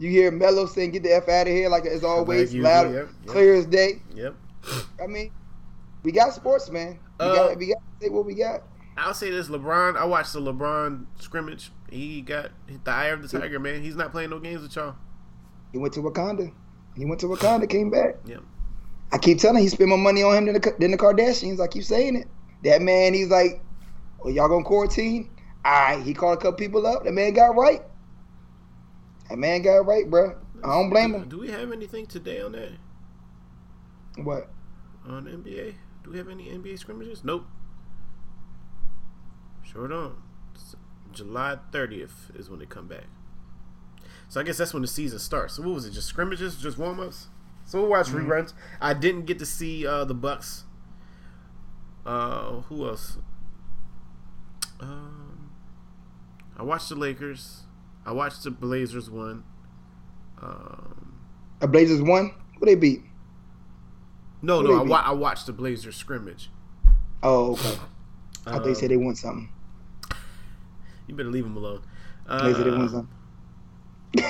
You 0.00 0.10
hear 0.10 0.30
Melo 0.30 0.66
saying, 0.66 0.92
get 0.92 1.02
the 1.02 1.14
F 1.14 1.28
out 1.28 1.46
of 1.48 1.52
here, 1.52 1.68
like 1.68 1.84
as 1.86 2.04
always, 2.04 2.54
usual, 2.54 2.70
loud, 2.70 2.92
yep, 2.94 3.08
yep. 3.20 3.26
clear 3.26 3.54
as 3.54 3.66
day. 3.66 4.00
yep, 4.14 4.34
I 5.02 5.06
mean, 5.08 5.32
we 6.04 6.12
got 6.12 6.32
sports, 6.34 6.70
man. 6.70 6.98
We 7.18 7.26
Uh, 7.26 7.34
got 7.34 7.58
we 7.58 7.66
got 7.66 7.78
to 7.78 8.04
say 8.04 8.08
what 8.10 8.24
we 8.24 8.34
got. 8.34 8.62
I'll 8.98 9.14
say 9.14 9.30
this: 9.30 9.48
LeBron. 9.48 9.96
I 9.96 10.04
watched 10.04 10.32
the 10.32 10.40
LeBron 10.40 11.06
scrimmage. 11.18 11.70
He 11.90 12.20
got 12.20 12.50
hit 12.66 12.84
the 12.84 12.90
eye 12.90 13.06
of 13.06 13.28
the 13.28 13.38
tiger, 13.38 13.58
man. 13.58 13.82
He's 13.82 13.96
not 13.96 14.10
playing 14.12 14.30
no 14.30 14.38
games 14.38 14.62
with 14.62 14.74
y'all. 14.76 14.96
He 15.72 15.78
went 15.78 15.94
to 15.94 16.00
Wakanda. 16.00 16.52
He 16.96 17.04
went 17.04 17.20
to 17.20 17.26
Wakanda, 17.26 17.68
came 17.68 17.90
back. 17.90 18.16
Yep. 18.26 18.42
I 19.12 19.18
keep 19.18 19.38
telling 19.38 19.58
him 19.58 19.62
he 19.62 19.68
spent 19.68 19.88
more 19.88 19.98
money 19.98 20.22
on 20.22 20.36
him 20.36 20.44
than 20.46 20.54
the, 20.54 20.74
than 20.78 20.90
the 20.90 20.98
Kardashians. 20.98 21.60
I 21.60 21.66
keep 21.68 21.84
saying 21.84 22.16
it. 22.16 22.26
That 22.64 22.82
man, 22.82 23.14
he's 23.14 23.28
like, 23.28 23.62
well, 24.18 24.32
y'all 24.34 24.48
gonna 24.48 24.64
quarantine? 24.64 25.30
All 25.64 25.72
right. 25.72 26.02
He 26.02 26.12
called 26.12 26.38
a 26.38 26.40
couple 26.40 26.58
people 26.58 26.86
up. 26.86 27.04
That 27.04 27.12
man 27.12 27.32
got 27.32 27.56
right. 27.56 27.82
That 29.30 29.38
man 29.38 29.62
got 29.62 29.86
right, 29.86 30.08
bro. 30.10 30.36
I 30.64 30.68
don't 30.68 30.90
blame 30.90 31.14
him. 31.14 31.28
do 31.28 31.38
we 31.38 31.50
have 31.50 31.70
anything 31.72 32.06
today 32.06 32.40
on 32.40 32.52
that 32.52 32.70
What? 34.16 34.50
on 35.06 35.24
NBA? 35.26 35.74
Do 36.02 36.10
we 36.10 36.18
have 36.18 36.28
any 36.28 36.46
NBA 36.46 36.78
scrimmages? 36.78 37.22
Nope. 37.24 37.46
Sure 39.70 39.88
don't. 39.88 40.14
S- 40.54 40.76
July 41.12 41.58
30th 41.72 42.36
is 42.38 42.48
when 42.50 42.58
they 42.60 42.66
come 42.66 42.86
back. 42.86 43.04
So 44.28 44.40
I 44.40 44.44
guess 44.44 44.58
that's 44.58 44.72
when 44.72 44.82
the 44.82 44.88
season 44.88 45.18
starts. 45.18 45.54
So 45.54 45.62
what 45.62 45.74
was 45.74 45.86
it? 45.86 45.90
Just 45.92 46.08
scrimmages? 46.08 46.56
Just 46.56 46.78
warm 46.78 47.00
ups? 47.00 47.28
So 47.64 47.80
we'll 47.80 47.90
watch 47.90 48.08
Mhm. 48.08 48.26
reruns. 48.26 48.52
I 48.80 48.94
didn't 48.94 49.24
get 49.26 49.38
to 49.40 49.46
see 49.46 49.86
uh, 49.86 50.04
the 50.04 50.14
Bucks. 50.14 50.64
Uh, 52.06 52.60
who 52.62 52.86
else? 52.88 53.18
Um, 54.80 55.50
I 56.56 56.62
watched 56.62 56.88
the 56.88 56.94
Lakers. 56.94 57.64
I 58.06 58.12
watched 58.12 58.44
the 58.44 58.50
Blazers 58.50 59.10
one. 59.10 59.44
Um, 60.40 61.14
The 61.60 61.68
Blazers 61.68 62.00
won. 62.00 62.32
Who 62.58 62.66
they 62.66 62.74
beat? 62.74 63.02
no, 64.40 64.60
Who 64.62 64.68
no, 64.68 64.80
I, 64.80 64.82
beat? 64.84 64.90
wa- 64.90 65.02
I 65.04 65.12
watched 65.12 65.46
the 65.46 65.52
Blazers 65.52 65.96
scrimmage. 65.96 66.50
Oh, 67.22 67.52
okay. 67.52 67.78
I 68.46 68.52
thought 68.52 68.62
they 68.64 68.70
Um, 68.70 68.74
said 68.76 68.90
they 68.90 68.96
won 68.96 69.14
something. 69.16 69.52
You 71.08 71.14
better 71.14 71.30
leave 71.30 71.46
him 71.46 71.56
alone. 71.56 71.82
They 72.28 72.52
said 72.54 72.66
they 72.66 72.70
won 72.70 73.08
Uh, 74.16 74.22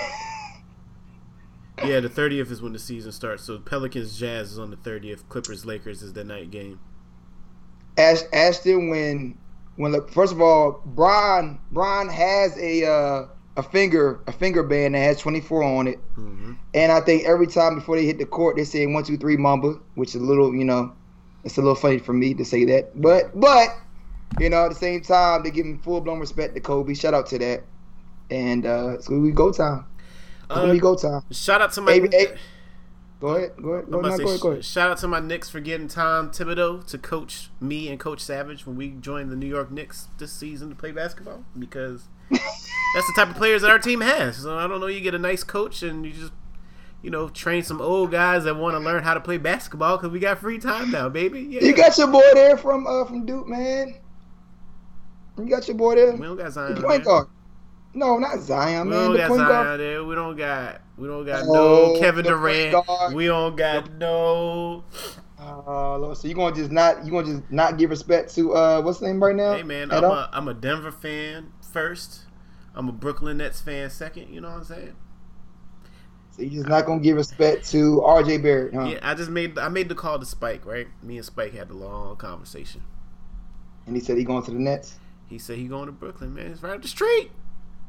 yeah, 1.84 2.00
the 2.00 2.08
thirtieth 2.08 2.50
is 2.50 2.62
when 2.62 2.72
the 2.72 2.78
season 2.78 3.12
starts. 3.12 3.44
So 3.44 3.58
Pelicans 3.58 4.18
Jazz 4.18 4.52
is 4.52 4.58
on 4.58 4.70
the 4.70 4.76
thirtieth. 4.76 5.28
Clippers 5.28 5.66
Lakers 5.66 6.02
is 6.02 6.12
the 6.12 6.24
night 6.24 6.50
game. 6.50 6.80
Ash, 7.96 8.20
Ashton, 8.32 8.88
when 8.88 9.36
when 9.76 9.92
look, 9.92 10.10
first 10.10 10.32
of 10.32 10.40
all, 10.40 10.82
Brian 10.86 11.58
Brian 11.72 12.08
has 12.08 12.56
a 12.58 12.84
uh, 12.86 13.26
a 13.56 13.62
finger 13.62 14.20
a 14.26 14.32
finger 14.32 14.62
band 14.62 14.94
that 14.94 15.00
has 15.00 15.18
24 15.18 15.62
on 15.62 15.88
it, 15.88 15.98
hmm 16.14 16.52
and 16.74 16.92
I 16.92 17.00
think 17.00 17.24
every 17.24 17.46
time 17.46 17.74
before 17.76 17.96
they 17.96 18.06
hit 18.06 18.18
the 18.18 18.26
court, 18.26 18.56
they 18.56 18.64
say 18.64 18.86
one 18.86 19.02
two 19.04 19.16
three 19.16 19.36
Mamba, 19.36 19.80
which 19.94 20.14
is 20.14 20.22
a 20.22 20.24
little 20.24 20.54
you 20.54 20.64
know, 20.64 20.92
it's 21.44 21.56
a 21.56 21.60
little 21.60 21.74
funny 21.74 21.98
for 21.98 22.12
me 22.12 22.34
to 22.34 22.44
say 22.44 22.64
that, 22.66 23.00
but 23.00 23.38
but 23.38 23.68
you 24.38 24.50
know 24.50 24.64
at 24.64 24.68
the 24.70 24.74
same 24.74 25.00
time 25.02 25.42
they 25.42 25.50
give 25.50 25.66
him 25.66 25.78
full 25.78 26.00
blown 26.00 26.18
respect 26.20 26.54
to 26.54 26.60
Kobe. 26.60 26.94
Shout 26.94 27.14
out 27.14 27.26
to 27.28 27.38
that, 27.38 27.64
and 28.30 28.66
uh, 28.66 28.90
it's 28.94 29.08
gonna 29.08 29.22
be 29.22 29.30
go 29.32 29.52
time. 29.52 29.84
It's 30.44 30.48
gonna 30.54 30.70
Uh, 30.70 30.72
be 30.72 30.78
go 30.80 30.94
time. 30.96 31.22
shout 31.30 31.60
out 31.60 31.72
to 31.72 31.80
my. 31.80 31.92
Hey, 31.92 32.08
hey, 32.10 32.26
Go 33.20 33.34
ahead, 33.34 33.50
go 33.60 33.70
ahead, 33.70 33.90
go, 33.90 34.00
no, 34.00 34.16
go 34.16 34.24
ahead, 34.24 34.40
go 34.40 34.50
ahead. 34.52 34.64
shout 34.64 34.90
out 34.92 34.98
to 34.98 35.08
my 35.08 35.18
Knicks 35.18 35.50
for 35.50 35.58
getting 35.58 35.88
Tom 35.88 36.30
Thibodeau 36.30 36.86
to 36.86 36.98
coach 36.98 37.50
me 37.60 37.88
and 37.88 37.98
Coach 37.98 38.20
Savage 38.20 38.64
when 38.64 38.76
we 38.76 38.90
joined 38.90 39.32
the 39.32 39.34
New 39.36 39.48
York 39.48 39.72
Knicks 39.72 40.06
this 40.18 40.30
season 40.30 40.68
to 40.68 40.76
play 40.76 40.92
basketball 40.92 41.44
because 41.58 42.04
that's 42.30 43.06
the 43.08 43.12
type 43.16 43.30
of 43.30 43.34
players 43.34 43.62
that 43.62 43.72
our 43.72 43.78
team 43.80 44.02
has. 44.02 44.36
So 44.36 44.56
I 44.56 44.68
don't 44.68 44.80
know, 44.80 44.86
you 44.86 45.00
get 45.00 45.14
a 45.16 45.18
nice 45.18 45.42
coach 45.42 45.82
and 45.82 46.06
you 46.06 46.12
just 46.12 46.32
you 47.02 47.10
know 47.10 47.28
train 47.28 47.64
some 47.64 47.80
old 47.80 48.12
guys 48.12 48.44
that 48.44 48.54
want 48.54 48.74
to 48.76 48.78
learn 48.78 49.02
how 49.02 49.14
to 49.14 49.20
play 49.20 49.36
basketball 49.36 49.96
because 49.96 50.10
we 50.12 50.20
got 50.20 50.38
free 50.38 50.58
time 50.58 50.92
now, 50.92 51.08
baby. 51.08 51.40
Yeah, 51.40 51.64
You 51.64 51.74
got 51.74 51.98
your 51.98 52.06
boy 52.06 52.22
there 52.34 52.56
from 52.56 52.86
uh 52.86 53.04
from 53.04 53.26
Duke, 53.26 53.48
man. 53.48 53.96
You 55.38 55.48
got 55.48 55.66
your 55.68 55.76
boy 55.76 55.94
there. 55.94 56.12
we 56.12 56.22
don't 56.26 56.36
got 56.36 56.52
Zion. 56.52 56.74
The 56.74 56.82
point 56.82 57.04
guard. 57.04 57.28
No, 57.94 58.18
not 58.18 58.38
Zion, 58.40 58.86
We 58.88 58.92
man. 58.94 59.04
don't 59.04 59.12
The 59.12 59.18
got 59.18 59.28
Zion 59.36 59.48
guard. 59.48 59.80
there. 59.80 60.04
We 60.04 60.14
don't 60.14 60.36
got. 60.36 60.80
We 60.96 61.08
don't 61.08 61.24
got 61.24 61.44
Oh, 61.46 61.92
no 61.94 62.00
Kevin 62.00 62.24
Durant. 62.24 63.14
We 63.14 63.26
don't 63.26 63.56
got 63.56 63.92
no. 63.94 64.84
Uh, 65.40 65.96
Lord, 65.98 66.16
so 66.16 66.26
you 66.28 66.34
gonna 66.34 66.54
just 66.54 66.70
not 66.72 67.04
you 67.04 67.12
gonna 67.12 67.26
just 67.38 67.50
not 67.50 67.78
give 67.78 67.90
respect 67.90 68.34
to 68.34 68.54
uh 68.54 68.82
what's 68.82 68.98
the 68.98 69.06
name 69.06 69.22
right 69.22 69.34
now? 69.36 69.54
Hey 69.54 69.62
man, 69.62 69.90
I'm 69.92 70.04
all? 70.04 70.12
a 70.12 70.28
I'm 70.32 70.48
a 70.48 70.54
Denver 70.54 70.90
fan 70.90 71.52
first. 71.72 72.22
I'm 72.74 72.88
a 72.88 72.92
Brooklyn 72.92 73.38
Nets 73.38 73.60
fan 73.60 73.88
second. 73.90 74.32
You 74.34 74.40
know 74.40 74.48
what 74.48 74.58
I'm 74.58 74.64
saying? 74.64 74.96
So 76.32 76.42
you're 76.42 76.50
just 76.62 76.68
not 76.68 76.86
gonna 76.86 77.00
give 77.00 77.16
respect 77.16 77.68
to 77.70 78.02
R.J. 78.02 78.38
Barrett, 78.38 78.74
huh? 78.74 78.84
Yeah, 78.84 78.98
I 79.02 79.14
just 79.14 79.30
made 79.30 79.58
I 79.58 79.68
made 79.68 79.88
the 79.88 79.94
call 79.94 80.18
to 80.18 80.26
Spike. 80.26 80.66
Right, 80.66 80.88
me 81.02 81.16
and 81.16 81.24
Spike 81.24 81.54
had 81.54 81.70
a 81.70 81.74
long 81.74 82.16
conversation. 82.16 82.82
And 83.86 83.94
he 83.96 84.02
said 84.02 84.18
he 84.18 84.24
going 84.24 84.42
to 84.44 84.50
the 84.50 84.58
Nets. 84.58 84.96
He 85.28 85.38
said 85.38 85.58
he 85.58 85.64
going 85.64 85.86
to 85.86 85.92
Brooklyn, 85.92 86.34
man. 86.34 86.46
It's 86.52 86.62
right 86.62 86.74
up 86.74 86.82
the 86.82 86.88
street. 86.88 87.30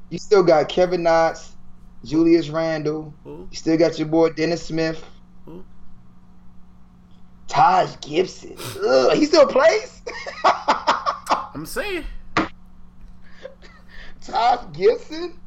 You 0.09 0.17
still 0.17 0.43
got 0.43 0.67
Kevin 0.67 1.03
Knox, 1.03 1.55
Julius 2.03 2.49
Randle. 2.49 3.13
Who? 3.23 3.47
You 3.49 3.57
still 3.57 3.77
got 3.77 3.97
your 3.97 4.07
boy 4.07 4.31
Dennis 4.31 4.65
Smith. 4.65 5.03
Who? 5.45 5.63
Taj 7.47 7.95
Gibson. 8.01 8.57
Ugh, 8.85 9.13
he 9.15 9.25
still 9.25 9.47
plays. 9.47 10.01
I'm 10.43 11.65
saying. 11.65 12.05
Taj 14.21 14.59
Gibson. 14.73 15.39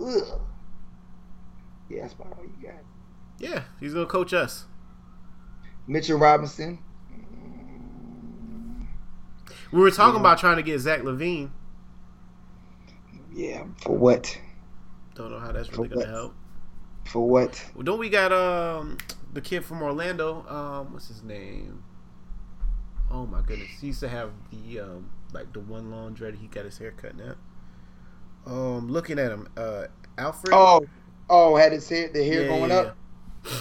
Ugh. 0.00 0.40
Yeah, 1.88 2.02
that's 2.02 2.14
about 2.14 2.38
all 2.38 2.44
you 2.44 2.66
got. 2.66 2.80
Yeah, 3.38 3.64
he's 3.80 3.92
gonna 3.92 4.06
coach 4.06 4.32
us. 4.32 4.64
Mitchell 5.86 6.18
Robinson. 6.18 6.78
We 9.72 9.80
were 9.80 9.90
talking 9.90 10.14
Yeah. 10.14 10.20
about 10.20 10.38
trying 10.38 10.56
to 10.56 10.62
get 10.62 10.78
Zach 10.80 11.00
LaVine. 11.00 11.50
Yeah, 13.32 13.64
for 13.80 13.96
what? 13.96 14.38
Don't 15.14 15.30
know 15.30 15.38
how 15.38 15.52
that's 15.52 15.70
really 15.72 15.88
For 15.88 15.94
gonna 15.94 16.06
what? 16.06 16.14
help. 16.14 16.34
For 17.06 17.28
what? 17.28 17.70
Well, 17.74 17.82
don't 17.82 17.98
we 17.98 18.10
got 18.10 18.32
um 18.32 18.98
the 19.32 19.40
kid 19.40 19.64
from 19.64 19.82
Orlando? 19.82 20.46
Um, 20.48 20.92
what's 20.92 21.08
his 21.08 21.22
name? 21.22 21.82
Oh 23.10 23.26
my 23.26 23.40
goodness, 23.42 23.68
he 23.80 23.88
used 23.88 24.00
to 24.00 24.08
have 24.08 24.30
the 24.50 24.80
um 24.80 25.10
like 25.32 25.52
the 25.52 25.60
one 25.60 25.90
long 25.90 26.12
dread. 26.14 26.34
He 26.36 26.46
got 26.46 26.64
his 26.66 26.78
hair 26.78 26.92
cut 26.92 27.16
now. 27.16 27.34
Um, 28.46 28.88
looking 28.90 29.18
at 29.18 29.30
him, 29.30 29.48
uh, 29.56 29.84
Alfred. 30.18 30.52
Oh, 30.52 30.84
oh, 31.30 31.56
had 31.56 31.72
his 31.72 31.88
hair, 31.88 32.10
the 32.12 32.22
hair 32.24 32.42
Yeah, 32.42 32.48
going 32.48 32.70
yeah, 32.70 32.76
up. 32.76 32.96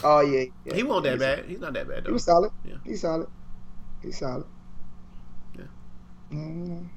Oh 0.04 0.20
yeah, 0.22 0.46
yeah. 0.66 0.74
He 0.76 0.84
won't 0.84 1.04
that 1.04 1.20
He's- 1.20 1.38
bad. 1.38 1.46
He's 1.46 1.60
not 1.60 1.74
that 1.74 1.88
bad 1.88 2.06
He 2.06 2.12
was 2.12 2.24
solid. 2.26 2.52
Yeah. 2.66 2.76
He's 2.84 3.02
solid. 3.02 3.28
He's 4.02 4.18
solid. 4.20 4.46
Yeah. 6.32 6.38
Mm. 6.38 6.90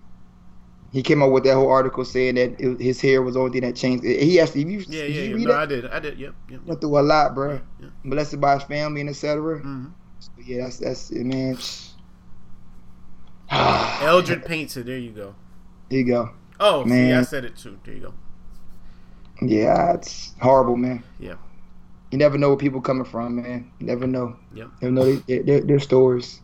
He 0.93 1.03
came 1.03 1.23
up 1.23 1.33
with 1.33 1.43
that 1.45 1.55
whole 1.55 1.71
article 1.71 2.05
saying 2.05 2.37
that 2.37 2.61
it, 2.61 2.81
his 2.81 3.01
hair 3.01 3.21
was 3.21 3.35
the 3.35 3.41
only 3.41 3.53
thing 3.53 3.69
that 3.69 3.75
changed. 3.77 4.05
He 4.05 4.39
actually, 4.39 4.63
if 4.63 4.69
you, 4.69 4.79
Yeah, 4.89 5.03
did 5.03 5.11
yeah, 5.17 5.23
you 5.23 5.29
yeah. 5.31 5.35
read 5.35 5.45
No, 5.47 5.53
that? 5.53 5.59
I 5.61 5.67
did. 5.67 5.87
I 5.87 5.99
did. 5.99 6.19
Yep, 6.19 6.35
yep. 6.51 6.61
Went 6.65 6.81
through 6.81 6.99
a 6.99 7.01
lot, 7.03 7.35
bro. 7.35 7.61
Yeah. 7.81 7.89
Molested 8.05 8.41
by 8.41 8.55
his 8.55 8.63
family 8.65 9.01
and 9.01 9.11
etc. 9.11 9.59
hmm 9.59 9.87
So, 10.21 10.31
yeah, 10.45 10.65
that's 10.65 10.79
that's 10.79 11.11
it, 11.11 11.25
man. 11.25 11.57
Elfrid 13.51 14.45
Payton. 14.47 14.87
There 14.87 14.99
you 14.99 15.11
go. 15.11 15.35
There 15.91 15.99
you 15.99 16.07
go. 16.07 16.31
Oh, 16.61 16.85
see, 16.85 16.91
Man. 16.91 17.19
I 17.19 17.23
said 17.23 17.45
it 17.45 17.57
too. 17.57 17.79
There 17.85 17.95
you 17.95 18.01
go. 18.01 18.15
Yeah, 19.43 19.95
it's 19.95 20.33
horrible, 20.41 20.77
man. 20.77 21.03
Yeah. 21.19 21.35
You 22.11 22.19
never 22.19 22.39
know 22.39 22.49
where 22.49 22.57
people 22.57 22.81
coming 22.81 23.05
from, 23.05 23.37
man. 23.43 23.71
You 23.81 23.87
never 23.87 24.07
know. 24.07 24.37
Yep. 24.55 24.69
You 24.81 24.91
never 24.91 24.93
know 24.93 25.23
their, 25.27 25.61
their 25.61 25.81
stories. 25.81 26.41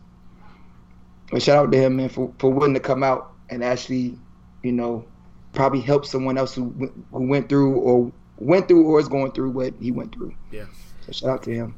But 1.31 1.41
shout 1.41 1.57
out 1.57 1.71
to 1.71 1.77
him, 1.77 1.95
man, 1.97 2.09
for, 2.09 2.33
for 2.39 2.51
willing 2.51 2.73
to 2.73 2.79
come 2.79 3.03
out 3.03 3.31
and 3.49 3.63
actually, 3.63 4.17
you 4.63 4.71
know, 4.71 5.05
probably 5.53 5.81
help 5.81 6.05
someone 6.05 6.37
else 6.37 6.53
who 6.53 6.65
went- 6.65 6.93
who 7.11 7.27
went 7.27 7.49
through 7.49 7.75
or 7.75 8.11
went 8.37 8.67
through 8.67 8.83
or 8.85 8.99
is 8.99 9.07
going 9.07 9.31
through 9.31 9.51
what 9.51 9.73
he 9.79 9.91
went 9.91 10.13
through. 10.13 10.33
Yeah. 10.51 10.65
So 11.05 11.11
shout 11.11 11.29
out 11.29 11.43
to 11.43 11.51
him. 11.53 11.75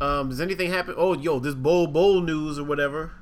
Um, 0.00 0.28
does 0.28 0.40
anything 0.40 0.70
happen? 0.70 0.94
Oh, 0.96 1.14
yo, 1.14 1.38
this 1.38 1.54
bowl 1.54 1.86
bowl 1.86 2.20
news 2.20 2.58
or 2.58 2.64
whatever. 2.64 3.12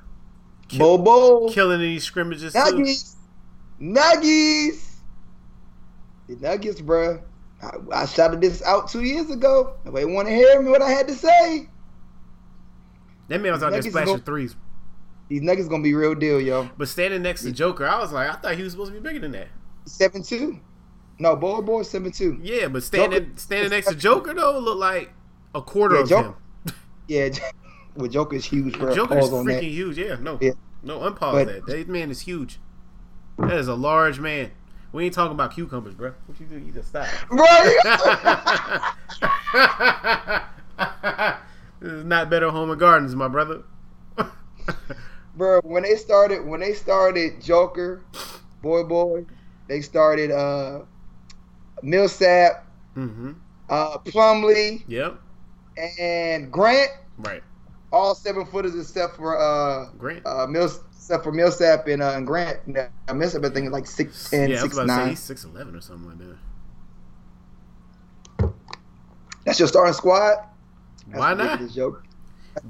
Kill, 0.67 0.97
bowl 0.97 1.51
Killing 1.51 1.79
any 1.81 1.99
scrimmages 1.99 2.53
Nuggies. 2.53 3.15
Too? 3.79 3.85
Nuggies. 3.85 4.95
The 6.27 6.35
Nuggets, 6.37 6.81
bro. 6.81 7.21
I, 7.61 7.69
I 7.93 8.05
shouted 8.07 8.41
this 8.41 8.63
out 8.63 8.89
two 8.89 9.03
years 9.03 9.29
ago. 9.29 9.75
Nobody 9.85 10.05
want 10.05 10.27
to 10.27 10.33
hear 10.33 10.59
me 10.61 10.71
what 10.71 10.81
I 10.81 10.89
had 10.89 11.07
to 11.07 11.13
say. 11.13 11.69
That 13.27 13.41
man 13.41 13.51
was 13.53 13.63
out 13.63 13.71
there 13.71 13.81
splashing 13.83 14.19
threes. 14.21 14.55
These 15.27 15.41
Nuggets 15.41 15.67
gonna 15.67 15.83
be 15.83 15.93
real 15.93 16.13
deal, 16.13 16.39
yo. 16.39 16.69
But 16.77 16.87
standing 16.87 17.23
next 17.23 17.43
to 17.43 17.51
Joker, 17.51 17.87
I 17.87 17.99
was 17.99 18.11
like, 18.11 18.29
I 18.29 18.33
thought 18.33 18.55
he 18.55 18.63
was 18.63 18.73
supposed 18.73 18.93
to 18.93 18.99
be 18.99 19.07
bigger 19.07 19.19
than 19.19 19.31
that. 19.31 19.47
Seven 19.85 20.21
two. 20.21 20.59
No, 21.17 21.35
boy, 21.35 21.61
boy, 21.61 21.83
seven 21.83 22.11
two. 22.11 22.39
Yeah, 22.43 22.67
but 22.67 22.83
standing 22.83 23.25
Joker, 23.25 23.37
standing 23.37 23.69
next 23.71 23.87
to 23.87 23.95
Joker 23.95 24.33
though 24.33 24.59
looked 24.59 24.79
like 24.79 25.11
a 25.55 25.61
quarter 25.61 25.95
yeah, 25.95 26.01
of 26.01 26.09
Joker, 26.09 26.27
him. 26.27 26.75
yeah, 27.07 27.29
well, 27.95 28.07
Joker's 28.07 28.45
huge, 28.45 28.77
bro. 28.77 28.93
Joker's 28.93 29.29
freaking 29.29 29.71
huge. 29.71 29.97
Yeah, 29.97 30.17
no, 30.19 30.37
yeah. 30.41 30.51
no, 30.83 30.99
unpause 30.99 31.45
but, 31.45 31.47
that. 31.47 31.65
That 31.65 31.87
man 31.87 32.11
is 32.11 32.21
huge. 32.21 32.59
That 33.39 33.53
is 33.53 33.67
a 33.67 33.75
large 33.75 34.19
man. 34.19 34.51
We 34.91 35.05
ain't 35.05 35.13
talking 35.13 35.33
about 35.33 35.53
cucumbers, 35.53 35.93
bro. 35.93 36.13
What 36.25 36.39
you 36.39 36.45
do? 36.45 36.57
You 36.57 36.71
just 36.71 36.89
stop. 36.89 37.07
Right. 37.29 37.77
this 41.81 41.91
is 41.91 42.05
not 42.05 42.29
better 42.29 42.49
home 42.49 42.69
and 42.69 42.79
gardens, 42.79 43.15
my 43.15 43.27
brother. 43.27 43.63
Bro, 45.35 45.61
when 45.63 45.83
they 45.83 45.95
started, 45.95 46.45
when 46.45 46.59
they 46.59 46.73
started 46.73 47.41
Joker, 47.41 48.03
Boy 48.61 48.83
Boy, 48.83 49.25
they 49.67 49.81
started 49.81 50.31
uh 50.31 50.81
Millsap, 51.81 52.65
mm-hmm. 52.95 53.33
uh 53.69 53.97
Plumlee, 53.99 54.83
yep, 54.87 55.19
and 55.99 56.51
Grant. 56.51 56.91
Right. 57.17 57.43
All 57.91 58.15
seven 58.15 58.45
footers 58.45 58.75
except 58.75 59.15
for 59.15 59.37
uh 59.39 59.89
Grant. 59.97 60.25
Uh, 60.25 60.47
Mills 60.47 60.81
except 60.91 61.23
for 61.23 61.31
Millsap 61.31 61.87
and, 61.87 62.01
uh, 62.01 62.13
and 62.15 62.25
Grant. 62.25 62.59
I 63.07 63.13
Millsap, 63.13 63.45
I 63.45 63.49
think, 63.49 63.71
like 63.71 63.83
6'10", 63.83 64.49
yeah, 64.49 64.57
6'9". 64.57 65.11
6'11", 65.11 65.77
or 65.77 65.81
something 65.81 66.09
like 66.09 66.17
that. 66.17 66.37
That's 69.45 69.59
your 69.59 69.67
starting 69.67 69.93
squad? 69.93 70.37
That's 71.07 71.19
why 71.19 71.35
not? 71.35 71.69
Joke. 71.69 72.03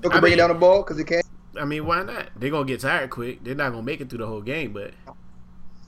Joker 0.04 0.20
bringing 0.20 0.40
down 0.40 0.50
the 0.50 0.56
ball 0.56 0.84
because 0.84 1.00
it 1.00 1.06
can. 1.06 1.22
I 1.60 1.66
mean, 1.66 1.86
why 1.86 2.04
not? 2.04 2.30
They're 2.36 2.50
gonna 2.50 2.66
get 2.66 2.82
tired 2.82 3.10
quick. 3.10 3.44
They're 3.44 3.56
not 3.56 3.72
gonna 3.72 3.84
make 3.84 4.02
it 4.02 4.10
through 4.10 4.20
the 4.20 4.28
whole 4.28 4.42
game, 4.42 4.74
but 4.74 4.88
it 4.88 4.96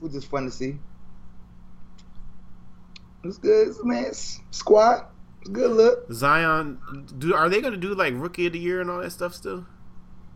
was 0.00 0.12
just 0.12 0.30
fun 0.30 0.44
to 0.44 0.50
see. 0.50 0.78
It's 3.24 3.38
good, 3.38 3.74
man. 3.84 4.12
Squad, 4.50 5.06
it's 5.40 5.50
good 5.50 5.72
look. 5.72 6.12
Zion, 6.12 6.78
do 7.18 7.34
are 7.34 7.48
they 7.48 7.60
gonna 7.60 7.76
do 7.76 7.94
like 7.94 8.14
rookie 8.16 8.46
of 8.46 8.52
the 8.52 8.58
year 8.58 8.80
and 8.80 8.90
all 8.90 9.00
that 9.00 9.10
stuff 9.10 9.34
still? 9.34 9.66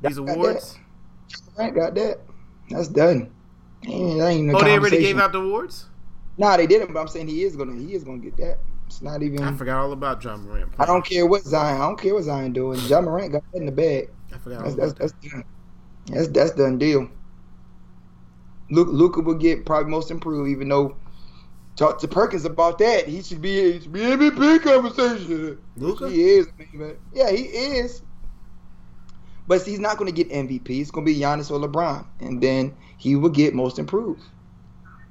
These 0.03 0.18
awards. 0.18 0.78
Grant 1.55 1.74
got 1.74 1.95
that. 1.95 2.20
That's 2.70 2.89
done. 2.89 3.30
Man, 3.85 4.18
that 4.18 4.28
ain't 4.28 4.47
no 4.47 4.59
oh, 4.59 4.64
they 4.64 4.74
already 4.74 4.99
gave 5.01 5.18
out 5.18 5.33
the 5.33 5.39
awards. 5.39 5.87
Nah, 6.39 6.57
they 6.57 6.66
didn't. 6.66 6.93
But 6.93 7.01
I'm 7.01 7.09
saying 7.09 7.28
he 7.28 7.45
is 7.45 7.57
gonna 7.57 7.74
he 7.74 7.95
is 7.95 8.05
gonna 8.05 8.18
get 8.18 8.37
that. 8.39 8.59
It's 8.87 9.03
not 9.03 9.22
even. 9.22 9.43
I 9.43 9.57
forgot 9.57 9.78
all 9.78 9.93
about 9.93 10.22
Ja 10.22 10.37
Morant. 10.37 10.72
I 10.78 10.87
don't 10.87 11.05
care 11.05 11.26
what 11.26 11.43
Zion. 11.43 11.80
I 11.80 11.87
don't 11.87 12.01
care 12.01 12.14
what 12.14 12.24
Zion 12.24 12.53
doing. 12.53 12.78
Ja 12.80 13.01
Morant 13.01 13.33
got 13.33 13.43
that 13.53 13.59
in 13.59 13.66
the 13.66 13.72
bag. 13.72 14.11
I 14.33 14.39
forgot. 14.39 14.64
That's 14.64 14.95
that's, 14.95 14.95
that's. 14.95 15.45
That's 16.07 16.28
that's 16.28 16.51
done 16.53 16.78
deal. 16.78 17.09
Luka, 18.70 18.91
Luka 18.91 19.20
will 19.20 19.35
get 19.35 19.66
probably 19.66 19.91
most 19.91 20.11
improved, 20.11 20.51
even 20.51 20.68
though 20.68 20.97
talk 21.76 21.99
to 22.01 22.09
Perkins 22.09 22.45
about 22.45 22.78
that. 22.78 23.07
He 23.07 23.22
should 23.22 23.43
be 23.43 23.72
he 23.72 23.80
should 23.80 23.93
be 23.93 24.01
MVP 24.01 24.62
conversation. 24.62 25.59
Luka, 25.76 26.09
he 26.09 26.22
is. 26.22 26.49
Man. 26.72 26.97
Yeah, 27.12 27.30
he 27.30 27.43
is. 27.43 28.03
But 29.47 29.62
he's 29.62 29.80
not 29.80 29.99
going 29.99 30.12
to 30.12 30.24
get 30.24 30.33
MVP. 30.33 30.80
It's 30.80 30.91
going 30.91 31.05
to 31.05 31.12
be 31.12 31.18
Giannis 31.18 31.51
or 31.51 31.59
LeBron, 31.59 32.07
and 32.20 32.41
then 32.41 32.74
he 32.97 33.16
will 33.16 33.28
get 33.28 33.55
most 33.55 33.78
improved. 33.78 34.22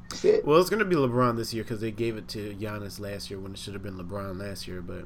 That's 0.09 0.25
it. 0.25 0.45
Well, 0.45 0.59
it's 0.59 0.69
going 0.69 0.79
to 0.79 0.85
be 0.85 0.95
LeBron 0.95 1.37
this 1.37 1.53
year 1.53 1.63
because 1.63 1.81
they 1.81 1.91
gave 1.91 2.17
it 2.17 2.27
to 2.29 2.55
Giannis 2.55 2.99
last 2.99 3.29
year 3.29 3.39
when 3.39 3.51
it 3.51 3.57
should 3.57 3.73
have 3.73 3.83
been 3.83 3.97
LeBron 3.97 4.39
last 4.39 4.67
year. 4.67 4.81
But 4.81 5.05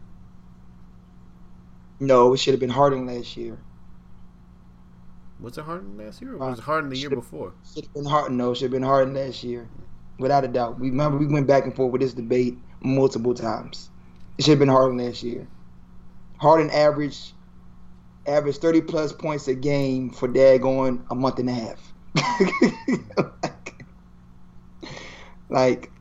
no, 2.00 2.34
it 2.34 2.38
should 2.38 2.54
have 2.54 2.60
been 2.60 2.70
Harden 2.70 3.08
last 3.08 3.36
year. 3.36 3.58
Was 5.40 5.58
it 5.58 5.66
Harden 5.66 5.98
last 5.98 6.22
year, 6.22 6.36
or 6.36 6.44
uh, 6.44 6.50
was 6.52 6.60
it 6.60 6.64
Harden 6.64 6.90
the 6.90 6.98
year 6.98 7.10
before? 7.10 7.54
Should 7.74 7.86
have 7.86 7.94
been 7.94 8.06
Harden. 8.06 8.38
No, 8.38 8.54
should 8.54 8.64
have 8.64 8.72
been 8.72 8.84
Harden 8.84 9.14
last 9.14 9.44
year, 9.44 9.68
without 10.18 10.46
a 10.46 10.48
doubt. 10.48 10.80
We 10.80 10.90
remember 10.90 11.18
we 11.18 11.28
went 11.28 11.48
back 11.48 11.66
and 11.66 11.76
forth 11.76 11.92
with 11.92 12.02
this 12.02 12.14
debate 12.14 12.58
multiple 12.82 13.34
times. 13.34 13.90
It 14.38 14.46
should 14.46 14.52
have 14.52 14.60
been 14.60 14.70
Harden 14.70 14.98
last 14.98 15.24
year. 15.24 15.48
Harden 16.38 16.70
averaged 16.70 17.34
averaged 18.28 18.62
30 18.62 18.82
plus 18.82 19.14
points 19.14 19.48
a 19.48 19.54
game 19.54 20.10
for 20.10 20.28
dad 20.28 20.62
going 20.62 21.06
a 21.12 21.16
month 21.16 21.40
and 21.40 21.50
a 21.50 21.54
half. 21.54 21.94
like 25.50 25.92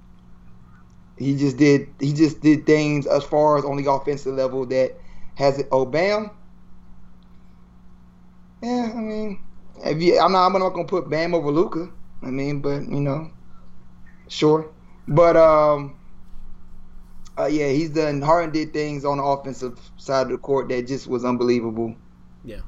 he 1.19 1.37
just 1.37 1.57
did 1.57 1.89
he 2.01 2.13
just 2.13 2.41
did 2.41 2.67
things 2.67 3.07
as 3.07 3.25
far 3.25 3.59
as 3.59 3.65
on 3.65 3.77
the 3.77 3.91
offensive 3.91 4.35
level 4.35 4.65
that 4.67 4.97
has 5.35 5.59
it 5.59 5.69
oh 5.71 5.85
Bam. 5.85 6.31
Yeah, 8.65 8.93
I 8.95 9.01
mean 9.01 9.45
if 9.85 10.01
you 10.01 10.19
I'm 10.19 10.33
not 10.33 10.47
I'm 10.47 10.59
not 10.59 10.71
gonna 10.71 10.89
put 10.89 11.11
Bam 11.11 11.35
over 11.35 11.51
Luka. 11.51 11.91
I 12.23 12.31
mean, 12.31 12.61
but 12.61 12.89
you 12.89 13.01
know, 13.01 13.31
sure. 14.29 14.71
But 15.07 15.37
um 15.37 15.97
uh, 17.37 17.47
yeah, 17.47 17.69
he's 17.69 17.91
done. 17.91 18.23
Harden 18.23 18.53
did 18.53 18.73
things 18.73 19.05
on 19.05 19.19
the 19.19 19.25
offensive 19.25 19.79
side 19.97 20.27
of 20.27 20.29
the 20.29 20.39
court 20.39 20.69
that 20.69 20.87
just 20.87 21.09
was 21.09 21.25
unbelievable. 21.25 21.95
Yeah. 22.45 22.61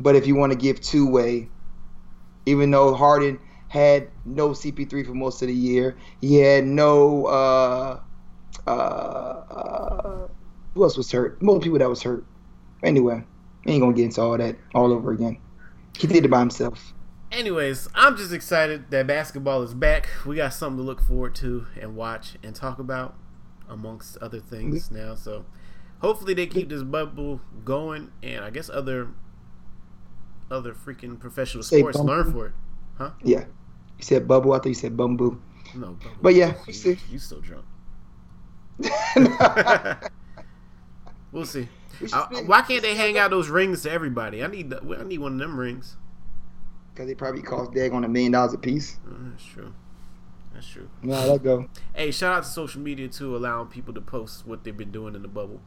But 0.00 0.16
if 0.16 0.26
you 0.26 0.34
want 0.34 0.52
to 0.52 0.58
give 0.58 0.80
two 0.80 1.06
way, 1.06 1.48
even 2.46 2.70
though 2.70 2.94
Harden 2.94 3.38
had 3.68 4.08
no 4.24 4.50
CP3 4.50 5.06
for 5.06 5.12
most 5.12 5.42
of 5.42 5.48
the 5.48 5.54
year, 5.54 5.96
he 6.20 6.36
had 6.36 6.64
no. 6.64 7.26
Uh, 7.26 8.00
uh, 8.66 8.70
uh, 8.70 10.28
who 10.74 10.82
else 10.82 10.96
was 10.96 11.12
hurt? 11.12 11.40
Most 11.42 11.62
people 11.62 11.78
that 11.78 11.88
was 11.88 12.02
hurt. 12.02 12.24
Anyway, 12.82 13.22
ain't 13.66 13.80
gonna 13.80 13.94
get 13.94 14.04
into 14.06 14.20
all 14.20 14.36
that 14.38 14.56
all 14.74 14.92
over 14.92 15.12
again. 15.12 15.38
He 15.96 16.06
did 16.06 16.24
it 16.24 16.30
by 16.30 16.40
himself. 16.40 16.92
Anyways, 17.32 17.88
I'm 17.94 18.16
just 18.16 18.32
excited 18.32 18.90
that 18.90 19.06
basketball 19.06 19.62
is 19.62 19.74
back. 19.74 20.08
We 20.24 20.36
got 20.36 20.52
something 20.52 20.78
to 20.78 20.82
look 20.82 21.00
forward 21.00 21.34
to 21.36 21.66
and 21.80 21.96
watch 21.96 22.36
and 22.42 22.54
talk 22.54 22.78
about, 22.78 23.16
amongst 23.68 24.16
other 24.18 24.40
things 24.40 24.86
mm-hmm. 24.86 25.08
now. 25.08 25.14
So 25.14 25.44
hopefully 26.00 26.34
they 26.34 26.46
keep 26.46 26.68
mm-hmm. 26.68 26.76
this 26.76 26.82
bubble 26.82 27.40
going, 27.64 28.12
and 28.22 28.44
I 28.44 28.50
guess 28.50 28.70
other 28.70 29.08
other 30.50 30.72
freaking 30.72 31.18
professional 31.18 31.62
sports 31.62 31.98
learn 31.98 32.32
for 32.32 32.46
it, 32.46 32.52
huh? 32.96 33.10
Yeah, 33.22 33.44
you 33.98 34.04
said 34.04 34.28
bubble. 34.28 34.52
I 34.52 34.58
thought 34.58 34.66
you 34.66 34.74
said 34.74 34.96
bamboo. 34.96 35.40
No, 35.74 35.92
bubble. 35.92 36.16
but 36.22 36.34
yeah, 36.34 36.54
oh, 36.56 36.64
you, 36.66 36.72
see. 36.72 36.98
You 37.10 37.18
still 37.18 37.40
drunk? 37.40 37.64
we'll 41.32 41.46
see. 41.46 41.68
I, 42.12 42.42
why 42.46 42.62
can't 42.62 42.82
they 42.82 42.94
hang 42.94 43.18
out 43.18 43.30
those 43.30 43.48
rings 43.48 43.82
to 43.82 43.90
everybody? 43.90 44.42
I 44.42 44.46
need 44.46 44.72
I 44.72 45.02
need 45.04 45.18
one 45.18 45.34
of 45.34 45.38
them 45.38 45.58
rings. 45.58 45.96
Because 46.92 47.08
they 47.08 47.14
probably 47.14 47.42
cost 47.42 47.72
dag 47.72 47.92
on 47.92 48.04
a 48.04 48.08
million 48.08 48.32
dollars 48.32 48.54
a 48.54 48.58
piece. 48.58 48.98
Oh, 49.06 49.16
that's 49.30 49.44
true. 49.44 49.74
That's 50.54 50.66
true. 50.66 50.88
Nah, 51.02 51.24
let 51.24 51.42
go. 51.42 51.68
Hey, 51.94 52.10
shout 52.10 52.32
out 52.32 52.44
to 52.44 52.48
social 52.48 52.80
media 52.80 53.08
too, 53.08 53.36
allowing 53.36 53.68
people 53.68 53.92
to 53.92 54.00
post 54.00 54.46
what 54.46 54.64
they've 54.64 54.76
been 54.76 54.90
doing 54.90 55.14
in 55.14 55.22
the 55.22 55.28
bubble 55.28 55.60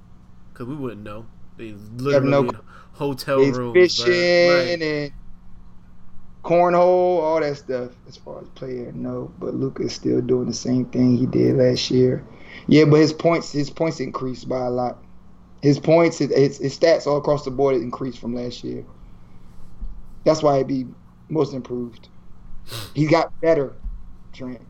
because 0.51 0.67
we 0.67 0.75
wouldn't 0.75 1.03
know. 1.03 1.25
They 1.57 1.73
literally 1.97 2.29
no, 2.29 2.51
hotel 2.93 3.39
rooms, 3.39 3.73
fishing 3.73 4.07
like, 4.07 4.81
and 4.81 5.11
cornhole, 6.43 7.21
all 7.21 7.39
that 7.39 7.57
stuff. 7.57 7.91
As 8.07 8.17
far 8.17 8.41
as 8.41 8.47
player, 8.49 8.91
no. 8.93 9.31
But 9.39 9.53
Luka's 9.55 9.93
still 9.93 10.21
doing 10.21 10.47
the 10.47 10.53
same 10.53 10.85
thing 10.85 11.17
he 11.17 11.25
did 11.25 11.57
last 11.57 11.91
year. 11.91 12.25
Yeah, 12.67 12.85
but 12.85 12.99
his 12.99 13.13
points, 13.13 13.51
his 13.51 13.69
points 13.69 13.99
increased 13.99 14.49
by 14.49 14.65
a 14.65 14.69
lot. 14.69 15.03
His 15.61 15.79
points, 15.79 16.17
his, 16.19 16.57
his, 16.57 16.79
stats 16.79 17.05
all 17.05 17.17
across 17.17 17.43
the 17.43 17.51
board 17.51 17.75
increased 17.75 18.19
from 18.19 18.33
last 18.33 18.63
year. 18.63 18.85
That's 20.23 20.41
why 20.41 20.59
he'd 20.59 20.67
be 20.67 20.85
most 21.27 21.53
improved. 21.53 22.07
He 22.93 23.07
got 23.07 23.39
better, 23.41 23.75
Trent. 24.31 24.61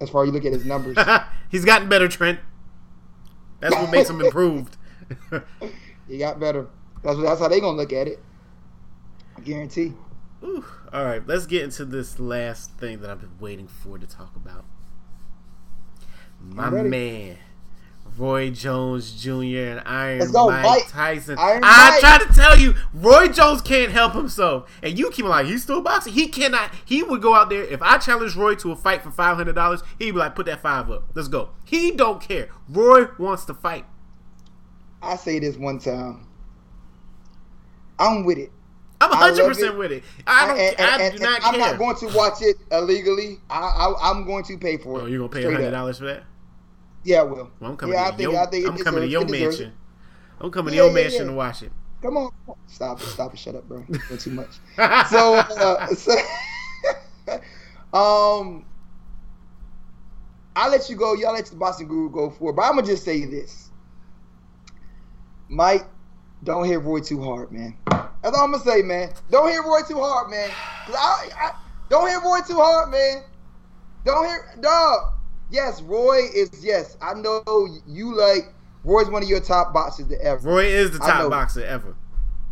As 0.00 0.08
far 0.08 0.22
as 0.22 0.28
you 0.28 0.32
look 0.32 0.44
at 0.44 0.52
his 0.52 0.64
numbers, 0.64 0.96
he's 1.50 1.64
gotten 1.64 1.88
better, 1.88 2.08
Trent. 2.08 2.38
That's 3.60 3.74
what 3.74 3.90
makes 3.90 4.08
him 4.08 4.20
improved 4.20 4.76
he 6.08 6.18
got 6.18 6.40
better. 6.40 6.66
That's 7.02 7.18
that's 7.20 7.40
how 7.40 7.48
they 7.48 7.60
gonna 7.60 7.76
look 7.76 7.92
at 7.92 8.08
it. 8.08 8.22
I 9.36 9.40
guarantee. 9.40 9.94
Ooh, 10.42 10.64
all 10.92 11.04
right, 11.04 11.26
let's 11.26 11.46
get 11.46 11.62
into 11.62 11.84
this 11.84 12.18
last 12.18 12.72
thing 12.72 13.00
that 13.00 13.10
I've 13.10 13.20
been 13.20 13.38
waiting 13.40 13.66
for 13.66 13.98
to 13.98 14.06
talk 14.06 14.36
about. 14.36 14.64
My 16.40 16.70
man, 16.70 17.38
Roy 18.18 18.50
Jones 18.50 19.12
Jr. 19.22 19.30
and 19.30 19.82
Iron 19.86 20.32
go, 20.32 20.48
Mike, 20.50 20.64
Mike, 20.64 20.88
Tyson. 20.88 21.36
Iron 21.38 21.60
Mike. 21.60 22.00
trying 22.00 22.26
to 22.26 22.32
tell 22.34 22.58
you, 22.58 22.74
Roy 22.92 23.28
Jones 23.28 23.62
can't 23.62 23.92
help 23.92 24.14
himself, 24.14 24.70
and 24.82 24.98
you 24.98 25.10
keep 25.10 25.24
like 25.24 25.46
he's 25.46 25.62
still 25.62 25.80
boxing. 25.80 26.12
He 26.12 26.28
cannot. 26.28 26.72
He 26.84 27.02
would 27.02 27.22
go 27.22 27.34
out 27.34 27.48
there 27.50 27.62
if 27.64 27.80
I 27.82 27.98
challenge 27.98 28.34
Roy 28.36 28.54
to 28.56 28.72
a 28.72 28.76
fight 28.76 29.02
for 29.02 29.10
five 29.10 29.36
hundred 29.36 29.54
dollars. 29.54 29.82
He'd 29.98 30.12
be 30.12 30.18
like, 30.18 30.34
"Put 30.34 30.46
that 30.46 30.60
five 30.60 30.90
up. 30.90 31.04
Let's 31.14 31.28
go." 31.28 31.50
He 31.64 31.92
don't 31.92 32.20
care. 32.20 32.48
Roy 32.68 33.06
wants 33.18 33.44
to 33.46 33.54
fight. 33.54 33.84
I 35.00 35.16
say 35.16 35.38
this 35.38 35.56
one 35.56 35.78
time. 35.78 36.26
I'm 37.98 38.24
with 38.24 38.38
it. 38.38 38.50
I'm 39.00 39.12
I 39.12 39.30
100 39.30 39.38
love 39.42 39.48
percent 39.48 39.74
it. 39.74 39.78
with 39.78 39.92
it. 39.92 40.04
I 40.26 40.46
don't. 40.46 40.58
And- 40.58 40.80
and- 40.80 40.90
I 40.90 41.04
and- 41.04 41.16
do 41.18 41.22
not 41.22 41.40
I'm 41.44 41.54
care. 41.54 41.60
not 41.60 41.78
going 41.78 41.96
to 41.96 42.16
watch 42.16 42.42
it 42.42 42.56
illegally. 42.72 43.38
I, 43.48 43.58
I 43.60 44.10
I'm 44.10 44.24
going 44.26 44.44
to 44.44 44.58
pay 44.58 44.76
for 44.76 44.98
it. 44.98 45.02
oh, 45.04 45.06
you 45.06 45.18
gonna 45.18 45.28
pay 45.28 45.40
Straight 45.42 45.54
hundred 45.54 45.66
up. 45.68 45.72
dollars 45.72 45.98
for 45.98 46.06
that? 46.06 46.24
Yeah, 47.04 47.20
I 47.20 47.22
will. 47.22 47.50
Well, 47.60 47.70
I'm 47.70 47.76
coming 47.76 47.94
Yeah, 47.94 48.06
I 48.06 48.10
to 48.10 48.16
think- 48.16 48.32
your. 48.32 48.40
I 48.40 48.46
think 48.46 48.68
I'm 48.68 48.76
coming 48.78 49.02
to 49.02 49.08
your 49.08 49.26
mansion. 49.26 49.72
I'm 50.40 50.50
coming 50.50 50.74
Yeah, 50.74 50.82
to 50.82 50.86
your 50.88 50.96
yeah, 50.98 51.02
mansion 51.04 51.26
to 51.28 51.32
watch 51.32 51.62
it. 51.62 51.72
Come 52.00 52.16
on, 52.16 52.30
stop 52.68 53.00
it, 53.00 53.06
stop 53.06 53.34
it, 53.34 53.38
shut 53.40 53.56
up, 53.56 53.68
bro. 53.68 53.84
You're 54.08 54.18
too 54.18 54.30
much. 54.30 54.50
so, 55.10 55.34
uh, 55.34 55.86
so 55.88 56.12
um, 57.92 58.64
I'll 60.54 60.70
let 60.70 60.88
you 60.88 60.94
go. 60.94 61.14
Y'all 61.14 61.32
let 61.32 61.46
the 61.46 61.56
Boston 61.56 61.88
Guru 61.88 62.08
go 62.10 62.30
for 62.30 62.50
it. 62.50 62.52
But 62.54 62.62
I'm 62.62 62.76
gonna 62.76 62.86
just 62.86 63.04
say 63.04 63.24
this, 63.24 63.70
Mike. 65.48 65.86
Don't 66.44 66.64
hit 66.66 66.80
Roy 66.82 67.00
too 67.00 67.20
hard, 67.20 67.50
man. 67.50 67.76
That's 67.88 68.36
all 68.36 68.44
I'm 68.44 68.52
gonna 68.52 68.62
say, 68.62 68.82
man. 68.82 69.10
Don't 69.30 69.48
hit 69.48 69.64
Roy 69.64 69.80
too 69.88 69.98
hard, 69.98 70.30
man. 70.30 70.50
I, 70.88 71.28
I, 71.36 71.50
don't 71.88 72.08
hit 72.08 72.22
Roy 72.22 72.38
too 72.46 72.56
hard, 72.60 72.90
man. 72.92 73.24
Don't 74.04 74.24
hit, 74.24 74.62
dog. 74.62 75.14
Yes, 75.50 75.80
Roy 75.82 76.20
is. 76.34 76.50
Yes, 76.62 76.96
I 77.00 77.14
know 77.14 77.42
you 77.86 78.16
like. 78.16 78.52
Roy's 78.84 79.10
one 79.10 79.22
of 79.22 79.28
your 79.28 79.40
top 79.40 79.74
boxers 79.74 80.06
to 80.08 80.22
ever. 80.22 80.48
Roy 80.48 80.64
is 80.64 80.92
the 80.92 80.98
top 80.98 81.30
boxer 81.30 81.64
ever. 81.64 81.96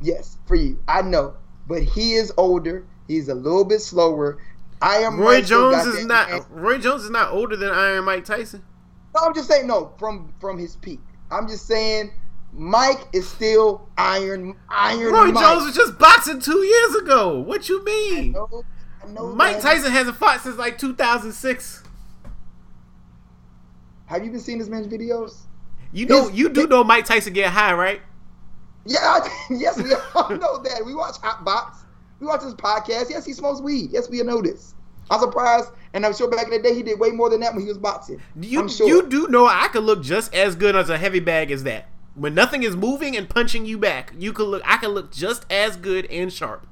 Yes, 0.01 0.37
for 0.47 0.57
you. 0.57 0.79
I 0.89 1.03
know. 1.03 1.35
But 1.67 1.83
he 1.83 2.15
is 2.15 2.33
older. 2.37 2.87
He's 3.09 3.29
a 3.29 3.35
little 3.35 3.65
bit 3.65 3.81
slower. 3.81 4.39
I 4.83 4.97
am 4.99 5.19
Roy 5.19 5.37
Mike 5.37 5.47
Jones 5.47 5.87
is 5.87 6.05
not. 6.05 6.47
Roy 6.51 6.79
Jones 6.79 7.05
is 7.05 7.11
not 7.11 7.33
older 7.33 7.57
than 7.57 7.71
Iron 7.71 8.05
Mike 8.05 8.25
Tyson. 8.25 8.63
No, 9.15 9.23
I'm 9.23 9.35
just 9.35 9.49
saying 9.49 9.67
no 9.67 9.93
from 9.99 10.35
from 10.41 10.59
his 10.59 10.77
peak. 10.77 11.01
I'm 11.31 11.49
just 11.49 11.67
saying 11.67 12.13
Mike 12.53 13.09
is 13.13 13.29
still 13.29 13.89
Iron 13.97 14.57
Iron 14.69 15.13
Roy 15.13 15.27
Mike. 15.33 15.43
Jones 15.43 15.65
was 15.67 15.75
just 15.75 15.99
boxing 15.99 16.41
two 16.41 16.63
years 16.63 16.95
ago. 16.97 17.39
What 17.41 17.69
you 17.69 17.81
I 17.81 17.85
mean? 17.85 18.33
know, 18.33 18.65
I 19.03 19.09
know 19.09 19.33
Mike 19.33 19.57
that. 19.57 19.63
Tyson 19.63 19.93
hasn't 19.93 20.17
fought 20.17 20.41
since 20.43 20.57
like 20.59 20.77
2006. 20.79 21.83
Have 24.07 24.25
you 24.25 24.31
been 24.31 24.41
seeing 24.41 24.59
this 24.59 24.69
man's 24.69 24.87
videos? 24.87 25.37
You 25.93 26.07
know, 26.07 26.29
His- 26.29 26.39
you 26.39 26.49
do 26.49 26.67
know 26.67 26.83
Mike 26.85 27.05
Tyson 27.05 27.33
get 27.33 27.51
high, 27.51 27.73
right? 27.75 28.01
Yeah, 28.85 28.99
I, 29.01 29.29
yes, 29.51 29.77
we 29.81 29.93
all 30.15 30.31
know 30.31 30.63
that. 30.63 30.83
We 30.85 30.95
watch 30.95 31.17
Hot 31.23 31.45
Box. 31.45 31.79
We 32.21 32.27
watch 32.27 32.43
his 32.43 32.55
podcast. 32.55 33.11
Yes, 33.11 33.27
he 33.27 33.33
smokes 33.33 33.61
weed. 33.61 33.91
Yes, 33.93 34.09
we 34.09 34.23
know 34.23 34.41
this. 34.41 34.75
I'm 35.11 35.21
surprised, 35.21 35.69
and 35.93 36.05
I'm 36.07 36.15
sure 36.15 36.29
back 36.31 36.45
in 36.47 36.51
the 36.51 36.59
day 36.61 36.75
he 36.75 36.83
did 36.83 36.99
way 36.99 37.11
more 37.11 37.29
than 37.31 37.41
that 37.41 37.53
when 37.55 37.63
he 37.63 37.69
was 37.69 37.79
boxing. 37.79 38.21
You 38.41 38.61
I'm 38.61 38.69
sure. 38.69 38.89
you 38.89 39.07
do 39.07 39.29
know 39.29 39.47
I 39.47 39.69
could 39.69 39.85
look 39.85 40.03
just 40.03 40.35
as 40.35 40.57
good 40.57 40.75
as 40.75 40.89
a 40.91 40.99
heavy 40.99 41.21
bag 41.21 41.51
as 41.51 41.63
that. 41.65 41.89
When 42.15 42.35
nothing 42.35 42.63
is 42.63 42.75
moving 42.75 43.17
and 43.17 43.29
punching 43.29 43.67
you 43.67 43.77
back, 43.79 44.13
you 44.19 44.33
could 44.33 44.49
look. 44.49 44.63
I 44.65 44.79
can 44.79 44.91
look 44.91 45.13
just 45.13 45.45
as 45.51 45.77
good 45.77 46.07
and 46.07 46.33
sharp. 46.33 46.67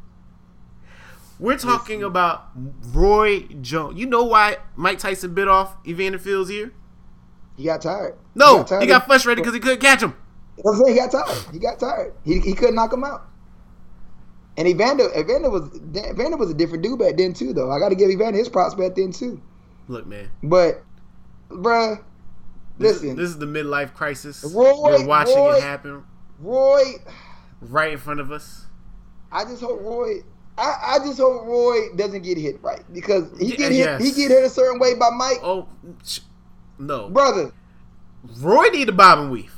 We're 1.38 1.58
talking 1.58 1.98
Listen. 1.98 2.10
about 2.10 2.48
Roy 2.92 3.40
Jones. 3.60 3.98
You 3.98 4.06
know 4.06 4.24
why 4.24 4.56
Mike 4.76 4.98
Tyson 4.98 5.34
bit 5.34 5.48
off 5.48 5.76
Evander 5.86 6.18
Field's 6.18 6.50
ear? 6.50 6.72
He 7.56 7.64
got 7.64 7.82
tired. 7.82 8.16
No, 8.34 8.62
tired 8.64 8.82
he 8.82 8.86
got 8.88 9.06
frustrated 9.06 9.42
because 9.42 9.54
he 9.54 9.60
couldn't 9.60 9.80
catch 9.80 10.02
him. 10.02 10.14
I'm 10.66 10.74
saying 10.76 10.94
he 10.94 11.00
got 11.00 11.10
tired. 11.10 11.44
He 11.52 11.58
got 11.58 11.78
tired. 11.80 12.14
He, 12.24 12.40
he 12.40 12.52
couldn't 12.54 12.74
knock 12.76 12.92
him 12.92 13.04
out. 13.04 13.26
And 14.56 14.68
Evander, 14.68 15.10
Evander 15.18 15.50
was 15.50 15.68
Evander 15.96 16.36
was 16.36 16.50
a 16.50 16.54
different 16.54 16.84
dude 16.84 16.98
back 16.98 17.16
then 17.16 17.34
too, 17.34 17.52
though. 17.52 17.70
I 17.72 17.78
got 17.80 17.88
to 17.88 17.96
give 17.96 18.08
Evander 18.10 18.38
his 18.38 18.48
props 18.48 18.74
back 18.74 18.94
then 18.94 19.10
too. 19.10 19.40
Look, 19.88 20.06
man. 20.06 20.30
But, 20.42 20.82
bruh, 21.50 22.02
This, 22.78 23.02
listen, 23.02 23.16
this 23.16 23.28
is 23.30 23.38
the 23.38 23.46
midlife 23.46 23.94
crisis. 23.94 24.44
Roy- 24.44 24.80
We're 24.80 25.06
watching 25.06 25.36
Roy- 25.36 25.56
it 25.56 25.62
happen 25.62 26.04
Roy, 26.38 26.82
right 27.60 27.92
in 27.92 27.98
front 27.98 28.20
of 28.20 28.30
us. 28.30 28.66
I 29.32 29.44
just 29.44 29.60
hope 29.60 29.80
Roy. 29.82 30.20
I, 30.56 30.74
I 30.94 30.98
just 31.00 31.18
hope 31.18 31.44
Roy 31.46 31.92
doesn't 31.96 32.22
get 32.22 32.38
hit 32.38 32.62
right 32.62 32.82
because 32.92 33.24
he 33.40 33.56
get 33.56 33.72
hit. 33.72 34.00
He 34.00 34.12
get 34.12 34.30
hit 34.30 34.44
a 34.44 34.48
certain 34.48 34.78
way 34.78 34.94
by 34.94 35.10
Mike, 35.10 35.38
Oh, 35.42 35.68
no. 36.78 37.08
brother. 37.08 37.52
Roy 38.40 38.68
need 38.68 38.88
a 38.88 38.92
bob 38.92 39.18
and 39.18 39.30
weave. 39.30 39.52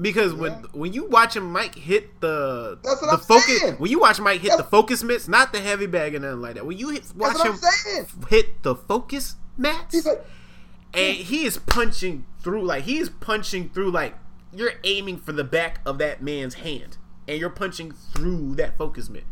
Because 0.00 0.34
when 0.34 0.52
Yeah. 0.52 0.62
when 0.72 0.92
you 0.92 1.04
watch 1.04 1.36
him, 1.36 1.52
Mike 1.52 1.74
hit 1.76 2.20
the 2.20 2.78
That's 2.82 3.00
what 3.00 3.10
the 3.10 3.16
I'm 3.16 3.20
focus. 3.20 3.60
saying. 3.60 3.74
When 3.74 3.90
you 3.90 4.00
watch 4.00 4.18
Mike 4.20 4.40
hit 4.40 4.50
That's- 4.50 4.64
the 4.66 4.70
focus 4.70 5.02
mitts, 5.04 5.28
not 5.28 5.52
the 5.52 5.60
heavy 5.60 5.86
bag 5.86 6.14
and 6.14 6.24
nothing 6.24 6.40
like 6.40 6.54
that. 6.54 6.66
When 6.66 6.76
you 6.78 6.88
hit, 6.88 7.04
watch 7.14 7.40
him 7.40 7.54
I'm 7.62 8.06
hit 8.28 8.62
the 8.64 8.74
focus 8.74 9.36
mats, 9.56 9.94
He's 9.94 10.04
like, 10.06 10.24
and 10.92 11.16
he 11.16 11.44
is 11.44 11.58
punching 11.58 12.26
through 12.40 12.62
like 12.62 12.84
he's 12.84 13.08
punching 13.08 13.68
through 13.70 13.92
like 13.92 14.14
you're 14.52 14.72
aiming 14.82 15.18
for 15.18 15.32
the 15.32 15.44
back 15.44 15.80
of 15.86 15.98
that 15.98 16.22
man's 16.22 16.54
hand, 16.54 16.96
and 17.28 17.38
you're 17.38 17.50
punching 17.50 17.92
through 17.92 18.56
that 18.56 18.76
focus 18.76 19.08
mitt. 19.08 19.24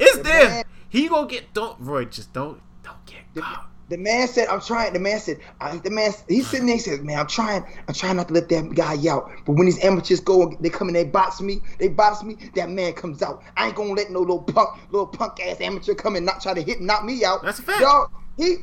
It's 0.00 0.16
The 0.16 0.22
there. 0.24 0.48
man- 0.48 0.64
he 0.88 1.08
gonna 1.08 1.28
get 1.28 1.54
don't 1.54 1.76
Roy 1.80 2.04
just 2.04 2.32
don't 2.32 2.60
don't 2.82 3.04
get 3.06 3.22
caught. 3.36 3.68
The 3.88 3.98
man 3.98 4.28
said, 4.28 4.48
"I'm 4.48 4.60
trying." 4.60 4.92
The 4.92 4.98
man 4.98 5.20
said, 5.20 5.40
I, 5.60 5.76
"The 5.76 5.90
man." 5.90 6.12
He's 6.28 6.48
sitting 6.48 6.66
there. 6.66 6.76
He 6.76 6.80
says, 6.80 7.00
"Man, 7.00 7.18
I'm 7.18 7.26
trying. 7.26 7.64
I'm 7.86 7.94
trying 7.94 8.16
not 8.16 8.28
to 8.28 8.34
let 8.34 8.48
that 8.48 8.74
guy 8.74 8.96
out. 9.08 9.30
But 9.44 9.52
when 9.56 9.66
these 9.66 9.82
amateurs 9.84 10.20
go, 10.20 10.56
they 10.60 10.70
come 10.70 10.88
and 10.88 10.96
they 10.96 11.04
box 11.04 11.40
me. 11.40 11.60
They 11.78 11.88
box 11.88 12.22
me. 12.22 12.36
That 12.54 12.70
man 12.70 12.94
comes 12.94 13.22
out. 13.22 13.42
I 13.56 13.66
ain't 13.66 13.76
gonna 13.76 13.92
let 13.92 14.10
no 14.10 14.20
little 14.20 14.42
punk, 14.42 14.70
little 14.90 15.06
punk 15.06 15.38
ass 15.40 15.60
amateur 15.60 15.94
come 15.94 16.16
and 16.16 16.24
not 16.24 16.42
try 16.42 16.54
to 16.54 16.62
hit, 16.62 16.80
knock 16.80 17.04
me 17.04 17.24
out. 17.24 17.42
That's 17.42 17.58
a 17.58 17.62
fact. 17.62 17.80
Dog, 17.80 18.10
he 18.38 18.56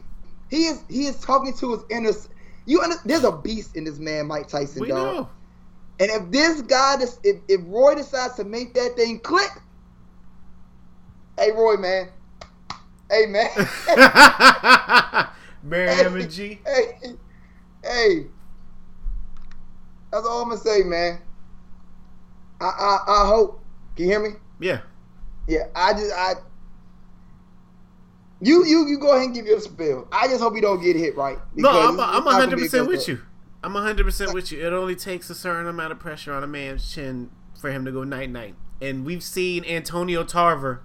he 0.49 0.65
is 0.65 0.83
he 0.89 1.05
is 1.05 1.19
talking 1.19 1.53
to 1.57 1.73
his 1.73 1.83
inner. 1.89 2.11
You 2.65 2.81
under, 2.81 2.95
there's 3.05 3.23
a 3.23 3.31
beast 3.31 3.75
in 3.75 3.83
this 3.83 3.99
man, 3.99 4.27
Mike 4.27 4.47
Tyson, 4.47 4.81
We 4.81 4.87
dog. 4.89 4.97
know. 4.97 5.29
And 5.99 6.09
if 6.09 6.31
this 6.31 6.61
guy, 6.63 6.95
if, 7.23 7.37
if 7.47 7.61
Roy 7.65 7.95
decides 7.95 8.35
to 8.35 8.43
make 8.43 8.73
that 8.73 8.95
thing 8.95 9.19
click, 9.19 9.51
hey 11.37 11.51
Roy, 11.51 11.77
man, 11.77 12.09
hey 13.11 13.25
man. 13.27 13.49
Miriam 15.63 16.15
and 16.15 16.31
G. 16.31 16.59
hey, 16.65 16.97
hey. 17.83 18.25
That's 20.11 20.25
all 20.25 20.41
I'm 20.41 20.49
gonna 20.49 20.59
say, 20.59 20.81
man. 20.83 21.21
I, 22.59 22.65
I 22.65 22.97
I 23.07 23.27
hope. 23.27 23.63
Can 23.95 24.05
you 24.05 24.11
hear 24.11 24.19
me? 24.19 24.29
Yeah. 24.59 24.81
Yeah. 25.47 25.65
I 25.75 25.93
just 25.93 26.11
I. 26.13 26.33
You 28.41 28.65
you 28.65 28.87
you 28.87 28.97
go 28.99 29.11
ahead 29.11 29.25
and 29.25 29.35
give 29.35 29.45
your 29.45 29.59
spill. 29.59 30.07
I 30.11 30.27
just 30.27 30.41
hope 30.41 30.55
you 30.55 30.61
don't 30.61 30.81
get 30.81 30.95
hit 30.95 31.15
right. 31.15 31.37
No, 31.55 31.69
I'm, 31.69 31.93
it's- 31.93 32.09
I'm 32.09 32.15
it's 32.17 32.25
not 32.25 32.39
gonna 32.49 32.55
be 32.55 32.63
a 32.63 32.69
100% 32.69 32.87
with 32.87 33.07
you. 33.07 33.21
I'm 33.63 33.73
100% 33.73 34.33
with 34.33 34.51
you. 34.51 34.65
It 34.65 34.73
only 34.73 34.95
takes 34.95 35.29
a 35.29 35.35
certain 35.35 35.67
amount 35.67 35.91
of 35.91 35.99
pressure 35.99 36.33
on 36.33 36.43
a 36.43 36.47
man's 36.47 36.91
chin 36.91 37.29
for 37.59 37.69
him 37.71 37.85
to 37.85 37.91
go 37.91 38.03
night 38.03 38.31
night. 38.31 38.55
And 38.81 39.05
we've 39.05 39.21
seen 39.21 39.63
Antonio 39.65 40.23
Tarver 40.23 40.81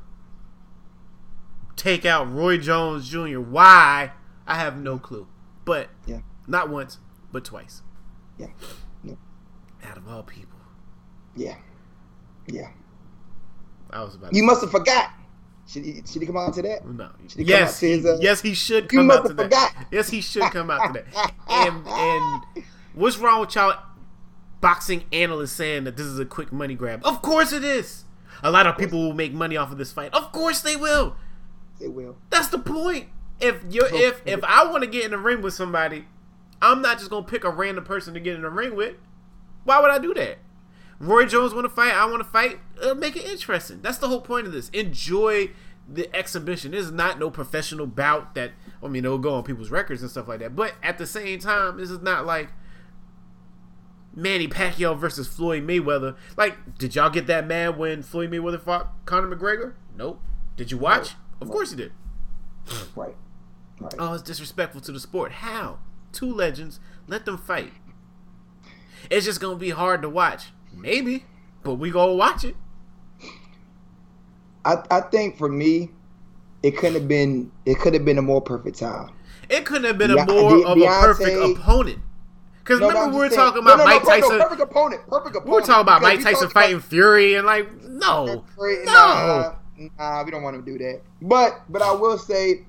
take 1.77 2.05
out 2.05 2.33
Roy 2.33 2.59
Jones 2.59 3.09
Jr. 3.09 3.39
Why? 3.41 4.13
I 4.47 4.55
have 4.57 4.79
no 4.79 4.99
clue. 4.99 5.27
But 5.65 5.89
Yeah. 6.07 6.21
not 6.47 6.69
once, 6.71 6.99
but 7.33 7.45
twice. 7.45 7.83
Yeah. 8.39 8.47
Yeah. 9.05 9.15
Out 9.85 9.97
of 9.97 10.09
all 10.09 10.23
people. 10.23 10.59
Yeah. 11.35 11.57
Yeah. 12.47 12.69
I 13.91 14.03
was 14.03 14.15
about 14.15 14.35
You 14.35 14.43
must 14.43 14.61
have 14.63 14.71
forgot. 14.71 15.11
Should 15.69 15.85
he, 15.85 15.95
should 16.07 16.23
he 16.23 16.27
come 16.27 16.37
out 16.37 16.55
to 16.55 16.63
that? 16.63 16.87
No. 16.87 17.11
Should 17.29 17.39
he 17.39 17.45
come 17.45 17.49
Yes, 17.49 17.81
his, 17.81 18.07
uh, 18.07 18.19
yes, 18.21 18.41
he 18.41 18.55
should 18.55 18.89
come 18.89 19.11
out 19.11 19.27
to 19.27 19.35
that. 19.35 19.43
forgot. 19.45 19.73
Yes, 19.91 20.09
he 20.09 20.21
should 20.21 20.43
come 20.53 20.71
out 20.71 20.95
to 20.95 21.03
that. 21.03 21.33
And 21.49 21.87
and 21.87 22.65
what's 22.95 23.19
wrong 23.19 23.41
with 23.41 23.55
y'all 23.57 23.75
boxing 24.61 25.05
analysts 25.13 25.53
saying 25.53 25.85
that 25.85 25.97
this 25.97 26.07
is 26.07 26.19
a 26.21 26.25
quick 26.25 26.53
money 26.53 26.75
grab? 26.75 27.01
Of 27.05 27.21
course 27.23 27.53
it 27.53 27.65
is. 27.65 28.05
A 28.43 28.51
lot 28.51 28.67
of 28.67 28.77
people 28.79 29.01
will 29.01 29.15
make 29.15 29.33
money 29.33 29.57
off 29.57 29.73
of 29.73 29.79
this 29.79 29.91
fight. 29.93 30.13
Of 30.15 30.31
course 30.31 30.61
they 30.61 30.77
will. 30.77 31.17
It 31.81 31.93
will. 31.93 32.17
That's 32.31 32.49
the 32.49 32.59
point. 32.59 33.09
If 33.41 33.63
you 33.69 33.83
So- 33.89 33.97
if 33.97 34.23
if 34.27 34.43
I 34.45 34.67
want 34.67 34.83
to 34.83 34.89
get 34.89 35.05
in 35.05 35.11
the 35.11 35.19
ring 35.19 35.43
with 35.43 35.55
somebody, 35.55 36.07
I'm 36.63 36.81
not 36.83 36.99
just 36.99 37.11
gonna 37.11 37.27
pick 37.27 37.45
a 37.45 37.51
random 37.51 37.85
person 37.85 38.15
to 38.15 38.21
get 38.21 38.35
in 38.35 38.43
the 38.43 38.51
ring 38.51 38.75
with. 38.75 38.95
Why 39.65 39.81
would 39.81 39.91
I 39.91 39.99
do 39.99 40.15
that? 40.15 40.39
Roy 40.99 41.27
Jones 41.27 41.53
want 41.53 41.67
to 41.67 41.69
fight. 41.69 41.93
I 41.93 42.07
want 42.07 42.23
to 42.23 42.29
fight. 42.29 42.59
Uh, 42.83 42.95
make 42.95 43.17
it 43.17 43.25
interesting. 43.27 43.81
That's 43.83 43.99
the 43.99 44.09
whole 44.09 44.23
point 44.23 44.47
of 44.47 44.53
this. 44.53 44.71
Enjoy 44.71 45.51
the 45.89 46.09
exhibition. 46.17 46.71
This 46.73 46.87
is 46.87 46.93
not 46.93 47.19
no 47.19 47.31
professional 47.31 47.87
bout 47.87 48.35
that 48.35 48.53
I 48.83 48.89
mean 48.89 49.05
it'll 49.05 49.19
go 49.19 49.35
on 49.35 49.43
people's 49.43 49.71
records 49.71 50.01
and 50.01 50.11
stuff 50.11 50.29
like 50.29 50.39
that. 50.41 50.57
But 50.57 50.73
at 50.83 50.97
the 50.97 51.07
same 51.07 51.39
time, 51.39 51.77
this 51.77 51.91
is 51.91 52.01
not 52.01 52.25
like 52.25 52.49
Manny 54.15 54.49
Pacquiao 54.49 54.97
versus 54.99 55.27
Floyd 55.29 55.67
Mayweather. 55.67 56.17
Like, 56.39 56.79
did 56.79 56.95
y'all 56.95 57.11
get 57.11 57.27
that 57.27 57.47
mad 57.47 57.77
when 57.77 58.03
Floyd 58.03 58.31
Mayweather 58.31 58.61
fought 58.61 59.05
Conor 59.05 59.35
McGregor? 59.37 59.75
Nope. 59.95 60.21
Did 60.57 60.71
you 60.71 60.79
watch? 60.79 61.15
Of 61.41 61.51
course 61.51 61.71
he 61.71 61.77
did. 61.77 61.93
Right. 62.95 63.15
Right. 63.81 63.95
Oh, 63.99 64.15
it's 64.15 64.23
disrespectful 64.23 64.81
to 64.83 64.93
the 64.93 65.01
sport. 65.01 65.33
How? 65.33 65.79
Two 66.13 66.33
legends, 66.33 66.81
let 67.07 67.25
them 67.27 67.37
fight. 67.39 67.73
It's 69.11 69.27
just 69.27 69.41
gonna 69.41 69.57
be 69.57 69.71
hard 69.71 70.03
to 70.03 70.09
watch. 70.09 70.47
Maybe, 70.75 71.25
but 71.63 71.75
we 71.75 71.91
gonna 71.91 72.15
watch 72.15 72.43
it. 72.45 72.57
I, 74.65 74.83
I 74.91 75.01
think 75.03 75.37
for 75.39 75.49
me, 75.49 75.91
it 76.63 76.73
couldn't 76.77 76.95
have 76.95 77.09
been 77.09 77.53
it 77.65 77.79
could 77.79 77.95
have 77.95 78.05
been 78.05 78.19
a 78.19 78.23
more 78.23 78.41
perfect 78.41 78.79
time. 78.79 79.11
It 79.49 79.65
couldn't 79.65 79.85
have 79.85 79.99
been 79.99 80.11
a 80.11 80.25
more 80.27 80.67
of 80.67 80.79
a 80.79 80.87
perfect 80.87 81.59
opponent. 81.59 81.99
Because 82.59 82.81
No, 82.81 82.89
remember 82.89 83.13
we 83.13 83.19
were 83.21 83.29
saying- 83.29 83.37
talking 83.39 83.63
about 83.63 83.79
no, 83.79 83.85
Mike 83.85 84.03
Tyson. 84.03 84.41
Perfect 84.41 84.61
opponent. 84.61 85.03
Perfect 85.09 85.37
opponent. 85.37 85.47
We 85.47 85.53
were 85.53 85.61
talking 85.61 85.83
about 85.83 86.03
Mike 86.03 86.17
Tyson 86.21 86.33
talked 86.33 86.53
about- 86.53 86.63
fighting 86.65 86.81
Fury, 86.81 87.35
and 87.35 87.47
like, 87.47 87.71
no, 87.85 88.25
no. 88.27 88.45
Nah, 88.59 89.55
nah, 89.99 90.23
we 90.25 90.31
don't 90.31 90.43
want 90.43 90.57
to 90.57 90.71
do 90.73 90.79
that. 90.85 91.01
But 91.23 91.63
but 91.69 91.83
I 91.83 91.93
will 91.93 92.19
say, 92.19 92.67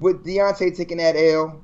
with 0.00 0.24
Deontay 0.24 0.76
taking 0.76 0.98
that 0.98 1.16
L, 1.16 1.62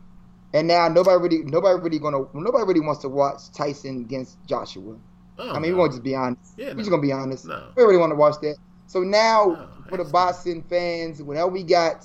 and 0.53 0.67
now 0.69 0.89
nobody 0.89 1.19
really 1.19 1.45
nobody 1.45 1.81
really 1.81 1.99
gonna 1.99 2.25
nobody 2.35 2.65
really 2.65 2.81
wants 2.81 3.03
to 3.03 3.09
watch 3.09 3.53
Tyson 3.53 4.01
against 4.01 4.39
Joshua. 4.47 4.97
Oh, 5.41 5.51
I 5.51 5.59
mean, 5.59 5.73
no. 5.73 5.79
we're 5.79 5.85
gonna 5.85 5.93
just 5.93 6.03
be 6.03 6.15
honest. 6.15 6.55
Yeah, 6.57 6.69
We're 6.69 6.73
no. 6.75 6.79
just 6.79 6.91
gonna 6.91 7.03
be 7.03 7.13
honest. 7.13 7.47
No. 7.47 7.69
We 7.77 7.83
really 7.85 7.97
want 7.97 8.11
to 8.11 8.17
watch 8.17 8.41
that. 8.43 8.57
So 8.87 9.01
now 9.01 9.45
No, 9.47 9.69
for 9.89 9.99
the 9.99 10.05
boxing 10.05 10.63
fans, 10.63 11.23
whenever 11.23 11.49
we 11.49 11.63
got 11.63 12.05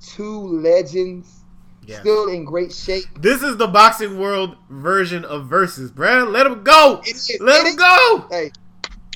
two 0.00 0.40
legends 0.60 1.44
Yeah. 1.86 2.00
still 2.00 2.28
in 2.28 2.44
great 2.44 2.72
shape, 2.72 3.04
This 3.20 3.42
is 3.42 3.56
the 3.56 3.68
boxing 3.68 4.18
world 4.18 4.56
version 4.68 5.24
of 5.24 5.46
versus, 5.46 5.92
bruh. 5.92 6.26
Let 6.28 6.46
him 6.46 6.64
go. 6.64 7.02
Let 7.40 7.66
him 7.66 7.76
go. 7.76 8.26
Hey, 8.30 8.50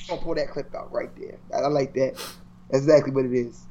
gonna 0.07 0.21
pull 0.21 0.35
that 0.35 0.49
clip 0.49 0.73
out 0.73 0.91
right 0.93 1.09
there. 1.17 1.37
I, 1.53 1.63
I 1.63 1.67
like 1.67 1.93
that. 1.95 2.15
Exactly 2.71 3.11
what 3.11 3.25
it 3.25 3.33
is. 3.33 3.65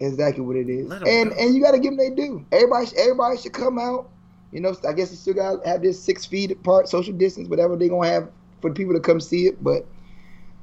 Exactly 0.00 0.42
what 0.42 0.56
it 0.56 0.68
is. 0.68 0.90
And 0.90 1.30
go. 1.30 1.36
and 1.38 1.54
you 1.54 1.62
got 1.62 1.72
to 1.72 1.78
give 1.78 1.96
them 1.96 1.98
they 1.98 2.10
do. 2.10 2.44
Everybody 2.52 2.88
everybody 2.98 3.38
should 3.38 3.52
come 3.52 3.78
out. 3.78 4.10
You 4.52 4.60
know, 4.60 4.76
I 4.88 4.92
guess 4.92 5.10
you 5.10 5.16
still 5.16 5.34
got 5.34 5.62
to 5.62 5.68
have 5.68 5.82
this 5.82 6.00
six 6.00 6.24
feet 6.24 6.52
apart, 6.52 6.88
social 6.88 7.12
distance, 7.12 7.48
whatever 7.48 7.76
they 7.76 7.88
gonna 7.88 8.08
have 8.08 8.30
for 8.60 8.70
the 8.70 8.74
people 8.74 8.94
to 8.94 9.00
come 9.00 9.20
see 9.20 9.46
it. 9.46 9.62
But 9.62 9.86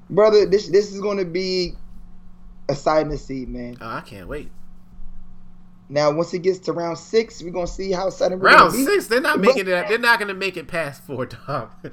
brother, 0.09 0.45
this 0.45 0.67
this 0.69 0.93
is 0.93 1.01
gonna 1.01 1.25
be 1.25 1.73
a 2.69 2.75
sight 2.75 3.09
to 3.09 3.17
see, 3.17 3.45
man. 3.45 3.77
Oh, 3.81 3.87
I 3.87 4.01
can't 4.01 4.27
wait. 4.27 4.49
Now 5.89 6.11
once 6.11 6.33
it 6.33 6.39
gets 6.39 6.59
to 6.59 6.73
round 6.73 6.97
six, 6.97 7.43
we're 7.43 7.51
gonna 7.51 7.67
see 7.67 7.91
how 7.91 8.07
exciting 8.07 8.39
we're 8.39 8.47
Round 8.47 8.73
six, 8.73 9.07
they're 9.07 9.21
not 9.21 9.39
making 9.39 9.67
it. 9.67 9.87
They're 9.87 9.97
not 9.97 10.19
gonna 10.19 10.33
make 10.33 10.55
it 10.55 10.67
past 10.67 11.03
four, 11.03 11.25
dog. 11.25 11.71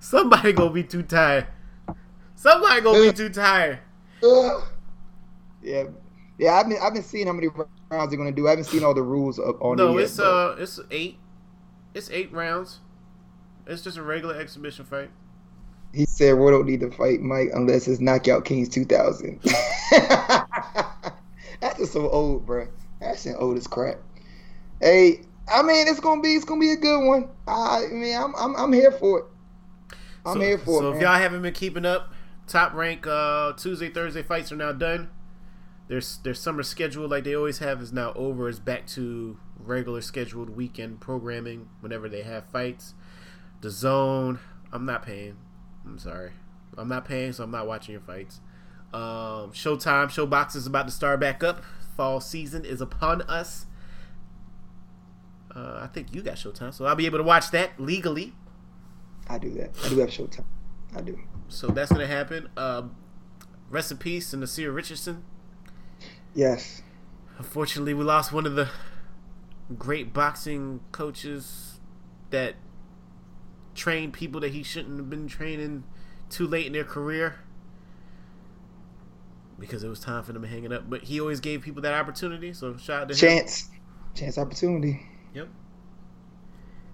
Somebody 0.00 0.52
gonna 0.52 0.70
be 0.70 0.84
too 0.84 1.02
tired. 1.02 1.46
Somebody 2.34 2.80
gonna 2.80 3.00
be 3.00 3.12
too 3.12 3.28
tired. 3.28 3.80
Yeah, 5.62 5.84
yeah. 6.38 6.54
I've 6.54 6.68
been 6.68 6.78
I've 6.82 6.92
been 6.94 7.02
seeing 7.02 7.26
how 7.26 7.32
many 7.32 7.48
rounds 7.90 8.10
they're 8.10 8.18
gonna 8.18 8.32
do. 8.32 8.46
I 8.46 8.50
haven't 8.50 8.64
seen 8.64 8.84
all 8.84 8.94
the 8.94 9.02
rules 9.02 9.38
up 9.38 9.62
on 9.62 9.76
No, 9.76 9.90
it 9.92 9.94
yet, 9.94 10.02
it's 10.04 10.16
but- 10.16 10.24
uh, 10.26 10.56
it's 10.58 10.80
eight. 10.90 11.18
It's 11.94 12.10
eight 12.10 12.32
rounds. 12.32 12.80
It's 13.66 13.82
just 13.82 13.96
a 13.96 14.02
regular 14.02 14.36
exhibition 14.36 14.84
fight. 14.84 15.10
He 15.94 16.06
said 16.06 16.32
Roy 16.32 16.50
don't 16.50 16.66
need 16.66 16.80
to 16.80 16.90
fight 16.90 17.20
Mike 17.20 17.50
unless 17.54 17.86
it's 17.86 18.00
Knockout 18.00 18.44
Kings 18.44 18.68
2000. 18.68 19.40
That's 21.60 21.78
just 21.78 21.92
so 21.92 22.10
old, 22.10 22.44
bro. 22.46 22.66
That's 23.00 23.24
just 23.24 23.36
old 23.38 23.56
as 23.56 23.66
crap. 23.66 23.98
Hey, 24.80 25.20
I 25.48 25.62
mean, 25.62 25.86
it's 25.86 26.00
gonna 26.00 26.20
be 26.20 26.34
it's 26.34 26.44
gonna 26.44 26.60
be 26.60 26.72
a 26.72 26.76
good 26.76 27.06
one. 27.06 27.28
I 27.46 27.86
mean, 27.92 28.16
I'm 28.16 28.34
I'm, 28.34 28.56
I'm 28.56 28.72
here 28.72 28.90
for 28.90 29.20
it. 29.20 29.24
I'm 30.26 30.34
so, 30.34 30.40
here 30.40 30.58
for 30.58 30.64
So 30.64 30.72
it. 30.76 30.80
So 30.80 30.88
if 30.90 30.94
man. 30.94 31.02
y'all 31.02 31.18
haven't 31.20 31.42
been 31.42 31.54
keeping 31.54 31.84
up, 31.86 32.12
top 32.46 32.74
rank 32.74 33.06
uh, 33.06 33.52
Tuesday, 33.54 33.88
Thursday 33.88 34.22
fights 34.22 34.52
are 34.52 34.56
now 34.56 34.72
done. 34.72 35.10
Their 35.88 36.00
their 36.22 36.34
summer 36.34 36.62
schedule, 36.62 37.08
like 37.08 37.24
they 37.24 37.34
always 37.34 37.58
have, 37.58 37.82
is 37.82 37.92
now 37.92 38.12
over. 38.14 38.48
It's 38.48 38.58
back 38.58 38.86
to 38.88 39.38
regular 39.58 40.00
scheduled 40.00 40.50
weekend 40.50 41.00
programming 41.00 41.68
whenever 41.80 42.08
they 42.08 42.22
have 42.22 42.46
fights. 42.46 42.94
DAZN, 43.60 44.38
I'm 44.72 44.86
not 44.86 45.04
paying. 45.04 45.36
I'm 45.84 45.98
sorry, 45.98 46.30
I'm 46.78 46.88
not 46.88 47.04
paying, 47.04 47.32
so 47.32 47.44
I'm 47.44 47.50
not 47.50 47.66
watching 47.66 47.92
your 47.92 48.00
fights. 48.00 48.40
Um, 48.94 49.52
Showtime, 49.52 50.06
ShoBox 50.06 50.54
is 50.56 50.66
about 50.66 50.86
to 50.86 50.92
start 50.92 51.20
back 51.20 51.42
up. 51.42 51.62
Fall 51.96 52.20
season 52.20 52.64
is 52.64 52.80
upon 52.80 53.22
us. 53.22 53.66
Uh, 55.54 55.80
I 55.82 55.86
think 55.88 56.14
you 56.14 56.22
got 56.22 56.36
Showtime, 56.36 56.72
so 56.72 56.84
I'll 56.86 56.94
be 56.94 57.06
able 57.06 57.18
to 57.18 57.24
watch 57.24 57.50
that 57.50 57.78
legally. 57.78 58.32
I 59.28 59.38
do 59.38 59.50
that. 59.54 59.70
I 59.84 59.88
do 59.88 59.98
have 59.98 60.10
Showtime. 60.10 60.44
I 60.96 61.00
do. 61.00 61.18
So 61.54 61.68
that's 61.68 61.92
gonna 61.92 62.06
happen. 62.06 62.48
Um, 62.56 62.96
rest 63.70 63.90
in 63.90 63.98
peace, 63.98 64.32
and 64.32 64.40
Naazim 64.40 64.74
Richardson. 64.74 65.24
Yes. 66.34 66.82
Unfortunately, 67.38 67.94
we 67.94 68.04
lost 68.04 68.32
one 68.32 68.46
of 68.46 68.54
the 68.54 68.68
great 69.78 70.12
boxing 70.12 70.80
coaches 70.92 71.78
that 72.30 72.56
trained 73.74 74.12
people 74.12 74.40
that 74.40 74.52
he 74.52 74.62
shouldn't 74.62 74.96
have 74.98 75.08
been 75.08 75.26
training 75.26 75.84
too 76.28 76.46
late 76.46 76.66
in 76.66 76.72
their 76.72 76.84
career 76.84 77.36
because 79.58 79.84
it 79.84 79.88
was 79.88 80.00
time 80.00 80.22
for 80.24 80.32
them 80.32 80.42
to 80.42 80.48
hang 80.48 80.64
it 80.64 80.72
up. 80.72 80.88
But 80.90 81.04
he 81.04 81.20
always 81.20 81.40
gave 81.40 81.62
people 81.62 81.82
that 81.82 81.94
opportunity. 81.94 82.52
So 82.52 82.76
shout 82.76 83.02
out 83.02 83.08
to 83.08 83.14
him. 83.14 83.38
Chance. 83.38 83.68
Chance 84.14 84.38
opportunity. 84.38 85.06
Yep. 85.34 85.48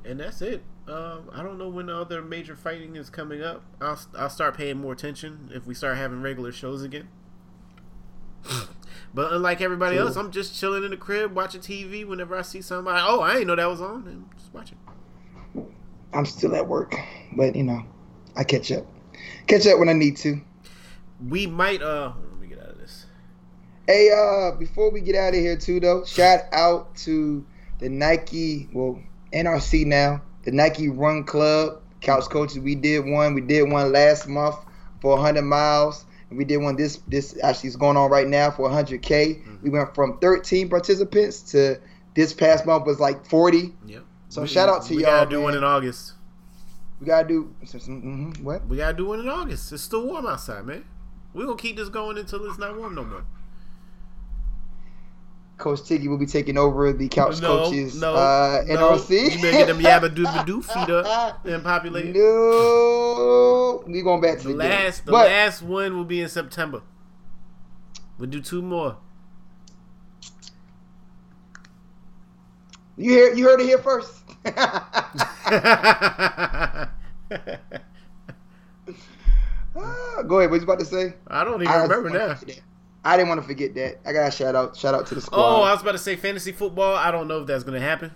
And 0.05 0.21
that's 0.21 0.43
it. 0.43 0.63
Um, 0.91 1.31
I 1.33 1.43
don't 1.43 1.57
know 1.59 1.69
when 1.69 1.87
the 1.87 1.97
other 1.97 2.21
major 2.21 2.57
fighting 2.57 2.97
is 2.97 3.11
coming 3.11 3.43
up. 3.43 3.63
I'll 3.81 4.01
I'll 4.19 4.31
start 4.31 4.57
paying 4.57 4.79
more 4.79 4.93
attention 4.93 5.51
if 5.55 5.67
we 5.67 5.75
start 5.75 5.97
having 5.97 6.21
regular 6.21 6.51
shows 6.53 6.83
again. 6.83 7.09
but 9.15 9.33
unlike 9.33 9.61
everybody 9.61 9.97
Cool. 9.97 10.07
else, 10.09 10.17
I'm 10.17 10.31
just 10.33 10.59
chilling 10.59 10.83
in 10.85 10.91
the 10.91 10.97
crib 10.97 11.35
watching 11.35 11.61
TV. 11.61 12.07
Whenever 12.07 12.37
I 12.37 12.43
see 12.43 12.61
somebody, 12.63 13.01
oh, 13.07 13.21
I 13.21 13.39
ain't 13.39 13.47
know 13.47 13.55
that 13.57 13.69
was 13.69 13.81
on, 13.81 14.07
and 14.09 14.25
just 14.37 14.53
watching. 14.53 14.79
I'm 16.13 16.27
still 16.27 16.57
at 16.57 16.67
work, 16.67 16.97
but 17.37 17.55
you 17.55 17.63
know, 17.63 17.85
I 18.37 18.43
catch 18.45 18.73
up. 18.73 18.85
Catch 19.47 19.67
up 19.67 19.79
when 19.79 19.89
I 19.89 19.93
need 19.93 20.17
to. 20.19 20.41
We 21.29 21.47
might. 21.47 21.83
Uh, 21.83 22.13
let 22.33 22.41
me 22.41 22.49
get 22.49 22.59
out 22.59 22.71
of 22.71 22.79
this. 22.79 23.07
Hey, 23.87 24.11
uh, 24.11 24.57
before 24.57 24.91
we 24.91 25.01
get 25.03 25.15
out 25.15 25.29
of 25.35 25.41
here 25.41 25.57
too 25.57 25.79
though, 25.79 26.05
shout 26.05 26.41
out 26.53 26.97
to 26.97 27.47
the 27.79 27.89
Nike, 27.89 28.69
well, 28.73 29.01
NRC 29.33 29.87
now, 29.87 30.23
the 30.45 30.51
Nike 30.53 30.89
Run 30.89 31.25
Club, 31.25 31.81
Couch 32.01 32.25
Coaches. 32.31 32.59
We 32.59 32.75
did 32.75 33.01
one. 33.05 33.35
We 33.35 33.41
did 33.41 33.71
one 33.71 33.93
last 33.93 34.27
month 34.29 34.57
for 35.01 35.13
100 35.17 35.43
miles. 35.43 36.05
And 36.29 36.39
we 36.39 36.45
did 36.45 36.59
one 36.59 36.77
this 36.77 36.99
this 37.09 37.37
actually 37.43 37.69
is 37.71 37.77
going 37.77 37.97
on 37.97 38.11
right 38.11 38.29
now 38.29 38.51
for 38.51 38.69
100k. 38.69 39.01
Mm-hmm. 39.01 39.57
We 39.63 39.71
went 39.71 39.95
from 39.95 40.19
13 40.19 40.69
participants 40.69 41.43
to 41.53 41.81
this 42.15 42.33
past 42.33 42.67
month 42.67 42.87
was 42.87 43.01
like 43.01 43.25
40. 43.27 43.75
Yep. 43.87 44.05
So 44.29 44.43
We- 44.43 44.49
shout 44.49 44.69
out 44.69 44.85
to 44.87 44.95
we 44.95 45.03
y'all. 45.03 45.11
We 45.13 45.17
gotta 45.19 45.31
do 45.31 45.37
man. 45.37 45.45
one 45.45 45.57
in 45.57 45.65
August. 45.65 46.13
We 47.01 47.07
gotta 47.07 47.27
do 47.27 47.55
mhm, 47.65 48.41
what? 48.43 48.67
We 48.69 48.77
gotta 48.77 48.97
do 48.97 49.07
one 49.07 49.21
in 49.21 49.29
August. 49.29 49.73
It's 49.73 49.83
still 49.83 50.07
warm 50.07 50.27
outside, 50.27 50.65
man. 50.67 50.85
We 51.35 51.45
gonna 51.45 51.57
keep 51.57 51.77
this 51.77 51.89
going 51.89 52.19
until 52.19 52.45
it's 52.47 52.59
not 52.59 52.77
warm 52.77 52.95
no 52.95 53.05
more. 53.05 53.25
Coach 55.61 55.85
Tiggy 55.85 56.09
will 56.09 56.19
be 56.19 56.27
taking 56.27 56.59
over 56.59 56.93
the 56.93 57.09
Couch 57.09 57.41
No, 57.41 57.65
Coaches 57.65 58.01
no, 58.01 58.15
uh, 58.15 58.65
no. 58.67 58.77
NRC. 58.77 59.37
You 59.37 59.43
better 59.43 59.53
get 59.59 59.67
them 59.69 59.79
yabba 59.79 60.15
dooba 60.15 60.45
doo 60.47 60.63
feet 60.63 60.91
up 60.91 61.45
and 61.47 61.63
populate. 61.63 62.15
No, 62.15 63.85
we 63.87 64.03
going 64.03 64.21
back 64.21 64.39
to 64.39 64.49
The 64.49 64.55
the, 64.55 64.59
last, 64.59 64.99
game. 65.01 65.07
the 65.07 65.13
But 65.13 65.27
last 65.29 65.63
one 65.63 65.97
will 65.97 66.05
be 66.05 66.21
in 66.23 66.29
September. 66.29 66.83
We'll 68.19 68.29
do 68.31 68.41
two 68.41 68.63
more. 68.63 68.97
you 72.97 73.13
hear 73.13 73.35
you 73.35 73.45
heard 73.45 73.61
it 73.61 73.67
here 73.67 73.79
first. 73.79 74.15
Ah, 79.77 80.23
Go 80.27 80.41
ahead. 80.41 80.51
What 80.51 80.57
you 80.57 80.65
about 80.65 80.81
to 80.81 80.85
say? 80.85 81.15
I 81.29 81.45
don't 81.45 81.63
even 81.63 81.69
I 81.69 81.83
remember 81.83 82.11
now. 82.11 82.37
I 83.05 83.17
didn't 83.17 83.29
want 83.29 83.41
to 83.41 83.47
forget 83.47 83.75
that. 83.75 84.01
I 84.07 84.13
got 84.13 84.29
a 84.29 84.31
shout 84.31 84.55
out 84.55 84.77
shout 84.77 84.95
out 84.95 85.07
to 85.07 85.15
the 85.15 85.21
squad. 85.21 85.39
Oh. 85.39 85.63
I 85.63 85.73
was 85.73 85.83
about 85.83 85.93
to 85.93 85.99
say 85.99 86.17
fantasy 86.17 86.53
football. 86.53 86.95
I 86.95 87.11
don't 87.11 87.29
know 87.29 87.41
if 87.41 87.47
that's 87.47 87.65
gonna 87.65 87.81
happen. 87.81 88.13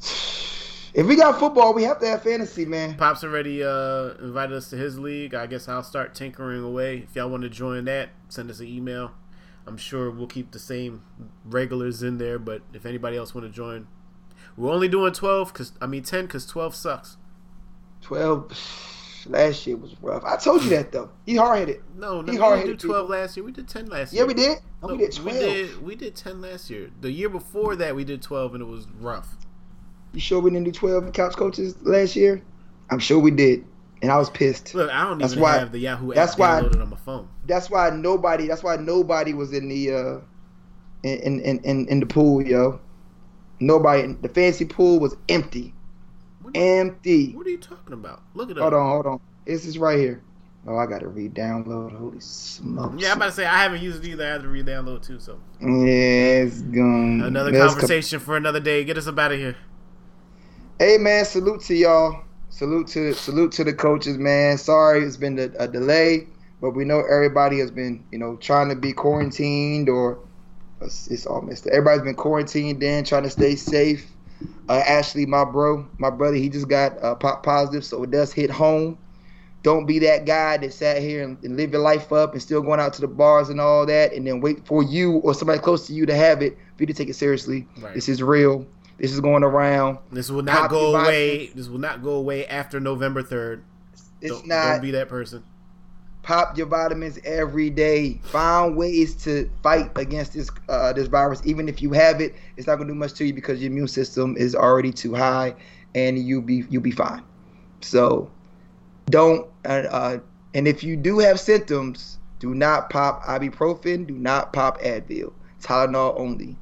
if 0.00 1.06
we 1.06 1.16
got 1.16 1.38
football, 1.38 1.74
we 1.74 1.84
have 1.84 2.00
to 2.00 2.06
have 2.06 2.22
fantasy, 2.22 2.64
man. 2.64 2.96
Pop's 2.96 3.22
already 3.22 3.62
uh, 3.62 4.14
invited 4.20 4.56
us 4.56 4.70
to 4.70 4.76
his 4.76 4.98
league. 4.98 5.34
I 5.34 5.46
guess 5.46 5.68
I'll 5.68 5.82
start 5.82 6.14
tinkering 6.14 6.62
away. 6.62 6.98
If 6.98 7.14
y'all 7.14 7.30
want 7.30 7.44
to 7.44 7.48
join 7.48 7.84
that, 7.84 8.10
send 8.28 8.50
us 8.50 8.60
an 8.60 8.66
email. 8.66 9.12
I'm 9.66 9.76
sure 9.76 10.10
we'll 10.10 10.26
keep 10.26 10.52
the 10.52 10.58
same 10.58 11.02
regulars 11.44 12.02
in 12.02 12.18
there, 12.18 12.38
but 12.38 12.62
if 12.72 12.86
anybody 12.86 13.16
else 13.18 13.34
want 13.34 13.46
to 13.46 13.52
join, 13.52 13.86
we're 14.56 14.72
only 14.72 14.88
doing 14.88 15.12
12 15.12 15.52
cuz 15.52 15.72
I 15.80 15.86
mean 15.86 16.02
10 16.02 16.26
cuz 16.26 16.46
12 16.46 16.74
sucks. 16.74 17.16
Twelve. 18.00 18.50
Last 19.26 19.66
year 19.66 19.76
was 19.76 19.94
rough. 20.00 20.22
I 20.24 20.36
told 20.36 20.62
you 20.62 20.70
that 20.70 20.92
though. 20.92 21.10
He 21.26 21.36
hard 21.36 21.58
headed. 21.58 21.82
No, 21.96 22.20
no, 22.20 22.20
He 22.20 22.22
we 22.22 22.26
didn't 22.32 22.40
hard-headed 22.42 22.78
do 22.78 22.88
12 22.88 23.04
people. 23.06 23.16
last 23.20 23.36
year. 23.36 23.44
We 23.44 23.52
did 23.52 23.68
10 23.68 23.86
last 23.86 24.12
year. 24.12 24.22
Yeah, 24.22 24.26
we 24.28 24.34
did. 24.34 24.58
No, 24.82 24.88
No, 24.88 24.94
we 24.94 24.98
did 25.00 25.12
twelve. 25.12 25.36
We 25.36 25.42
did, 25.44 25.82
we 25.82 25.94
did 25.96 26.14
10 26.16 26.40
last 26.40 26.70
year. 26.70 26.90
The 27.00 27.10
year 27.10 27.28
before 27.28 27.76
that, 27.76 27.96
we 27.96 28.04
did 28.04 28.22
12 28.22 28.54
and 28.54 28.62
it 28.62 28.66
was 28.66 28.86
rough. 29.00 29.28
You 30.12 30.20
sure 30.20 30.40
we 30.40 30.50
didn't 30.50 30.64
do 30.64 30.72
twelve 30.72 31.12
couch 31.12 31.36
coaches 31.36 31.74
last 31.82 32.16
year? 32.16 32.42
I'm 32.90 32.98
sure 32.98 33.18
we 33.18 33.30
did, 33.30 33.64
and 34.00 34.10
I 34.10 34.16
was 34.16 34.30
pissed. 34.30 34.74
Look, 34.74 34.90
I 34.90 35.04
don't 35.04 35.18
That's 35.18 35.32
even 35.32 35.42
why- 35.42 35.58
have 35.58 35.72
the 35.72 35.78
Yahoo 35.80 36.14
that's 36.14 36.32
app 36.32 36.38
why- 36.38 36.60
downloaded 36.62 36.80
on 36.82 36.88
my 36.90 36.96
phone. 36.96 37.28
That's 37.46 37.68
why 37.68 37.90
nobody. 37.90 38.46
That's 38.46 38.62
why 38.62 38.76
nobody 38.76 39.34
was 39.34 39.52
in 39.52 39.68
the 39.68 39.92
uh, 39.94 40.20
in 41.02 41.40
in 41.40 41.58
in, 41.64 41.86
in 41.88 42.00
the 42.00 42.06
pool, 42.06 42.40
yo. 42.42 42.80
Nobody. 43.60 44.14
The 44.14 44.28
fancy 44.30 44.64
pool 44.64 44.98
was 45.00 45.14
empty. 45.28 45.74
Empty. 46.54 47.32
what 47.34 47.46
are 47.46 47.50
you 47.50 47.58
talking 47.58 47.92
about? 47.92 48.22
Look 48.34 48.50
at 48.50 48.56
up. 48.58 48.62
Hold 48.62 48.74
on, 48.74 48.90
hold 48.90 49.06
on. 49.06 49.20
This 49.46 49.64
is 49.66 49.78
right 49.78 49.98
here. 49.98 50.22
Oh, 50.66 50.76
I 50.76 50.86
gotta 50.86 51.08
re-download. 51.08 51.96
Holy 51.96 52.20
smokes! 52.20 53.00
Yeah, 53.02 53.12
I'm 53.12 53.16
about 53.16 53.26
to 53.26 53.32
say 53.32 53.46
I 53.46 53.62
haven't 53.62 53.80
used 53.80 54.04
it 54.04 54.08
either. 54.08 54.26
I 54.26 54.30
have 54.30 54.42
to 54.42 54.48
re-download 54.48 55.06
too. 55.06 55.18
So 55.18 55.38
Yeah, 55.60 56.42
it's 56.44 56.60
gone. 56.62 57.22
another 57.22 57.50
Let's 57.52 57.72
conversation 57.72 58.20
for 58.20 58.36
another 58.36 58.60
day. 58.60 58.84
Get 58.84 58.98
us 58.98 59.06
up 59.06 59.18
out 59.18 59.32
of 59.32 59.38
here. 59.38 59.52
Com- 59.52 59.62
Hey 60.78 60.96
man, 60.98 61.24
salute 61.24 61.60
to 61.62 61.74
y'all. 61.74 62.22
Salute 62.50 62.86
to 62.88 63.12
salute 63.14 63.52
to 63.52 63.64
the 63.64 63.72
coaches, 63.72 64.16
man. 64.18 64.58
Sorry 64.58 65.02
it's 65.04 65.16
been 65.16 65.38
a, 65.38 65.50
a 65.58 65.68
delay, 65.68 66.26
but 66.60 66.70
we 66.70 66.84
know 66.84 67.00
everybody 67.00 67.58
has 67.60 67.70
been, 67.70 68.04
you 68.12 68.18
know, 68.18 68.36
trying 68.36 68.68
to 68.68 68.76
be 68.76 68.92
quarantined 68.92 69.88
or 69.88 70.18
it's, 70.80 71.08
it's 71.08 71.26
all 71.26 71.40
messed 71.40 71.66
up. 71.66 71.72
Everybody's 71.72 72.02
been 72.02 72.14
quarantined 72.14 72.82
in, 72.82 73.04
trying 73.04 73.24
to 73.24 73.30
stay 73.30 73.56
safe. 73.56 74.06
Uh, 74.68 74.82
Ashley, 74.86 75.26
my 75.26 75.44
bro, 75.44 75.86
my 75.98 76.10
brother, 76.10 76.36
he 76.36 76.48
just 76.48 76.68
got 76.68 77.02
uh, 77.02 77.14
pop 77.14 77.42
positive, 77.42 77.84
so 77.84 78.02
it 78.02 78.10
does 78.10 78.32
hit 78.32 78.50
home. 78.50 78.98
Don't 79.62 79.86
be 79.86 79.98
that 80.00 80.24
guy 80.24 80.56
that 80.58 80.72
sat 80.72 81.02
here 81.02 81.24
and, 81.24 81.42
and 81.42 81.56
live 81.56 81.72
your 81.72 81.80
life 81.80 82.12
up 82.12 82.32
and 82.32 82.40
still 82.40 82.62
going 82.62 82.78
out 82.78 82.92
to 82.94 83.00
the 83.00 83.08
bars 83.08 83.48
and 83.48 83.60
all 83.60 83.84
that, 83.86 84.12
and 84.12 84.26
then 84.26 84.40
wait 84.40 84.66
for 84.66 84.82
you 84.82 85.14
or 85.18 85.34
somebody 85.34 85.58
close 85.58 85.86
to 85.88 85.92
you 85.92 86.06
to 86.06 86.14
have 86.14 86.42
it 86.42 86.56
for 86.76 86.82
you 86.82 86.86
to 86.86 86.94
take 86.94 87.08
it 87.08 87.14
seriously. 87.14 87.66
Right. 87.80 87.94
This 87.94 88.08
is 88.08 88.22
real. 88.22 88.66
This 88.98 89.12
is 89.12 89.20
going 89.20 89.42
around. 89.42 89.98
This 90.12 90.30
will 90.30 90.42
not 90.42 90.62
Pop 90.62 90.70
go 90.70 90.94
away. 90.94 91.50
This 91.54 91.68
will 91.68 91.78
not 91.78 92.02
go 92.02 92.12
away 92.12 92.46
after 92.46 92.78
November 92.78 93.22
third. 93.22 93.64
It's 94.20 94.32
Don't, 94.32 94.46
not 94.46 94.72
don't 94.72 94.82
be 94.82 94.90
that 94.92 95.08
person. 95.08 95.44
Pop 96.28 96.58
your 96.58 96.66
vitamins 96.66 97.18
every 97.24 97.70
day. 97.70 98.20
Find 98.24 98.76
ways 98.76 99.14
to 99.24 99.50
fight 99.62 99.90
against 99.96 100.34
this 100.34 100.50
uh, 100.68 100.92
this 100.92 101.08
virus. 101.08 101.40
Even 101.46 101.70
if 101.70 101.80
you 101.80 101.92
have 101.92 102.20
it, 102.20 102.34
it's 102.58 102.66
not 102.66 102.76
gonna 102.76 102.90
do 102.90 102.94
much 102.94 103.14
to 103.14 103.24
you 103.24 103.32
because 103.32 103.62
your 103.62 103.70
immune 103.70 103.88
system 103.88 104.36
is 104.36 104.54
already 104.54 104.92
too 104.92 105.14
high, 105.14 105.54
and 105.94 106.18
you'll 106.18 106.42
be 106.42 106.64
you'll 106.68 106.82
be 106.82 106.90
fine. 106.90 107.22
So 107.80 108.30
don't. 109.06 109.48
Uh, 109.64 109.84
uh, 109.90 110.18
and 110.52 110.68
if 110.68 110.84
you 110.84 110.96
do 110.96 111.18
have 111.18 111.40
symptoms, 111.40 112.18
do 112.40 112.54
not 112.54 112.90
pop 112.90 113.22
ibuprofen. 113.22 114.06
Do 114.06 114.14
not 114.14 114.52
pop 114.52 114.82
Advil. 114.82 115.32
Tylenol 115.62 116.20
only. 116.20 116.58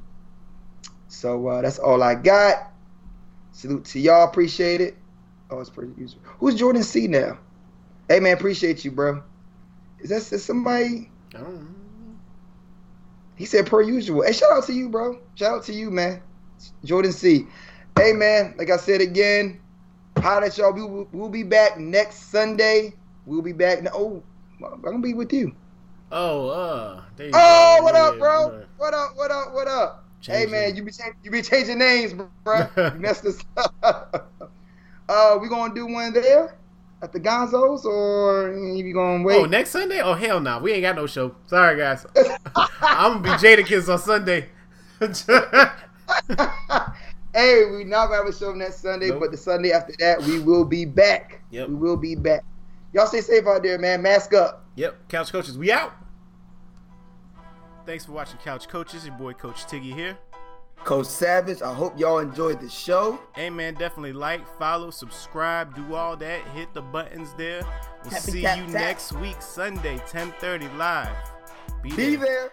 So 1.09 1.45
uh, 1.45 1.61
that's 1.61 1.77
all 1.77 2.01
I 2.03 2.15
got. 2.15 2.71
Salute 3.51 3.83
to 3.85 3.99
y'all. 3.99 4.29
Appreciate 4.29 4.79
it. 4.79 4.95
Oh, 5.51 5.59
it's 5.59 5.69
pretty 5.69 5.91
usual. 5.97 6.21
Who's 6.39 6.55
Jordan 6.55 6.83
C 6.83 7.07
now? 7.07 7.37
Hey 8.07 8.21
man, 8.21 8.33
appreciate 8.33 8.85
you, 8.85 8.91
bro. 8.91 9.23
Is 9.99 10.09
that 10.09 10.31
is 10.33 10.43
somebody? 10.45 11.09
I 11.35 11.39
don't 11.39 11.55
know. 11.59 11.65
He 13.35 13.45
said 13.45 13.67
per 13.67 13.81
usual. 13.81 14.23
Hey, 14.23 14.33
shout 14.33 14.51
out 14.51 14.65
to 14.65 14.73
you, 14.73 14.89
bro. 14.89 15.19
Shout 15.35 15.57
out 15.57 15.63
to 15.65 15.73
you, 15.73 15.91
man. 15.91 16.21
Jordan 16.83 17.11
C. 17.11 17.47
Hey 17.97 18.13
man, 18.13 18.53
like 18.57 18.69
I 18.69 18.77
said 18.77 19.01
again, 19.01 19.59
how 20.21 20.39
that 20.39 20.57
y'all? 20.57 20.71
We 20.73 21.07
we'll 21.11 21.29
be 21.29 21.43
back 21.43 21.77
next 21.79 22.29
Sunday. 22.31 22.93
We'll 23.25 23.41
be 23.41 23.53
back. 23.53 23.83
No, 23.83 23.91
oh, 23.93 24.23
I'm 24.63 24.81
gonna 24.81 24.99
be 24.99 25.13
with 25.13 25.33
you. 25.33 25.55
Oh, 26.11 26.49
uh. 26.49 27.01
There 27.15 27.27
you 27.27 27.33
Oh, 27.33 27.77
go. 27.79 27.83
what 27.83 27.95
up, 27.95 28.13
Yeah, 28.13 28.19
bro? 28.19 28.43
all 28.43 28.51
right. 28.51 28.67
What 28.77 28.93
up? 28.93 29.11
What 29.15 29.31
up? 29.31 29.53
What 29.53 29.67
up? 29.67 30.03
Hey 30.25 30.45
man, 30.45 30.75
you 30.75 30.83
be 30.83 30.91
chang- 30.91 31.13
you 31.23 31.31
be 31.31 31.41
changing 31.41 31.79
names, 31.79 32.13
bro. 32.43 32.67
you 32.77 32.99
messed 32.99 33.25
us 33.25 33.37
up. 33.83 34.33
uh, 35.09 35.37
we 35.41 35.47
gonna 35.49 35.73
do 35.73 35.87
one 35.87 36.13
there 36.13 36.55
at 37.01 37.11
the 37.13 37.19
Gonzos, 37.19 37.85
or 37.85 38.53
you 38.53 38.93
gonna 38.93 39.23
wait? 39.23 39.35
Oh, 39.37 39.45
next 39.45 39.69
Sunday? 39.71 40.01
Oh, 40.01 40.13
hell 40.13 40.39
no. 40.39 40.59
We 40.59 40.73
ain't 40.73 40.81
got 40.81 40.95
no 40.95 41.07
show. 41.07 41.35
Sorry, 41.45 41.77
guys. 41.77 42.05
I'm 42.81 43.21
going 43.21 43.37
to 43.37 43.43
be 43.43 43.63
Jadakiss 43.63 43.91
on 43.91 43.99
Sunday. 43.99 44.49
hey, 47.33 47.65
we 47.69 47.83
not 47.83 48.07
gonna 48.07 48.17
have 48.17 48.25
a 48.27 48.33
show 48.33 48.53
next 48.53 48.81
Sunday, 48.81 49.09
Nope. 49.09 49.19
but 49.19 49.31
the 49.31 49.37
Sunday 49.37 49.71
after 49.71 49.93
that, 49.99 50.21
we 50.23 50.39
will 50.39 50.65
be 50.65 50.85
back. 50.85 51.41
Yep. 51.51 51.69
We 51.69 51.75
will 51.75 51.97
be 51.97 52.15
back. 52.15 52.43
Y'all 52.93 53.05
stay 53.05 53.21
safe 53.21 53.45
out 53.45 53.61
there, 53.61 53.77
man. 53.77 54.01
Mask 54.01 54.33
up. 54.33 54.65
yep. 54.75 54.95
Couch 55.09 55.31
Coaches, 55.31 55.57
we 55.57 55.71
out. 55.71 55.93
Thanks 57.85 58.05
for 58.05 58.11
watching 58.13 58.39
Couch 58.39 58.67
Coaches. 58.67 59.05
Your 59.05 59.15
boy, 59.15 59.33
Coach 59.33 59.65
Tiggy 59.67 59.93
here. 59.93 60.17
Coach 60.83 61.07
Savage, 61.07 61.61
I 61.61 61.73
hope 61.73 61.99
y'all 61.99 62.19
enjoyed 62.19 62.61
the 62.61 62.69
show. 62.69 63.19
Hey 63.35 63.49
man, 63.49 63.73
definitely 63.73 64.13
like, 64.13 64.47
follow, 64.57 64.89
subscribe, 64.89 65.75
do 65.75 65.95
all 65.95 66.15
that. 66.17 66.41
Hit 66.49 66.73
the 66.73 66.81
buttons 66.81 67.33
there. 67.37 67.61
We'll 68.03 68.13
Happy 68.13 68.31
see 68.31 68.41
tap 68.43 68.57
you 68.57 68.63
tap. 68.65 68.73
next 68.73 69.11
week, 69.13 69.41
Sunday, 69.41 69.97
10:30 70.09 70.77
live. 70.77 71.09
Be, 71.81 71.89
Be 71.89 72.15
there. 72.15 72.25
there. 72.25 72.51